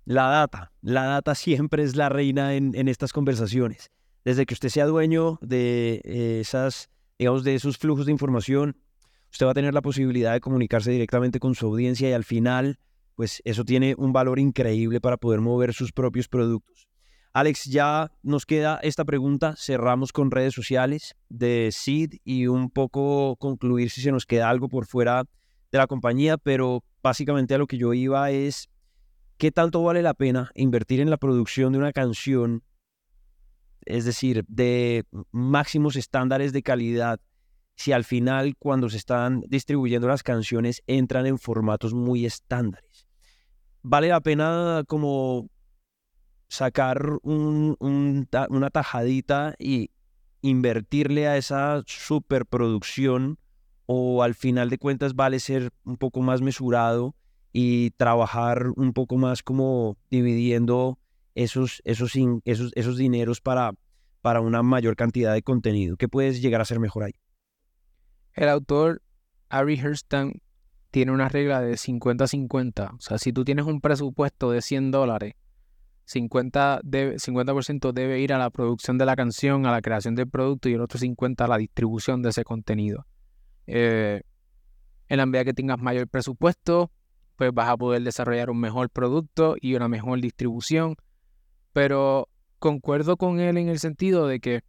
La 0.04 0.28
data, 0.28 0.72
la 0.82 1.04
data 1.04 1.34
siempre 1.34 1.82
es 1.82 1.94
la 1.96 2.08
reina 2.08 2.54
en, 2.54 2.88
estas 2.88 3.12
conversaciones. 3.12 3.90
Desde 4.24 4.46
que 4.46 4.54
usted 4.54 4.68
sea 4.68 4.86
dueño 4.86 5.38
de 5.40 6.00
eh, 6.04 6.40
esas, 6.40 6.90
digamos, 7.18 7.44
de 7.44 7.54
esos 7.54 7.78
flujos 7.78 8.06
de 8.06 8.12
información, 8.12 8.76
usted 9.30 9.46
va 9.46 9.52
a 9.52 9.54
tener 9.54 9.74
la 9.74 9.82
posibilidad 9.82 10.32
de 10.32 10.40
comunicarse 10.40 10.90
directamente 10.90 11.38
con 11.38 11.54
su 11.54 11.66
audiencia 11.66 12.08
y 12.08 12.12
al 12.12 12.24
final, 12.24 12.78
pues 13.14 13.42
eso 13.44 13.64
tiene 13.64 13.94
un 13.96 14.12
valor 14.12 14.38
increíble 14.38 15.00
para 15.00 15.16
poder 15.16 15.40
mover 15.40 15.74
sus 15.74 15.92
propios 15.92 16.28
productos. 16.28 16.88
Alex, 17.32 17.66
ya 17.66 18.10
nos 18.24 18.44
queda 18.44 18.80
esta 18.82 19.04
pregunta. 19.04 19.54
Cerramos 19.56 20.12
con 20.12 20.32
redes 20.32 20.52
sociales 20.52 21.14
de 21.28 21.68
Seed 21.70 22.14
y 22.24 22.48
un 22.48 22.70
poco 22.70 23.36
concluir 23.36 23.90
si 23.90 24.00
se 24.00 24.10
nos 24.10 24.26
queda 24.26 24.50
algo 24.50 24.68
por 24.68 24.86
fuera 24.86 25.24
de 25.70 25.78
la 25.78 25.86
compañía, 25.86 26.38
pero 26.38 26.82
básicamente 27.02 27.54
a 27.54 27.58
lo 27.58 27.68
que 27.68 27.78
yo 27.78 27.94
iba 27.94 28.30
es 28.32 28.68
qué 29.40 29.50
tanto 29.50 29.82
vale 29.82 30.02
la 30.02 30.12
pena 30.12 30.52
invertir 30.54 31.00
en 31.00 31.08
la 31.08 31.16
producción 31.16 31.72
de 31.72 31.78
una 31.78 31.94
canción, 31.94 32.62
es 33.86 34.04
decir, 34.04 34.44
de 34.48 35.06
máximos 35.32 35.96
estándares 35.96 36.52
de 36.52 36.62
calidad, 36.62 37.20
si 37.74 37.92
al 37.92 38.04
final 38.04 38.54
cuando 38.58 38.90
se 38.90 38.98
están 38.98 39.40
distribuyendo 39.48 40.08
las 40.08 40.22
canciones 40.22 40.82
entran 40.86 41.24
en 41.26 41.38
formatos 41.38 41.94
muy 41.94 42.26
estándares. 42.26 43.06
Vale 43.80 44.08
la 44.08 44.20
pena 44.20 44.84
como 44.86 45.48
sacar 46.48 47.18
una 47.22 48.70
tajadita 48.70 49.54
y 49.58 49.90
invertirle 50.42 51.28
a 51.28 51.38
esa 51.38 51.82
superproducción 51.86 53.38
o 53.86 54.22
al 54.22 54.34
final 54.34 54.68
de 54.68 54.76
cuentas 54.76 55.14
vale 55.14 55.40
ser 55.40 55.70
un 55.84 55.96
poco 55.96 56.20
más 56.20 56.42
mesurado 56.42 57.14
y 57.52 57.90
trabajar 57.92 58.68
un 58.76 58.92
poco 58.92 59.16
más 59.16 59.42
como 59.42 59.96
dividiendo 60.10 60.98
esos, 61.34 61.82
esos, 61.84 62.12
esos, 62.44 62.72
esos 62.74 62.96
dineros 62.96 63.40
para, 63.40 63.72
para 64.20 64.40
una 64.40 64.62
mayor 64.62 64.96
cantidad 64.96 65.32
de 65.32 65.42
contenido. 65.42 65.96
¿Qué 65.96 66.08
puedes 66.08 66.40
llegar 66.42 66.60
a 66.60 66.64
ser 66.64 66.78
mejor 66.80 67.04
ahí? 67.04 67.14
El 68.34 68.48
autor 68.48 69.02
Ari 69.48 69.80
Hurston 69.82 70.40
tiene 70.90 71.12
una 71.12 71.28
regla 71.28 71.60
de 71.60 71.74
50-50. 71.74 72.96
O 72.96 73.00
sea, 73.00 73.18
si 73.18 73.32
tú 73.32 73.44
tienes 73.44 73.66
un 73.66 73.80
presupuesto 73.80 74.50
de 74.50 74.62
100 74.62 74.90
dólares 74.90 75.34
50%, 76.10 76.80
debe, 76.82 77.18
50 77.18 77.92
debe 77.92 78.20
ir 78.20 78.32
a 78.32 78.38
la 78.38 78.50
producción 78.50 78.98
de 78.98 79.06
la 79.06 79.14
canción, 79.14 79.66
a 79.66 79.70
la 79.70 79.80
creación 79.80 80.14
del 80.14 80.28
producto 80.28 80.68
y 80.68 80.74
el 80.74 80.80
otro 80.80 80.98
50% 80.98 81.44
a 81.44 81.48
la 81.48 81.58
distribución 81.58 82.22
de 82.22 82.30
ese 82.30 82.44
contenido. 82.44 83.06
Eh, 83.66 84.22
en 85.08 85.16
la 85.16 85.26
medida 85.26 85.44
que 85.44 85.54
tengas 85.54 85.78
mayor 85.78 86.08
presupuesto, 86.08 86.90
pues 87.40 87.54
vas 87.54 87.70
a 87.70 87.76
poder 87.78 88.02
desarrollar 88.02 88.50
un 88.50 88.60
mejor 88.60 88.90
producto 88.90 89.56
y 89.58 89.74
una 89.74 89.88
mejor 89.88 90.20
distribución. 90.20 90.96
Pero 91.72 92.28
concuerdo 92.58 93.16
con 93.16 93.40
él 93.40 93.56
en 93.56 93.70
el 93.70 93.78
sentido 93.78 94.26
de 94.26 94.40
que 94.40 94.60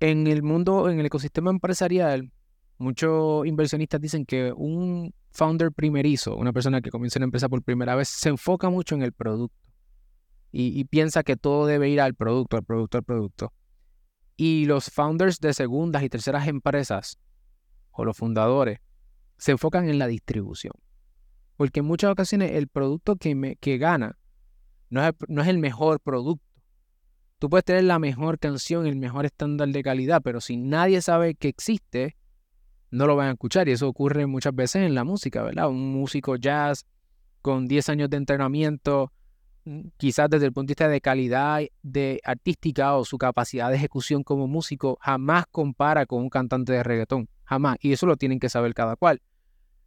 en 0.00 0.26
el 0.26 0.42
mundo, 0.42 0.90
en 0.90 1.00
el 1.00 1.06
ecosistema 1.06 1.50
empresarial, 1.50 2.30
muchos 2.76 3.46
inversionistas 3.46 4.02
dicen 4.02 4.26
que 4.26 4.52
un 4.54 5.14
founder 5.30 5.72
primerizo, 5.72 6.36
una 6.36 6.52
persona 6.52 6.82
que 6.82 6.90
comienza 6.90 7.18
una 7.18 7.24
empresa 7.24 7.48
por 7.48 7.62
primera 7.62 7.94
vez, 7.94 8.10
se 8.10 8.28
enfoca 8.28 8.68
mucho 8.68 8.94
en 8.96 9.00
el 9.00 9.14
producto 9.14 9.56
y, 10.52 10.84
piensa 10.84 11.22
que 11.22 11.36
todo 11.36 11.64
debe 11.64 11.88
ir 11.88 12.02
al 12.02 12.14
producto, 12.14 12.58
al 12.58 12.64
producto, 12.64 12.98
al 12.98 13.04
producto. 13.04 13.52
Y 14.36 14.66
los 14.66 14.90
founders 14.90 15.40
de 15.40 15.54
segundas 15.54 16.02
y 16.02 16.10
terceras 16.10 16.46
empresas 16.48 17.18
o 17.92 18.04
los 18.04 18.14
fundadores 18.14 18.80
se 19.38 19.52
enfocan 19.52 19.88
en 19.88 19.98
la 19.98 20.06
distribución. 20.06 20.72
Porque 21.56 21.80
en 21.80 21.86
muchas 21.86 22.10
ocasiones 22.10 22.52
el 22.52 22.68
producto 22.68 23.16
que, 23.16 23.34
me, 23.34 23.56
que 23.56 23.78
gana 23.78 24.18
no 24.90 25.04
es, 25.04 25.12
no 25.28 25.42
es 25.42 25.48
el 25.48 25.58
mejor 25.58 26.00
producto. 26.00 26.44
Tú 27.38 27.50
puedes 27.50 27.64
tener 27.64 27.84
la 27.84 27.98
mejor 27.98 28.38
canción, 28.38 28.86
el 28.86 28.96
mejor 28.96 29.26
estándar 29.26 29.68
de 29.68 29.82
calidad, 29.82 30.22
pero 30.22 30.40
si 30.40 30.56
nadie 30.56 31.02
sabe 31.02 31.34
que 31.34 31.48
existe, 31.48 32.16
no 32.90 33.06
lo 33.06 33.16
van 33.16 33.28
a 33.28 33.32
escuchar. 33.32 33.68
Y 33.68 33.72
eso 33.72 33.88
ocurre 33.88 34.26
muchas 34.26 34.54
veces 34.54 34.82
en 34.82 34.94
la 34.94 35.04
música, 35.04 35.42
¿verdad? 35.42 35.68
Un 35.68 35.92
músico 35.92 36.36
jazz 36.36 36.86
con 37.42 37.66
10 37.66 37.90
años 37.90 38.10
de 38.10 38.16
entrenamiento, 38.16 39.12
mm, 39.64 39.88
quizás 39.96 40.30
desde 40.30 40.46
el 40.46 40.52
punto 40.52 40.68
de 40.68 40.72
vista 40.72 40.88
de 40.88 41.00
calidad 41.00 41.60
de 41.82 42.20
artística 42.24 42.96
o 42.96 43.04
su 43.04 43.18
capacidad 43.18 43.68
de 43.70 43.76
ejecución 43.76 44.22
como 44.22 44.46
músico, 44.46 44.98
jamás 45.00 45.44
compara 45.50 46.06
con 46.06 46.22
un 46.22 46.30
cantante 46.30 46.72
de 46.72 46.82
reggaetón. 46.82 47.28
Jamás. 47.46 47.78
Y 47.80 47.92
eso 47.92 48.06
lo 48.06 48.16
tienen 48.16 48.38
que 48.38 48.48
saber 48.48 48.74
cada 48.74 48.96
cual. 48.96 49.22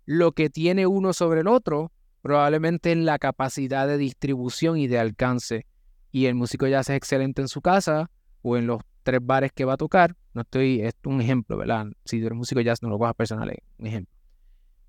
Lo 0.06 0.32
que 0.32 0.50
tiene 0.50 0.88
uno 0.88 1.14
sobre 1.14 1.42
el 1.42 1.48
otro, 1.48 1.92
probablemente 2.22 2.92
es 2.92 2.98
la 2.98 3.20
capacidad 3.20 3.88
de 3.88 3.98
distribución 3.98 4.78
y 4.78 4.88
de 4.88 5.00
alcance. 5.00 5.66
Y 6.12 6.26
el 6.26 6.36
músico 6.36 6.68
jazz 6.68 6.90
es 6.90 6.96
excelente 6.96 7.42
en 7.42 7.48
su 7.48 7.62
casa 7.62 8.10
o 8.42 8.58
en 8.58 8.66
los 8.66 8.82
tres 9.04 9.20
bares 9.22 9.52
que 9.52 9.66
va 9.66 9.74
a 9.74 9.78
tocar. 9.78 10.16
No 10.34 10.42
estoy, 10.42 10.82
es 10.82 10.94
un 11.06 11.22
ejemplo, 11.22 11.58
¿verdad? 11.58 11.88
Si 12.06 12.18
eres 12.18 12.38
músico 12.38 12.62
jazz, 12.62 12.82
no 12.82 12.90
lo 12.90 12.98
cojas 12.98 13.16
personal, 13.16 13.54
un 13.78 13.88
ejemplo. 13.88 14.14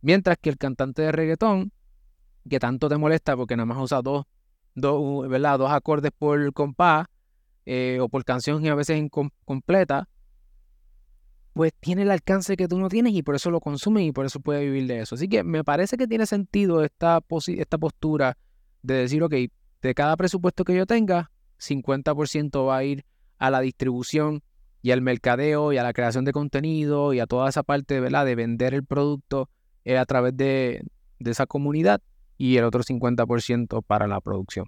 Mientras 0.03 0.39
que 0.41 0.49
el 0.49 0.57
cantante 0.57 1.03
de 1.03 1.13
reggaetón, 1.13 1.73
que 2.49 2.59
tanto 2.59 2.89
te 2.89 2.97
molesta 2.97 3.37
porque 3.37 3.57
nada 3.57 3.67
más 3.67 3.79
usa 3.79 4.01
dos, 4.01 4.25
dos, 4.75 5.29
¿verdad? 5.29 5.59
dos 5.59 5.71
acordes 5.71 6.13
por 6.17 6.53
compás 6.55 7.07
eh, 7.67 7.99
o 8.01 8.09
por 8.09 8.25
canción 8.25 8.65
y 8.65 8.69
a 8.69 8.75
veces 8.75 8.99
incompleta, 8.99 10.09
pues 11.53 11.73
tiene 11.81 12.03
el 12.03 12.11
alcance 12.11 12.57
que 12.57 12.69
tú 12.69 12.79
no 12.79 12.89
tienes 12.89 13.13
y 13.15 13.23
por 13.23 13.35
eso 13.35 13.51
lo 13.51 13.61
consume 13.61 14.05
y 14.05 14.13
por 14.13 14.27
eso 14.27 14.41
puede 14.41 14.65
vivir 14.65 14.87
de 14.87 15.01
eso. 15.01 15.15
Así 15.15 15.29
que 15.29 15.43
me 15.43 15.65
parece 15.65 15.97
que 15.97 16.07
tiene 16.07 16.27
sentido 16.27 16.85
esta, 16.85 17.21
esta 17.49 17.79
postura 17.79 18.37
de 18.83 18.95
decir, 18.95 19.23
ok, 19.23 19.35
de 19.83 19.95
cada 19.95 20.17
presupuesto 20.17 20.65
que 20.65 20.75
yo 20.75 20.87
tenga, 20.87 21.31
50% 21.59 22.67
va 22.67 22.79
a 22.79 22.85
ir 22.85 23.05
a 23.39 23.51
la 23.51 23.61
distribución 23.61 24.43
y 24.83 24.93
al 24.93 25.03
mercadeo 25.03 25.73
y 25.73 25.79
a 25.79 25.83
la 25.83 25.93
creación 25.93 26.25
de 26.25 26.33
contenido 26.33 27.13
y 27.13 27.21
a 27.21 27.27
toda 27.27 27.49
esa 27.49 27.63
parte 27.63 28.01
¿verdad? 28.01 28.25
de 28.25 28.35
vender 28.35 28.75
el 28.75 28.85
producto 28.85 29.51
eh, 29.85 29.99
a 29.99 30.05
través 30.07 30.37
de, 30.37 30.83
esa 31.19 31.47
comunidad 31.47 32.01
y 32.39 32.57
el 32.57 32.65
otro 32.65 32.83
50% 32.83 33.83
para 33.87 34.07
la 34.07 34.21
producción. 34.21 34.67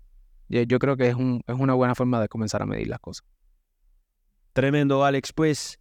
Yo 0.49 0.79
creo 0.79 0.99
que 0.99 1.09
es, 1.09 1.15
un, 1.15 1.43
es 1.47 1.55
una 1.59 1.73
buena 1.73 1.95
forma 1.95 2.21
de 2.21 2.29
comenzar 2.29 2.61
a 2.61 2.67
medir 2.67 2.89
las 2.89 2.99
cosas. 2.99 3.27
Tremendo, 4.53 5.03
Alex. 5.03 5.33
Pues 5.33 5.79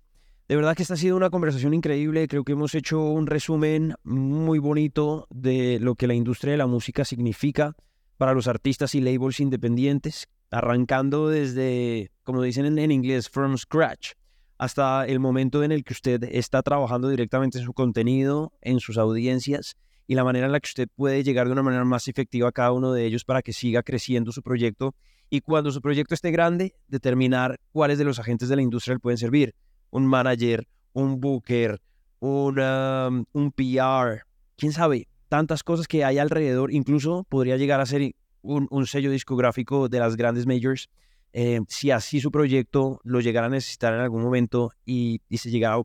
de 0.52 0.58
verdad 0.58 0.76
que 0.76 0.82
esta 0.82 0.96
ha 0.96 0.98
sido 0.98 1.16
una 1.16 1.30
conversación 1.30 1.74
increíble. 1.74 2.28
Creo 2.28 2.44
que 2.44 2.52
hemos 2.52 2.76
hecho 2.76 3.02
un 3.02 3.26
resumen 3.26 3.96
muy 4.04 4.60
bonito 4.60 5.26
de 5.30 5.80
lo 5.80 5.96
que 5.96 6.08
la 6.08 6.14
industria 6.14 6.52
de 6.52 6.58
la 6.58 6.68
música 6.68 7.06
significa 7.06 7.74
para 8.18 8.34
los 8.34 8.48
artistas 8.48 8.94
y 8.94 9.00
labels 9.00 9.40
independientes 9.40 10.28
arrancando 10.50 11.30
desde, 11.30 12.12
como 12.24 12.42
dicen 12.42 12.78
en, 12.78 12.92
inglés, 12.92 13.30
from 13.30 13.58
scratch, 13.58 14.12
hasta 14.58 15.06
el 15.06 15.22
momento 15.22 15.64
en 15.64 15.72
el 15.72 15.86
que 15.86 15.94
usted 15.94 16.22
está 16.26 16.62
trabajando 16.64 17.08
directamente 17.08 17.60
en 17.60 17.64
su 17.64 17.72
contenido, 17.72 18.52
en 18.60 18.82
sus 18.82 18.98
audiencias 18.98 19.78
y 20.06 20.16
la 20.16 20.26
manera 20.26 20.48
en 20.48 20.52
la 20.52 20.60
que 20.60 20.68
usted 20.68 20.90
puede 20.94 21.24
llegar 21.24 21.48
de 21.48 21.54
una 21.54 21.64
manera 21.64 21.86
más 21.86 22.10
efectiva 22.10 22.50
a 22.50 22.52
cada 22.52 22.74
uno 22.74 22.92
de 22.92 23.06
ellos 23.06 23.24
para 23.24 23.42
que 23.42 23.54
siga 23.54 23.84
creciendo 23.84 24.34
su 24.34 24.42
proyecto 24.42 24.96
y 25.30 25.40
cuando 25.40 25.72
su 25.72 25.80
proyecto 25.80 26.14
esté 26.14 26.30
grande, 26.30 26.76
determinar 26.90 27.58
cuáles 27.72 27.98
de 27.98 28.04
los 28.04 28.20
agentes 28.20 28.50
de 28.50 28.58
la 28.58 28.64
industria 28.64 28.96
le 28.96 29.00
pueden 29.00 29.18
servir. 29.18 29.56
Un 29.92 30.08
manager, 30.08 30.68
un 30.94 31.20
booker, 31.20 31.80
un, 32.20 32.60
um, 32.60 33.26
un 33.34 33.52
PR, 33.52 34.26
quién 34.58 34.74
sabe, 34.74 35.08
tantas 35.32 35.64
cosas 35.64 35.88
que 35.88 36.04
hay 36.04 36.18
alrededor, 36.18 36.74
incluso 36.74 37.26
podría 37.30 37.56
llegar 37.56 37.80
a 37.80 37.86
ser 37.86 38.14
un, 38.42 38.86
sello 38.86 39.12
discográfico 39.12 39.88
de 39.88 40.00
las 40.00 40.16
grandes 40.18 40.46
majors, 40.46 40.90
eh, 41.34 41.62
si 41.70 41.90
así 41.92 42.20
su 42.20 42.32
proyecto 42.32 43.00
lo 43.04 43.22
llegara 43.22 43.48
a 43.48 43.50
necesitar 43.50 43.94
en 43.94 44.02
algún 44.02 44.24
momento 44.24 44.72
y, 44.86 45.22
se 45.32 45.50
llegara 45.50 45.82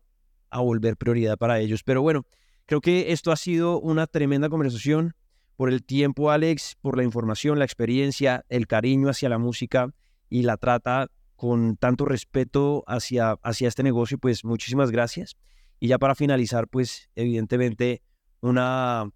a 0.51 0.61
volver 0.61 0.97
prioridad 0.97 1.37
para 1.39 1.61
ellos. 1.61 1.83
Pero 1.85 2.03
bueno, 2.03 2.27
creo 2.67 2.81
que 2.81 3.13
esto 3.13 3.31
ha 3.31 3.37
sido 3.37 3.81
una 3.81 4.07
tremenda 4.07 4.49
conversación 4.49 5.15
por 5.57 5.71
el 5.71 5.85
tiempo, 5.85 6.31
Alex, 6.31 6.77
por 6.81 6.97
la 6.97 7.05
información, 7.05 7.59
la 7.59 7.65
experiencia, 7.65 8.45
el 8.49 8.67
cariño 8.67 9.09
hacia 9.09 9.29
la 9.29 9.39
música 9.39 9.95
y 10.29 10.43
la 10.43 10.57
trata 10.57 11.09
con 11.37 11.77
tanto 11.77 12.07
respeto 12.07 12.83
hacia, 12.87 13.33
hacia 13.43 13.69
este 13.69 13.83
negocio, 13.83 14.19
pues 14.19 14.45
muchísimas 14.45 14.91
gracias. 14.91 15.37
Y 15.79 15.89
ya 15.89 15.99
para 15.99 16.15
finalizar, 16.15 16.67
pues 16.69 17.11
evidentemente 17.15 18.03
una, 18.41 19.11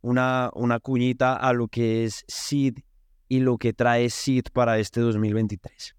una, 0.00 0.50
una 0.54 0.80
cuñita 0.80 1.34
a 1.34 1.52
lo 1.52 1.68
que 1.68 2.04
es 2.04 2.24
SID 2.28 2.78
y 3.28 3.40
lo 3.40 3.58
que 3.58 3.72
trae 3.72 4.08
SID 4.08 4.44
para 4.52 4.78
este 4.78 5.00
2023. 5.00 5.96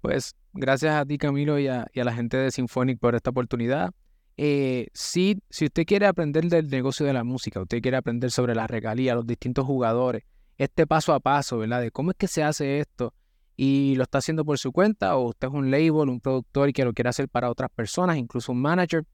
Pues 0.00 0.34
gracias 0.52 0.94
a 0.94 1.04
ti 1.04 1.18
Camilo 1.18 1.58
y 1.58 1.68
a, 1.68 1.86
la 1.94 2.12
gente 2.12 2.36
de 2.36 2.50
Symphonic 2.50 2.98
por 2.98 3.14
esta 3.14 3.30
oportunidad. 3.30 3.92
Eh, 4.36 4.88
si 4.94 5.38
usted 5.48 5.84
quiere 5.84 6.06
aprender 6.06 6.46
del 6.46 6.68
negocio 6.68 7.04
de 7.06 7.12
la 7.12 7.24
música, 7.24 7.60
usted 7.60 7.80
quiere 7.82 7.98
aprender 7.98 8.30
sobre 8.30 8.54
la 8.54 8.66
regalía, 8.66 9.14
los 9.14 9.26
distintos 9.26 9.66
jugadores, 9.66 10.24
este 10.56 10.86
paso 10.86 11.12
a 11.12 11.20
paso, 11.20 11.58
¿verdad? 11.58 11.82
De 11.82 11.90
cómo 11.90 12.10
es 12.10 12.16
que 12.16 12.26
se 12.26 12.42
hace 12.42 12.80
esto 12.80 13.14
y 13.56 13.94
lo 13.96 14.04
está 14.04 14.18
haciendo 14.18 14.44
por 14.44 14.58
su 14.58 14.72
cuenta 14.72 15.16
o 15.16 15.28
usted 15.28 15.48
es 15.48 15.54
un 15.54 15.70
label, 15.70 16.08
un 16.08 16.20
productor 16.20 16.68
y 16.68 16.72
que 16.72 16.84
lo 16.84 16.92
quiere 16.92 17.10
hacer 17.10 17.28
para 17.28 17.50
otras 17.50 17.70
personas, 17.70 18.16
incluso 18.16 18.52
un 18.52 18.62
manager, 18.62 19.04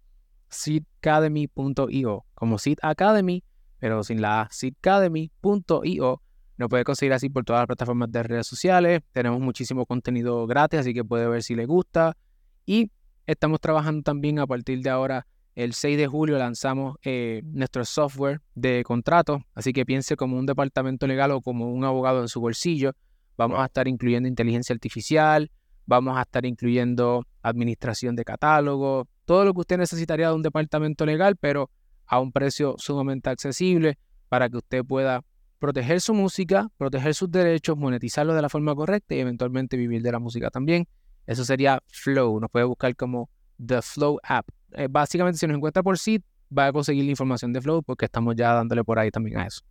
seedacademy.io, 0.48 2.24
como 2.34 2.58
Seed 2.58 2.78
Academy, 2.82 3.42
pero 3.78 4.02
sin 4.04 4.20
la 4.20 4.42
A, 4.42 4.48
seedacademy.io. 4.50 6.22
Nos 6.58 6.70
puede 6.70 6.84
conseguir 6.84 7.12
así 7.12 7.28
por 7.28 7.44
todas 7.44 7.60
las 7.60 7.66
plataformas 7.66 8.10
de 8.10 8.22
redes 8.22 8.46
sociales. 8.46 9.02
Tenemos 9.12 9.40
muchísimo 9.40 9.84
contenido 9.84 10.46
gratis, 10.46 10.80
así 10.80 10.94
que 10.94 11.04
puede 11.04 11.28
ver 11.28 11.42
si 11.42 11.54
le 11.54 11.66
gusta. 11.66 12.16
Y 12.64 12.90
estamos 13.26 13.60
trabajando 13.60 14.02
también 14.02 14.38
a 14.38 14.46
partir 14.46 14.80
de 14.80 14.90
ahora. 14.90 15.26
El 15.54 15.72
6 15.72 15.96
de 15.96 16.06
julio 16.06 16.36
lanzamos 16.36 16.96
eh, 17.02 17.40
nuestro 17.44 17.84
software 17.84 18.42
de 18.54 18.82
contrato, 18.84 19.42
así 19.54 19.72
que 19.72 19.86
piense 19.86 20.14
como 20.14 20.36
un 20.38 20.44
departamento 20.44 21.06
legal 21.06 21.30
o 21.30 21.40
como 21.40 21.72
un 21.72 21.82
abogado 21.84 22.20
en 22.20 22.28
su 22.28 22.40
bolsillo. 22.40 22.92
Vamos 23.36 23.58
a 23.60 23.66
estar 23.66 23.88
incluyendo 23.88 24.28
inteligencia 24.28 24.72
artificial, 24.72 25.50
vamos 25.86 26.16
a 26.16 26.22
estar 26.22 26.44
incluyendo 26.46 27.26
administración 27.42 28.16
de 28.16 28.24
catálogo, 28.24 29.08
todo 29.24 29.44
lo 29.44 29.54
que 29.54 29.60
usted 29.60 29.78
necesitaría 29.78 30.28
de 30.28 30.34
un 30.34 30.42
departamento 30.42 31.06
legal, 31.06 31.36
pero 31.36 31.70
a 32.06 32.20
un 32.20 32.32
precio 32.32 32.76
sumamente 32.78 33.30
accesible 33.30 33.98
para 34.28 34.48
que 34.48 34.56
usted 34.58 34.84
pueda 34.84 35.22
proteger 35.58 36.00
su 36.00 36.14
música, 36.14 36.68
proteger 36.76 37.14
sus 37.14 37.30
derechos, 37.30 37.76
monetizarlo 37.76 38.34
de 38.34 38.42
la 38.42 38.48
forma 38.48 38.74
correcta 38.74 39.14
y 39.14 39.20
eventualmente 39.20 39.76
vivir 39.76 40.02
de 40.02 40.12
la 40.12 40.18
música 40.18 40.50
también. 40.50 40.86
Eso 41.26 41.44
sería 41.44 41.82
Flow. 41.88 42.38
Nos 42.40 42.50
puede 42.50 42.64
buscar 42.64 42.94
como 42.94 43.28
The 43.64 43.82
Flow 43.82 44.18
App. 44.22 44.48
Eh, 44.72 44.88
básicamente, 44.90 45.38
si 45.38 45.46
nos 45.46 45.56
encuentra 45.56 45.82
por 45.82 45.98
sí, 45.98 46.22
va 46.56 46.66
a 46.66 46.72
conseguir 46.72 47.04
la 47.04 47.10
información 47.10 47.52
de 47.52 47.60
Flow 47.60 47.82
porque 47.82 48.04
estamos 48.04 48.36
ya 48.36 48.52
dándole 48.52 48.84
por 48.84 48.98
ahí 48.98 49.10
también 49.10 49.38
a 49.38 49.46
eso. 49.46 49.62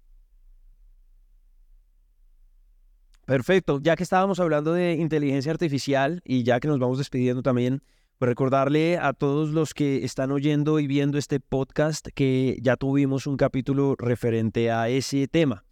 Perfecto. 3.25 3.79
Ya 3.81 3.95
que 3.95 4.03
estábamos 4.03 4.39
hablando 4.39 4.73
de 4.73 4.93
inteligencia 4.93 5.51
artificial 5.51 6.21
y 6.23 6.43
ya 6.43 6.59
que 6.59 6.67
nos 6.67 6.79
vamos 6.79 6.99
despidiendo 6.99 7.41
también, 7.41 7.81
pues 8.19 8.29
recordarle 8.29 8.97
a 8.97 9.13
todos 9.13 9.49
los 9.49 9.73
que 9.73 10.05
están 10.05 10.31
oyendo 10.31 10.79
y 10.79 10.85
viendo 10.85 11.17
este 11.17 11.39
podcast 11.39 12.07
que 12.13 12.57
ya 12.61 12.77
tuvimos 12.77 13.25
un 13.25 13.35
capítulo 13.35 13.95
referente 13.97 14.71
a 14.71 14.89
ese 14.89 15.27
tema. 15.27 15.65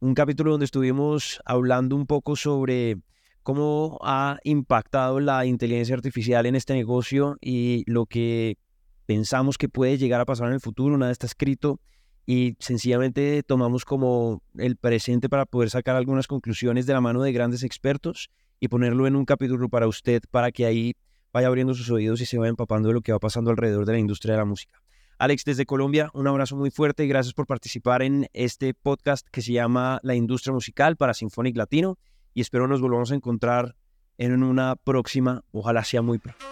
Un 0.00 0.14
capítulo 0.14 0.50
donde 0.50 0.64
estuvimos 0.64 1.40
hablando 1.44 1.94
un 1.94 2.06
poco 2.06 2.34
sobre 2.34 2.98
cómo 3.44 3.98
ha 4.02 4.38
impactado 4.42 5.20
la 5.20 5.46
inteligencia 5.46 5.94
artificial 5.94 6.44
en 6.44 6.56
este 6.56 6.74
negocio 6.74 7.36
y 7.40 7.84
lo 7.86 8.06
que 8.06 8.58
pensamos 9.06 9.56
que 9.58 9.68
puede 9.68 9.96
llegar 9.96 10.20
a 10.20 10.26
pasar 10.26 10.48
en 10.48 10.54
el 10.54 10.60
futuro. 10.60 10.98
Nada 10.98 11.12
está 11.12 11.26
escrito 11.26 11.80
y 12.26 12.56
sencillamente 12.58 13.42
tomamos 13.44 13.84
como 13.84 14.42
el 14.58 14.76
presente 14.76 15.28
para 15.28 15.46
poder 15.46 15.70
sacar 15.70 15.94
algunas 15.94 16.26
conclusiones 16.26 16.84
de 16.84 16.92
la 16.92 17.00
mano 17.00 17.22
de 17.22 17.32
grandes 17.32 17.62
expertos 17.62 18.30
y 18.58 18.68
ponerlo 18.68 19.06
en 19.06 19.14
un 19.14 19.24
capítulo 19.24 19.68
para 19.68 19.86
usted 19.86 20.22
para 20.30 20.50
que 20.50 20.66
ahí 20.66 20.94
vaya 21.32 21.46
abriendo 21.46 21.74
sus 21.74 21.88
oídos 21.90 22.20
y 22.20 22.26
se 22.26 22.36
vaya 22.36 22.50
empapando 22.50 22.88
de 22.88 22.94
lo 22.94 23.00
que 23.00 23.12
va 23.12 23.20
pasando 23.20 23.50
alrededor 23.50 23.86
de 23.86 23.92
la 23.92 23.98
industria 23.98 24.32
de 24.32 24.38
la 24.38 24.44
música. 24.44 24.82
Alex, 25.18 25.44
desde 25.44 25.64
Colombia, 25.64 26.10
un 26.12 26.26
abrazo 26.26 26.56
muy 26.56 26.70
fuerte 26.70 27.04
y 27.04 27.08
gracias 27.08 27.32
por 27.32 27.46
participar 27.46 28.02
en 28.02 28.26
este 28.32 28.74
podcast 28.74 29.26
que 29.30 29.40
se 29.40 29.52
llama 29.52 30.00
La 30.02 30.14
Industria 30.14 30.52
Musical 30.52 30.96
para 30.96 31.14
Symphonic 31.14 31.56
Latino 31.56 31.96
y 32.34 32.40
espero 32.40 32.66
nos 32.66 32.80
volvamos 32.80 33.12
a 33.12 33.14
encontrar 33.14 33.76
en 34.18 34.42
una 34.42 34.76
próxima, 34.76 35.42
ojalá 35.52 35.84
sea 35.84 36.02
muy 36.02 36.18
pronto. 36.18 36.44